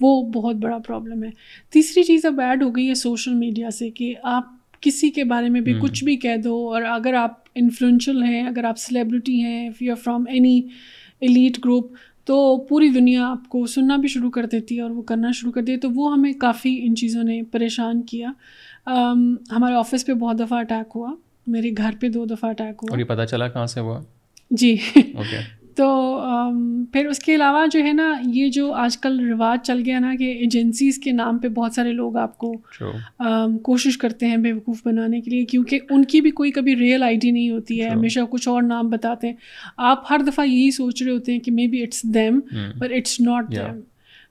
[0.02, 1.30] وہ بہت بڑا پرابلم ہے۔
[1.74, 4.44] تیسری چیز اب ایڈ ہو گئی ہے سوشل میڈیا سے کہ آپ
[4.82, 8.64] کسی کے بارے میں بھی کچھ بھی کہہ دو اور اگر آپ انفلوئنشل ہیں اگر
[8.64, 10.62] آپ سلیبریٹی ہیں if you are from any
[11.20, 11.92] elite group
[12.26, 15.52] تو پوری دنیا آپ کو سننا بھی شروع کر دیتی ہے اور وہ کرنا شروع
[15.52, 18.32] کر دیتی ہے۔ تو وہ ہمیں کافی ان چیزوں نے پریشان کیا۔
[19.52, 21.14] ہمارے آفس پہ بہت دفعہ اٹیک ہوا۔
[21.48, 24.02] میرے گھر پہ دو دفعہ اٹیک ہوا۔ اور یہ پتہ چلا کہاں سے ہوا؟
[24.52, 24.78] جی۔
[25.76, 26.20] تو
[26.94, 30.16] پھر اس کے علاوہ جو ہے نا یہ جو آج کل رواج چل گیا نا
[30.20, 32.54] کہ ایجنسیز کے نام پہ بہت سارے لوگ آپ کو
[33.58, 37.18] کوشش کرتے ہیں بیوقوف بنانے کے لیے کیونکہ ان کی بھی کوئی کبھی ریئل آئی
[37.18, 39.36] ڈی نہیں ہوتی ہے۔ ہمیشہ کچھ اور نام بتاتے ہیں۔
[39.78, 42.40] آپ ہر دفعہ یہی سوچ رہے ہوتے ہیں کہ maybe it's them
[42.80, 43.80] but it's not them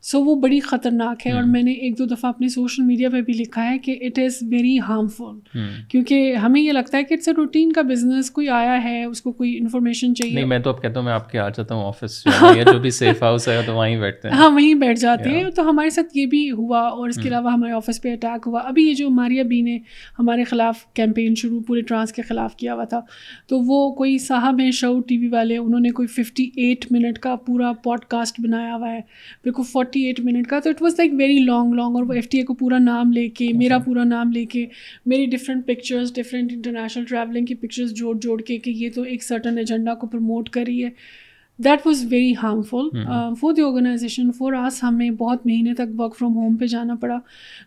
[0.03, 3.21] so وہ بڑی خطرناک ہے اور میں نے ایک دو دفعہ اپنے سوشل میڈیا پہ
[3.21, 7.29] بھی لکھا ہے کہ اٹ از ویری ہارمفل کیونکہ ہمیں یہ لگتا ہے کہ اٹس
[7.29, 10.71] اے روٹین کا بزنس کوئی آیا ہے اس کو کوئی انفارمیشن چاہیے۔ نہیں میں تو
[10.71, 12.25] اب کہتا ہوں میں آپ کے آ جاتا ہوں آفس
[12.73, 15.71] جو بھی سیف ہاؤس ہے تو وہیں بیٹھتے ہیں۔ ہاں وہیں بیٹھ جاتے ہیں۔ تو
[15.71, 18.89] ہمارے ساتھ یہ بھی ہوا اور اس کے علاوہ ہمارے آفس پہ اٹیک ہوا۔ ابھی
[18.89, 19.79] یہ جو ماریا بی نے
[20.19, 23.01] ہمارے خلاف کیمپین شروع پورے ٹرانس کے خلاف کیا ہوا تھا
[23.47, 27.19] تو وہ کوئی صاحب ہیں شو ٹی وی والے انہوں نے کوئی ففٹی ایٹ منٹ
[27.19, 29.01] کا پورا پوڈ کاسٹ بنایا ہوا ہے۔
[29.45, 32.29] بالکل فورٹی ایٹ منٹ کا تو it was like very long long اور وہ ایف
[32.29, 34.67] ٹی اے کو پورا نام لے کے میرا پورا نام لے کے
[35.07, 39.23] میری different pictures different international travelling کی پکچرس جوڑ جوڑ کے کہ یہ تو ایک
[39.23, 40.91] سرٹن ایجنڈا کو پروموٹ کری ہے
[41.59, 42.89] that was very harmful
[43.41, 47.19] for the organisation for us ہمیں بہت مہینے تک ورک فرام ہوم پہ جانا پڑا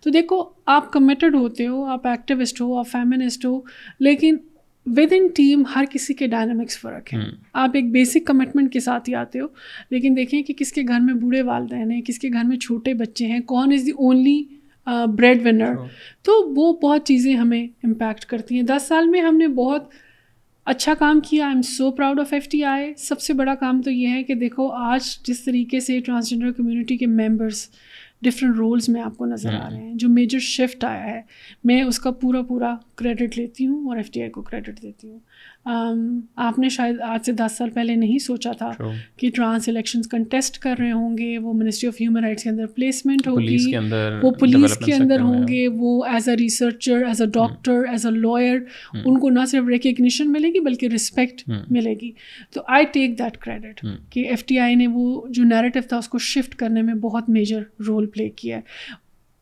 [0.04, 3.60] تو دیکھو آپ کمیٹڈ ہوتے ہو آپ ایکٹیوسٹ ہو آپ فیمنسٹ ہو
[4.00, 4.38] لیکن
[4.86, 7.22] ود ان ٹیم ہر کسی کے ڈائنامکس فرق ہیں
[7.54, 9.48] آپ ایک بیسک کمٹمنٹ کے ساتھ ہی آتے ہو
[9.90, 12.94] لیکن دیکھیں کہ کس کے گھر میں بوڑھے والدین ہیں کس کے گھر میں چھوٹے
[12.94, 14.44] بچے ہیں کون is the only
[15.18, 15.74] breadwinner
[16.22, 19.90] تو وہ بہت چیزیں ہمیں امپیکٹ کرتی ہیں۔ دس سال میں ہم نے بہت
[20.66, 23.82] اچھا کام کیا۔ I am so proud of F T I سب سے بڑا کام
[23.82, 27.68] تو یہ ہے کہ دیکھو آج جس طریقے سے ٹرانسجینڈر کمیونٹی کے ممبرس
[28.26, 29.94] ڈفرینٹ رولس میں آپ کو نظر آ رہے ہیں.
[29.96, 31.22] جو میجر شفٹ آیا ہے
[31.64, 35.10] میں اس کا پورا پورا کریڈٹ لیتی ہوں اور ایف ٹی آئی کو کریڈٹ دیتی
[35.10, 35.20] ہوں.
[35.66, 38.72] آپ نے شاید آج سے دس سال پہلے نہیں سوچا تھا
[39.18, 42.66] کہ ٹرانس الیکشنس کنٹیسٹ کر رہے ہوں گے وہ منسٹری آف ہیومن رائٹس کے اندر
[42.66, 43.58] پلیسمنٹ ہوگی
[44.24, 48.12] وہ پولیس کے اندر ہوں گے وہ as a researcher as a doctor as a
[48.12, 48.60] lawyer
[49.06, 52.12] ان کو نہ صرف ریکگنیشن ملے گی بلکہ رسپیکٹ ملے گی۔
[52.54, 56.08] تو آئی ٹیک دیٹ کریڈٹ کہ ایف ٹی آئی نے وہ جو نیریٹو تھا اس
[56.08, 58.94] کو شفٹ کرنے میں بہت میجر رول پلے کیا ہے۔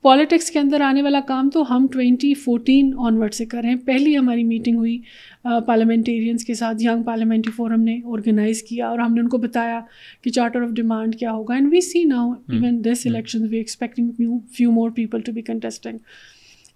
[0.03, 3.69] پالیٹکس کے اندر آنے والا کام تو ہم ٹوینٹی فورٹین آن ورڈ سے کر رہے
[3.69, 4.97] ہیں۔ پہلی ہماری میٹنگ ہوئی
[5.46, 9.80] پارلیمنٹیرینس کے ساتھ ینگ پارلیمنٹری فورم نے آرگنائز کیا اور ہم نے ان کو بتایا
[10.24, 11.54] کہ چارٹر آف ڈیمانڈ کیا ہوگا.
[11.54, 14.12] And we see now even this election we expecting
[14.58, 15.98] few more people to be contesting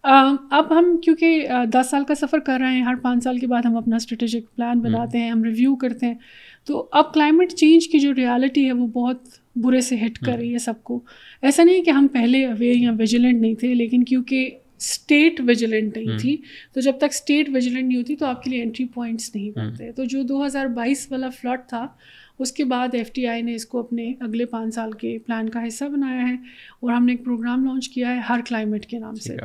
[0.04, 3.66] اب ہم کیونکہ دس سال کا سفر کر رہے ہیں ہر پانچ سال کے بعد
[3.66, 6.16] ہم اپنا اسٹریٹجک پلان بناتے ہیں ہم ریویو کرتے ہیں۔
[6.68, 10.54] تو اب کلائمیٹ چینج کی جو ریالٹی ہے وہ بہت برے سے ہٹ کر رہی
[10.54, 11.00] ہے سب کو۔
[11.42, 14.50] ایسا نہیں کہ ہم پہلے اویئر یا ویجیلنٹ نہیں تھے لیکن کیونکہ
[14.80, 16.36] اسٹیٹ ویجیلنٹ نہیں تھی
[16.74, 19.92] تو جب تک اسٹیٹ ویجیلنٹ نہیں ہوتی تو آپ کے لیے انٹری پوائنٹس نہیں بنتے.
[19.92, 21.86] تو جو دو ہزار بائیس والا فلڈ تھا
[22.40, 25.50] اس کے بعد ایف ٹی آئی نے اس کو اپنے اگلے پانچ سال کے پلان
[25.50, 29.00] کا حصہ بنایا ہے اور ہم نے ایک پروگرام لانچ کیا ہے ہر کلائمیٹ کے
[29.00, 29.38] نام سے.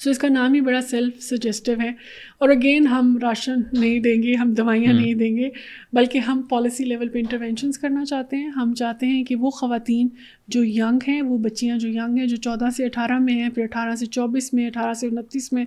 [0.00, 1.90] سو اس کا نام ہی بڑا سیلف سجیسٹیو ہے.
[2.38, 5.48] اور اگین ہم راشن نہیں دیں گے ہم دوائیاں نہیں دیں گے
[5.92, 8.48] بلکہ ہم پالیسی لیول پہ انٹروینشنس کرنا چاہتے ہیں.
[8.48, 10.08] ہم چاہتے ہیں کہ وہ خواتین
[10.48, 13.62] جو ینگ ہیں وہ بچیاں جو ینگ ہیں جو چودہ سے اٹھارہ میں ہیں پھر
[13.62, 15.64] اٹھارہ سے چوبیس میں اٹھارہ سے انتیس میں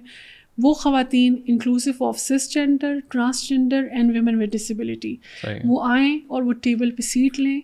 [0.58, 2.20] وہ خواتین inclusive of
[2.54, 5.16] cisgender transgender and women with disability
[5.64, 7.60] وہ آئیں اور وہ ٹیبل پہ سیٹ لیں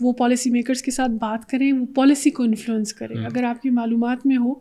[0.00, 3.70] وہ پالیسی میکرس کے ساتھ بات کریں وہ پالیسی کو انفلوئنس کریں۔ اگر آپ کی
[3.70, 4.54] معلومات میں ہو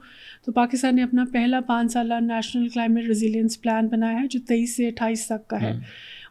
[0.46, 4.76] تو پاکستان نے اپنا پہلا پانچ سالہ نیشنل کلائمیٹ ریزیلینس پلان بنایا ہے جو تیئیس
[4.76, 5.74] سے اٹھائیس تک کا ہے۔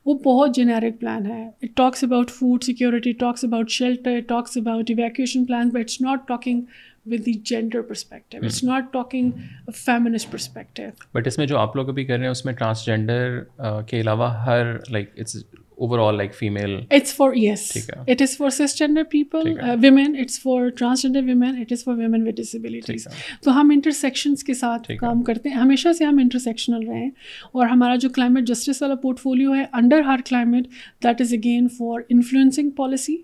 [0.07, 4.91] وہ بہت جنیرک پلان ہے۔ It talks about food security talks about shelter talks about
[4.91, 6.61] evacuation plan but it's not talking
[7.07, 8.43] the gender perspective.
[8.43, 9.33] It's not talking
[9.69, 10.91] a feminist perspective.
[11.15, 13.41] But اس میں جو آپ لوگ ابھی کر رہے ہیں اس میں ٹرانسجینڈر
[13.87, 15.37] کے علاوہ ہر like it's
[15.99, 19.71] overall like female It's for, yes, ٹھیک ہے۔ it is for cisgender people, ٹھیک ہے۔
[19.71, 22.87] uh, women, it's for transgender women, it is for women with disabilities.
[22.87, 26.99] ٹھیک ہے تو ہم انٹرسیکشنس کے ساتھ۔ کام کرتے ہیں ہمیشہ سے ہم انٹرسیکشنل رہے
[26.99, 27.11] ہیں
[27.53, 30.67] اور ہمارا جو کلائمیٹ جسٹس والا پورٹ فولیو ہے under her climate
[31.05, 33.17] that is again for influencing policy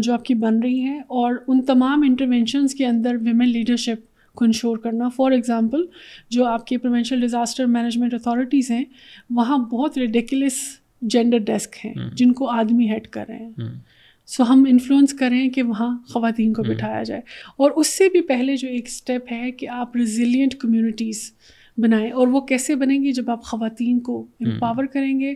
[0.00, 4.44] جو آپ کی بن رہی ہے اور ان تمام انٹروینشنس کے اندر ویمن لیڈرشپ کو
[4.44, 5.84] انشور کرنا فار ایگزامپل
[6.30, 8.84] جو آپ کے پروینشل ڈیزاسٹر مینجمنٹ اتھارٹیز ہیں
[9.30, 10.58] وہاں بہت ریڈیکولس
[11.04, 13.50] جینڈر ڈیسک ہیں جن کو آدمی ہیڈ کر رہے ہیں۔
[14.26, 17.20] سو ہم انفلوئنس کریں کہ وہاں خواتین کو بٹھایا جائے۔
[17.56, 21.32] اور اس سے بھی پہلے جو ایک اسٹیپ ہے کہ آپ ریزیلینٹ کمیونٹیز
[21.76, 25.34] بنائیں۔ اور وہ کیسے بنیں گی؟ جب آپ خواتین کو امپاور کریں گے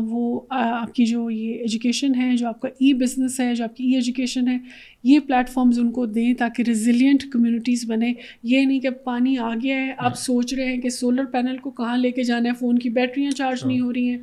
[0.00, 3.76] وہ آپ کی جو یہ ایجوکیشن ہے جو آپ کا ای بزنس ہے جو آپ
[3.76, 4.58] کی ای ایجوکیشن ہے
[5.02, 8.12] یہ پلیٹفارمز ان کو دیں تاکہ ریزیلینٹ کمیونٹیز بنے
[8.42, 11.70] یہ نہیں کہ پانی آ گیا ہے آپ سوچ رہے ہیں کہ سولر پینل کو
[11.70, 14.18] کہاں لے کے جانا ہے؟ فون کی بیٹریاں چارج نہیں ہو رہی ہیں۔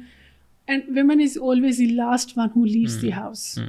[0.68, 3.59] And women is always the last one who leaves the house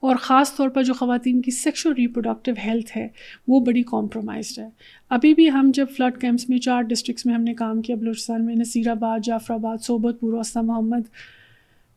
[0.00, 3.08] اور خاص طور پر جو خواتین کی سیکشو ریپروڈکٹیو ہیلتھ ہے
[3.48, 4.68] وہ بڑی کمپرومائزڈ ہے۔
[5.08, 8.46] ابھی بھی ہم جب فلڈ کیمپس میں چار ڈسٹرکس میں ہم نے کام کیا بلوچستان
[8.46, 11.08] میں نصیر آباد جعفر آباد صوبت پور وسطی محمد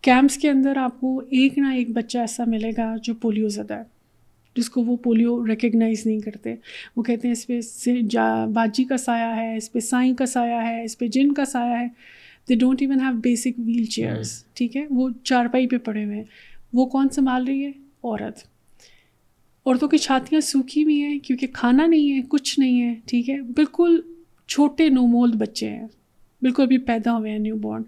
[0.02, 3.74] کیمپس کے اندر آپ کو ایک نہ ایک بچہ ایسا ملے گا جو پولیو زدہ
[3.74, 3.98] ہے۔
[4.56, 6.56] جس کو وہ پولیو ریکگنائز نہیں کرتے۔
[6.96, 7.60] وہ کہتے ہیں اس پہ
[8.10, 11.46] جا باجی کا سایہ ہے اس پہ سائیں کا سایہ ہے اس پہ جن کا
[11.46, 11.88] سایہ ہے۔
[12.50, 16.24] They don't even have basic wheelchairs ٹھیک ہے؟ وہ چارپائی پہ پڑے ہوئے ہیں۔
[16.74, 17.72] وہ کون سنبھال رہی ہے؟
[18.04, 18.38] عورت۔
[19.66, 23.42] عورتوں کی چھاتیاں سوکھی بھی ہیں کیونکہ کھانا نہیں ہے کچھ نہیں ہے ٹھیک ہے؟
[23.42, 24.02] بالکل
[24.48, 25.88] چھوٹے نومولد بچے ہیں۔
[26.42, 27.84] بالکل ابھی پیدا ہوئے ہیں نیو بورن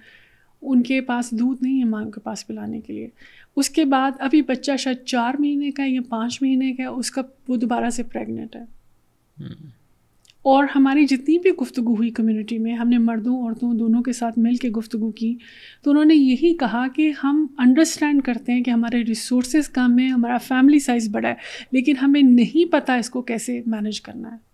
[0.62, 3.07] ان کے پاس دودھ نہیں ہے ماں کے پاس پلانے کے لیے۔
[3.55, 6.88] اس کے بعد ابھی بچہ شاید چار مہینے کا ہے یا پانچ مہینے کا ہے
[6.88, 8.64] اس کا وہ دوبارہ سے پریگنٹ ہے۔
[10.42, 14.40] اور ہماری جتنی بھی گفتگو ہوئی کمیونٹی میں، ہم نے مردوں، عورتوں دونوں کے ساتھ
[14.40, 15.38] مل کے گفتگو کی۔
[15.84, 20.10] تو انہوں نے یہی کہا کہ ہم انڈرسٹینڈ کرتے ہیں کہ ہمارے ریسورسز کم ہیں،
[20.10, 21.34] ہمارا فیملی سائز بڑا ہے،
[21.72, 24.49] لیکن ہمیں نہیں پتہ اس کو کیسے مینیج کرنا ہے۔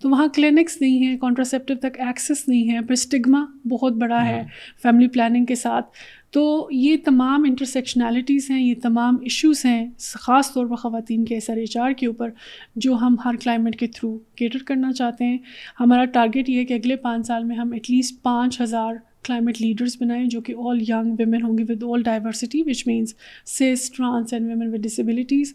[0.00, 4.44] تو وہاں کلینکس نہیں ہیں کانٹراسیپٹیو تک ایکسیس نہیں ہے پھر اسٹگما بہت بڑا ہے
[4.82, 5.86] فیملی پلاننگ کے ساتھ۔
[6.30, 11.50] تو یہ تمام انٹرسیکشنالٹیز ہیں یہ تمام ایشوز ہیں خاص طور پر خواتین کے ایس
[11.50, 12.30] آر ایچ آر کے اوپر
[12.76, 15.38] جو ہم ہر کلائمیٹ کے تھرو کیٹر کرنا چاہتے ہیں۔
[15.80, 19.60] ہمارا ٹارگیٹ یہ ہے کہ اگلے پانچ سال میں ہم ایٹ لیسٹ پانچ ہزار کلائمیٹ
[19.60, 23.14] لیڈرس بنائیں جو کہ آل ینگ ویمن ہوں گے with all diversity which means
[23.46, 25.54] cis trans and women with disabilities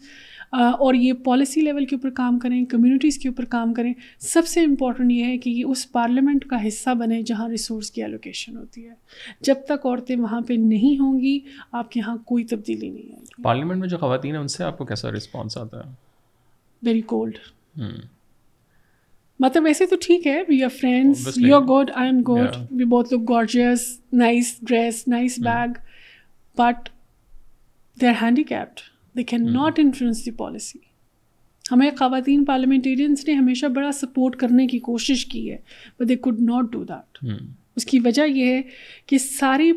[0.54, 4.60] اور یہ پالیسی لیول کے اوپر کام کریں کمیونٹیز کے اوپر کام کریں سب سے
[4.60, 8.88] امپورٹنٹ یہ ہے کہ یہ اس پارلیمنٹ کا حصہ بنے جہاں ریسورس کی الوکیشن ہوتی
[8.88, 8.94] ہے۔
[9.40, 11.40] جب تک عورتیں وہاں پہ نہیں ہوں گی
[11.72, 14.64] آپ کے یہاں کوئی تبدیلی نہیں آئے گی۔ پارلیمنٹ میں جو خواتین ہیں ان سے
[14.64, 15.90] آپ کو کیسا رسپانس آتا ہے؟
[16.82, 17.38] ویری کولڈ
[19.40, 22.84] مطلب ویسے تو ٹھیک ہے we are friends you are good I am good we
[22.84, 25.68] بہت لوگ gorgeous nice dress nice bag
[26.58, 26.88] but
[28.00, 28.80] they are handicapped
[29.16, 30.78] they can not influence the policy
[31.72, 35.56] ہمیں خواتین پارلیمنٹیرینس نے ہمیشہ بڑا سپورٹ کرنے کی کوشش کی ہے
[35.98, 37.24] but they could not do that
[37.76, 38.62] اس کی وجہ یہ ہے
[39.06, 39.72] کہ ساری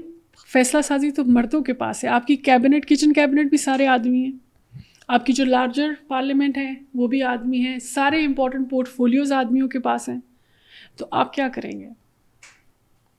[0.53, 4.23] فیصلہ سازی تو مردوں کے پاس ہے۔ آپ کی کیبنٹ کچن کیبنٹ بھی سارے آدمی
[4.23, 4.31] ہیں۔
[5.07, 9.67] آپ کی جو لارجر پارلیمنٹ ہے وہ بھی آدمی ہیں۔ سارے امپورٹنٹ پورٹ فولیوز آدمیوں
[9.67, 10.19] کے پاس ہیں۔
[10.97, 11.89] تو آپ کیا کریں گے؟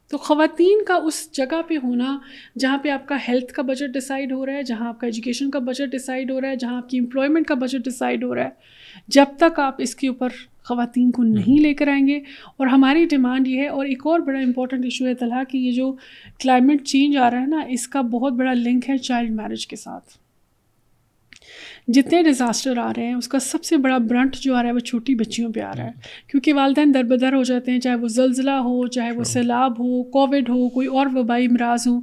[0.09, 2.19] تو خواتین کا اس جگہ پہ ہونا
[2.59, 5.51] جہاں پہ آپ کا ہیلتھ کا بجٹ ڈیسائڈ ہو رہا ہے جہاں آپ کا ایجوکیشن
[5.51, 8.45] کا بجٹ ڈیسائڈ ہو رہا ہے جہاں آپ کی امپلائمنٹ کا بجٹ ڈیسائڈ ہو رہا
[8.45, 8.49] ہے
[9.09, 10.29] جب تک آپ اس کے اوپر
[10.65, 12.19] خواتین کو نہیں لے کر آئیں گے۔
[12.57, 15.73] اور ہماری ڈیمانڈ یہ ہے اور ایک اور بڑا امپورٹنٹ ایشو ہے طلحہ کہ یہ
[15.73, 15.97] جو
[16.39, 19.77] کلائمیٹ چینج آ رہا ہے نا اس کا بہت بڑا لنک ہے چائلڈ میرج کے
[19.77, 20.28] ساتھ۔
[21.89, 24.75] جتنے ڈیزاسٹر آ رہے ہیں اس کا سب سے بڑا برنٹ جو آ رہا ہے
[24.75, 25.93] وہ چھوٹی بچیوں پہ آ رہا ہے۔
[26.27, 30.03] کیونکہ والدین در بدر ہو جاتے ہیں چاہے وہ زلزلہ ہو چاہے وہ سیلاب ہو
[30.03, 32.01] کووڈ ہو کوئی اور وبائی امراض ہوں۔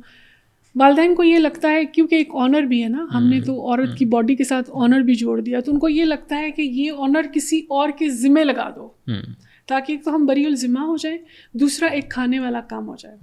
[0.76, 3.98] والدین کو یہ لگتا ہے کیونکہ ایک آنر بھی ہے نا ہم نے تو عورت
[3.98, 6.62] کی باڈی کے ساتھ آنر بھی جوڑ دیا۔ تو ان کو یہ لگتا ہے کہ
[6.62, 8.90] یہ آنر کسی اور کے ذمے لگا دو۔
[9.66, 11.18] تاکہ ایک تو ہم بری الزمہ ہو جائیں
[11.54, 13.16] دوسرا ایک کھانے والا کام ہو جائے۔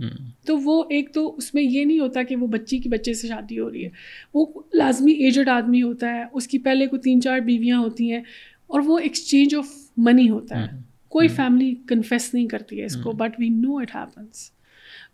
[0.46, 3.28] تو وہ ایک تو اس میں یہ نہیں ہوتا کہ وہ بچی کی بچے سے
[3.28, 3.90] شادی ہو رہی ہے۔
[4.34, 8.22] وہ لازمی ایجڈ آدمی ہوتا ہے اس کی پہلے کو تین چار بیویاں ہوتی ہیں
[8.66, 9.66] اور وہ ایکسچینج آف
[9.96, 13.94] منی ہوتا ہے۔ کوئی فیملی کنفیس نہیں کرتی ہے اس کو but we know it
[13.94, 14.50] happens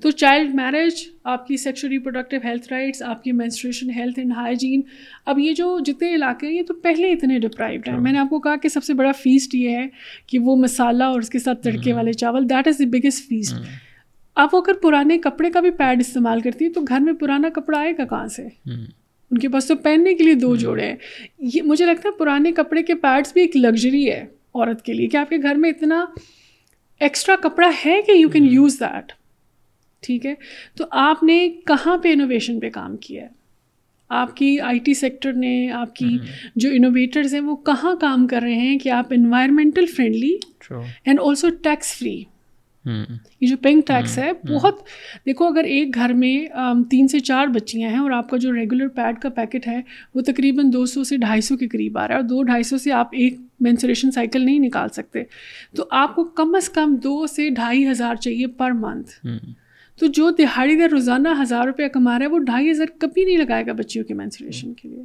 [0.03, 0.93] تو چائلڈ میرج
[1.25, 4.81] آپ کی سیکشل ریپروڈکٹیو ہیلتھ رائٹس آپ کی مینسٹریشن ہیلتھ اینڈ ہائیجین
[5.27, 8.31] اب یہ جو جتنے علاقے ہیں یہ تو پہلے اتنے ڈپرائوڈ ہیں۔ میں نے آپ
[8.31, 9.87] کو کہا کہ سب سے بڑا فیسٹ یہ ہے
[10.27, 13.55] کہ وہ مسالہ اور اس کے ساتھ تڑکے والے چاول that is the biggest feast
[14.35, 17.79] آپ اگر پرانے کپڑے کا بھی پیڈ استعمال کرتی ہیں تو گھر میں پرانا کپڑا
[17.79, 18.43] آئے گا کہاں سے؟
[19.31, 20.97] ان کے پاس تو پہننے کے لیے دو جوڑے ہیں۔
[21.39, 25.07] یہ مجھے لگتا ہے پرانے کپڑے کے پیڈس بھی ایک لگژری ہے عورت کے لیے۔
[25.07, 26.05] کہ آپ کے گھر میں اتنا
[27.01, 29.13] ایکسٹرا کپڑا ہے کہ یو کین یوز دیٹ
[30.01, 30.35] ٹھیک ہے؟
[30.77, 33.39] تو آپ نے کہاں پہ انوویشن پہ کام کیا ہے؟
[34.09, 36.19] آپ کی آئی ٹی سیکٹر نے آپ کی
[36.57, 40.37] جو انوویٹرز ہیں وہ کہاں کام کر رہے ہیں کہ آپ environmental friendly
[41.05, 42.23] and also tax free
[43.41, 44.79] یہ جو پنک ٹیکس ہے بہت
[45.27, 46.47] دیکھو اگر ایک گھر میں
[46.91, 49.81] تین سے چار بچیاں ہیں اور آپ کا جو ریگولر پیڈ کا پیکٹ ہے
[50.15, 52.63] وہ تقریباً دو سو سے ڈھائی سو کے قریب آ رہا ہے اور دو ڈھائی
[52.63, 55.23] سو سے آپ ایک مینسوریشن سائیکل نہیں نکال سکتے۔
[55.77, 59.27] تو آپ کو کم از کم دو سے ڈھائی ہزار چاہیے پر منتھ
[60.01, 63.39] تو جو دہاڑی دار روزانہ ہزار روپیہ کما رہا ہے، وہ ڈھائی ہزار کبھی نہیں
[63.39, 65.03] لگائے گا بچیوں کے مینسوریشن کے لیے۔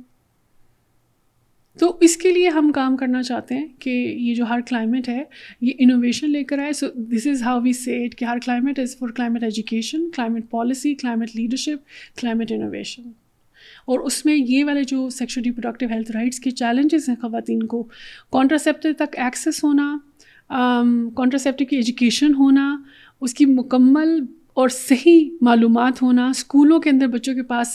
[1.80, 5.24] تو اس کے لیے ہم کام کرنا چاہتے ہیں کہ یہ جو ہر کلائمیٹ ہے،
[5.62, 8.96] یہ انوویشن لے کر آئے۔ So this is how we set کہ her climate is
[8.98, 13.10] for climate education climate policy climate leadership climate innovation
[13.86, 17.82] اور اس میں یہ والے جو سیکشو ریپروڈکٹیو ہیلتھ رائٹس کے چیلنجز ہیں خواتین کو
[18.32, 19.98] کانٹراسیپٹو تک ایکسیس ہونا
[20.50, 22.76] کانٹراسیپٹو کی ایجوکیشن ہونا،
[23.22, 24.20] اس کی مکمل
[24.54, 27.68] اور صحیح معلومات ہونا اسکولوں کے اندر بچوں کے پاس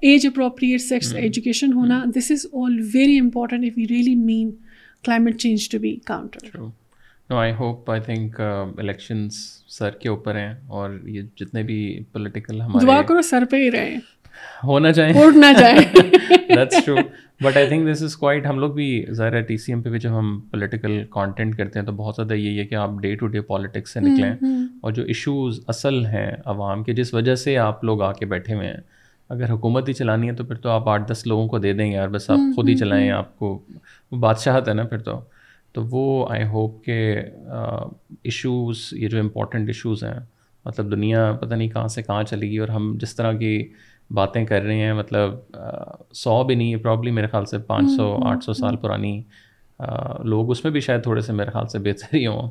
[0.00, 4.50] ایج اپروپریٹ سیکس ایجوکیشن ہونا this is all very important if you really mean
[5.04, 6.58] climate change to be counter
[7.30, 9.36] no I hope I think elections
[9.68, 11.78] سر کے اوپر ہیں اور یہ جتنے بھی
[12.12, 13.98] پولیٹیکل ہمارے دعا کرو سر پہ ہی رہیں۔
[14.64, 15.78] ہونا چاہیے۔ اڑ نہ جائے
[16.48, 16.96] that's true
[17.40, 19.90] but I think this is quite ہم لوگ بھی ظاہر ہے ٹی سی ایم پہ
[19.90, 23.14] بھی جب ہم پولیٹیکل کانٹینٹ کرتے ہیں تو بہت زیادہ یہی ہے کہ آپ ڈے
[23.14, 24.34] ٹو ڈے پالیٹکس سے نکلیں
[24.80, 28.54] اور جو ایشوز اصل ہیں عوام کے جس وجہ سے آپ لوگ آ کے بیٹھے
[28.54, 28.80] ہوئے ہیں
[29.28, 31.90] اگر حکومت ہی چلانی ہے تو پھر تو آپ آٹھ دس لوگوں کو دے دیں
[31.90, 33.62] گے یار بس آپ خود ہی چلائیں آپ کو
[34.12, 35.20] وہ بادشاہت ہے نا پھر تو.
[35.72, 37.22] تو وہ آئی ہوپ کہ
[38.22, 40.20] ایشوز یہ جو امپورٹنٹ ایشوز ہیں
[40.64, 43.72] مطلب دنیا پتہ نہیں کہاں سے کہاں چلے گی اور ہم جس طرح کی
[44.10, 45.30] باتیں کر رہے ہیں مطلب
[46.14, 49.22] سو بھی نہیں ہے پرابلی میرے خیال سے پانچ سو آٹھ سو سال پرانی
[50.24, 52.50] لوگ اس میں بھی شاید تھوڑے سے میرے خیال سے بہتر ہی ہوں۔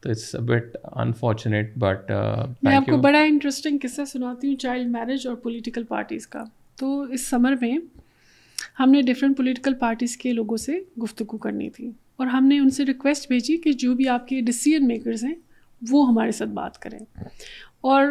[0.00, 2.12] تو اٹس بٹ انفارچونیٹ بٹ
[2.62, 6.44] میں آپ کو بڑا انٹرسٹنگ قصہ سناتی ہوں چائلڈ میرج اور پولیٹیکل پارٹیز کا۔
[6.76, 7.78] تو اس سمر میں
[8.80, 12.70] ہم نے ڈفرینٹ پولیٹیکل پارٹیز کے لوگوں سے گفتگو کرنی تھی اور ہم نے ان
[12.70, 15.34] سے ریکویسٹ بھیجی کہ جو بھی آپ کے ڈسیزن میکرز ہیں
[15.90, 16.98] وہ ہمارے ساتھ بات کریں۔
[17.80, 18.06] اور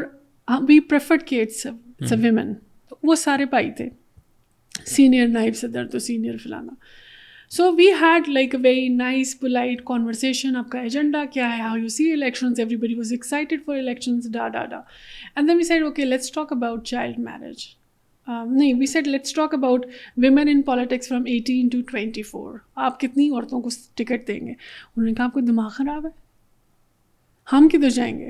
[0.67, 1.67] وی پریفرڈ کہ اٹس
[2.11, 2.53] ویمن
[3.03, 3.89] وہ سارے بھائی تھے۔
[4.85, 6.73] سینئر نائب صدر تو سینئر فلانا۔
[7.49, 11.61] So we had like a very nice polite conversation آپ کا ایجنڈا کیا ہے?
[11.61, 14.77] How you see elections everybody was excited for elections da da da
[15.35, 17.67] and then we said okay let's talk about child marriage
[18.27, 19.85] نہیں we said let's talk about
[20.17, 24.51] women in politics from eighteen to twenty four آپ کتنی عورتوں کو ticket دیں گے؟
[24.51, 26.11] انہوں نے کہا، آپ کو دماغ خراب ہے۔
[27.53, 28.29] ہم کدھر جائیں گے؟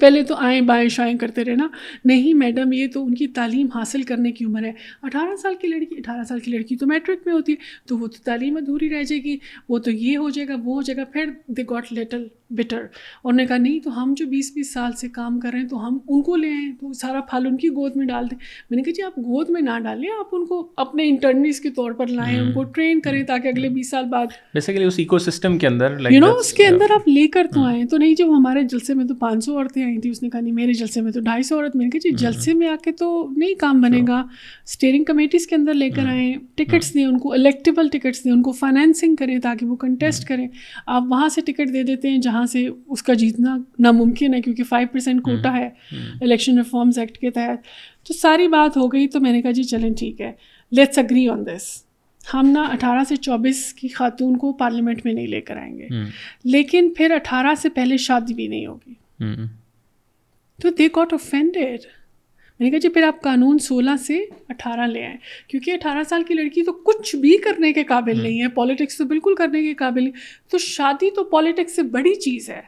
[0.00, 1.68] پہلے تو آئیں بائیں شائیں کرتے رہنا۔
[2.04, 4.72] نہیں میڈم، یہ تو ان کی تعلیم حاصل کرنے کی عمر ہے۔
[5.02, 8.06] اٹھارہ سال کی لڑکی، اٹھارہ سال کی لڑکی تو میٹرک میں ہوتی ہے، تو وہ
[8.06, 9.36] تو تعلیم ادھوری رہ جائے گی۔
[9.68, 12.76] وہ تو یہ ہو جائے گا، وہ ہو جائے گا، پھر دے گاٹ لٹل بٹر
[12.76, 15.68] انہوں نے کہا نہیں تو ہم جو بیس بیس سال سے کام کر رہے ہیں
[15.68, 18.38] تو ہم ان کو لے آئیں تو سارا پھل ان کی گود میں ڈال دیں.
[18.70, 21.70] میں نے کہا جی آپ گود میں نہ ڈالیں آپ ان کو اپنے انٹرنیز کے
[21.70, 25.18] طور پر لائیں ان کو ٹرین کریں تاکہ اگلے بیس سال بعد بیسیکلی اس ایکو
[25.18, 28.14] سسٹم کے اندر یو نو اس کے اندر آپ لے کر تو آئیں۔ تو نہیں
[28.14, 30.72] جب ہمارے جلسے میں تو پانچ سو عورتیں آئی تھیں اس نے کہا نہیں میرے
[30.72, 33.28] جلسے میں تو ڈھائی سو عورت میں نے کہا جی جلسے میں آ کے تو
[33.36, 34.22] نہیں کام بنے گا۔
[34.64, 38.42] اسٹیئرنگ کمیٹیز کے اندر لے کر آئیں ٹکٹس دیں ان کو الیکٹیبل ٹکٹس دیں ان
[38.42, 40.48] کو فائنینسنگ کریں تاکہ وہ کنٹیسٹ کریں۔
[40.86, 44.64] آپ وہاں سے ٹکٹ دے دیتے ہیں جہاں سے اس کا جیتنا ناممکن ہے کیونکہ
[44.64, 45.70] فائیو پرسینٹ کوٹا ہے
[46.20, 47.64] الیکشن ریفارمز ایکٹ کے تحت۔
[48.06, 50.32] تو ساری بات ہو گئی تو میں نے کہا جی چلیں ٹھیک ہے۔
[50.72, 51.84] لیٹس اگری آن دس
[52.34, 55.88] ہم نا اٹھارہ سے چوبیس کی خاتون کو پارلیمنٹ میں نہیں لے کر آئیں گے۔
[56.44, 58.94] لیکن پھر اٹھارہ سے پہلے شادی بھی نہیں ہوگی۔
[60.62, 61.80] تو دے گاٹ اوفینڈیڈ
[62.64, 65.16] میں نے کہا جی پھر آپ قانون سولہ سے اٹھارہ لے آئیں۔
[65.48, 69.04] کیونکہ اٹھارہ سال کی لڑکی تو کچھ بھی کرنے کے قابل نہیں ہے پالیٹکس تو
[69.04, 72.60] بالکل کرنے کے قابل۔ نہیں تو شادی تو پالیٹکس سے بڑی چیز ہے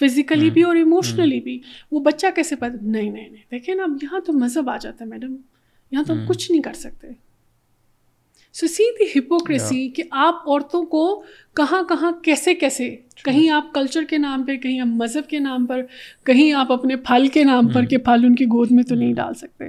[0.00, 1.60] فزیکلی بھی اور ایموشنلی بھی۔
[1.92, 5.04] وہ بچہ کیسے پتہ نہیں نہیں نہیں۔ دیکھیں نا اب یہاں تو مذہب آ جاتا
[5.04, 5.36] ہے میڈم
[5.90, 7.06] یہاں تو ہم کچھ نہیں کر سکتے۔
[8.54, 11.04] سو سی دی ہپوکریسی کہ آپ عورتوں کو
[11.56, 15.66] کہاں کہاں کیسے کیسے کہیں آپ کلچر کے نام پہ کہیں آپ مذہب کے نام
[15.66, 15.80] پر
[16.26, 19.12] کہیں آپ اپنے پھل کے نام پر کہ پھل ان کی گود میں تو نہیں
[19.12, 19.64] ڈال سکتے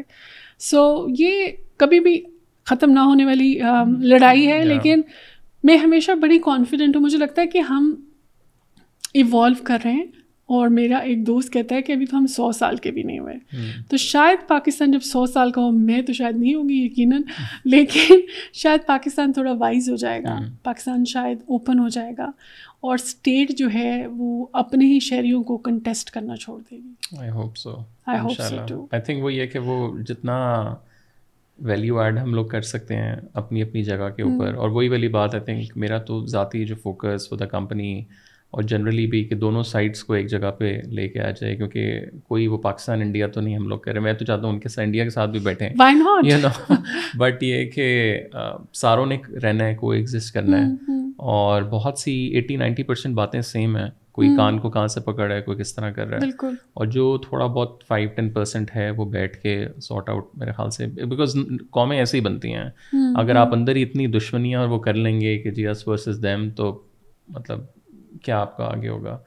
[0.60, 1.48] سو یہ
[1.78, 2.22] کبھی بھی
[2.68, 3.60] ختم نہ ہونے والی
[4.00, 5.02] لڑائی ہے لیکن
[5.64, 7.94] میں ہمیشہ بڑی کانفیڈنٹ ہوں مجھے لگتا ہے کہ ہم
[9.14, 10.06] ایوالو کر رہے ہیں
[10.46, 13.20] اور میرا ایک دوست کہتا ہے کہ ابھی تو ہم سو سال کے بھی نہیں
[13.20, 13.34] ہوئے۔
[13.90, 17.22] تو شاید پاکستان جب سو سال کا ہو میں تو شاید نہیں ہوگی یقیناً
[17.66, 18.14] لیکن
[18.54, 22.32] شاید پاکستان تھوڑا وائز ہو جائے گا۔ پاکستان شاید اوپن ہو جائے گا۔
[22.80, 27.30] اور اسٹیٹ جو ہے وہ اپنے ہی شہریوں کو کنٹیسٹ کرنا چھوڑ دے گی۔ I
[27.30, 30.76] hope so I hope so too I think وہ یہ کہ وہ جتنا
[31.60, 35.08] ویلیو ایڈ ہم لوگ کر سکتے ہیں اپنی اپنی جگہ کے اوپر۔ اور وہی والی
[35.08, 38.04] بات آئی تھنک میرا تو ذاتی جو فوکس فور دا کمپنی
[38.52, 42.00] اور جنرلی بھی کہ دونوں سائڈس کو ایک جگہ پہ لے کے آ جائے کیونکہ
[42.28, 44.60] کوئی وہ پاکستان انڈیا تو نہیں ہم لوگ کر رہے میں تو چاہتا ہوں ان
[44.60, 45.70] کے ساتھ انڈیا کے ساتھ بھی بیٹھیں
[47.18, 48.20] بٹ یہ کہ
[48.74, 50.72] ساروں نے رہنا ہے کو ایگزسٹ کرنا ہے۔
[51.18, 55.28] اور بہت سی ایٹی نائنٹی پرسینٹ باتیں سیم ہیں۔ کوئی کان کو کہاں سے پکڑ
[55.28, 56.22] رہا ہے کوئی کس طرح کر رہا ہے۔
[56.74, 60.70] اور جو تھوڑا بہت فائیو ٹین پرسینٹ ہے وہ بیٹھ کے سارٹ آؤٹ میرے خیال
[60.70, 61.36] سے۔ بیکاز
[61.72, 62.70] قومیں ایسے ہی بنتی ہیں۔
[63.16, 66.24] اگر آپ اندر ہی اتنی دشمنیاں اور وہ کر لیں گے کہ جی ایس ورسز
[66.24, 66.82] دیم تو
[67.28, 67.60] مطلب
[68.24, 69.18] کیا آپ کا آگے ہوگا؟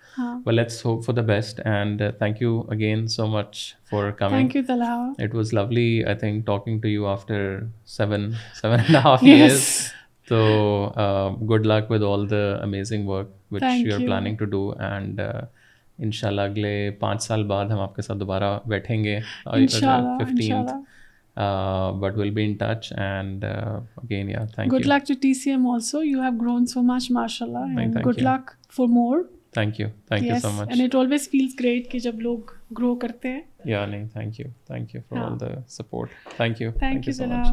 [0.51, 3.59] Let's hope for the best and thank you again so much
[3.91, 7.59] for coming it was lovely I think talking to you after
[7.97, 8.31] seven
[8.63, 9.69] seven and half years
[10.29, 10.39] تو
[11.51, 15.21] good luck with all the amazing work which you are planning to do and
[15.99, 19.19] ان شاء اللہ اگلے پانچ سال بعد ہم آپ کے ساتھ دوبارہ بیٹھیں گے.
[19.45, 20.73] Fifteenth
[22.01, 25.71] but will be in touch and again یا thank good luck to T C M
[25.71, 29.19] also you have grown so much ماشاء اللہ good luck for more
[29.53, 32.39] thank you thank you so much and it always feels great کہ جب لوگ
[32.79, 36.73] grow کرتے ہیں یا نہیں thank you thank you for all the support thank you
[36.73, 37.49] thank you so much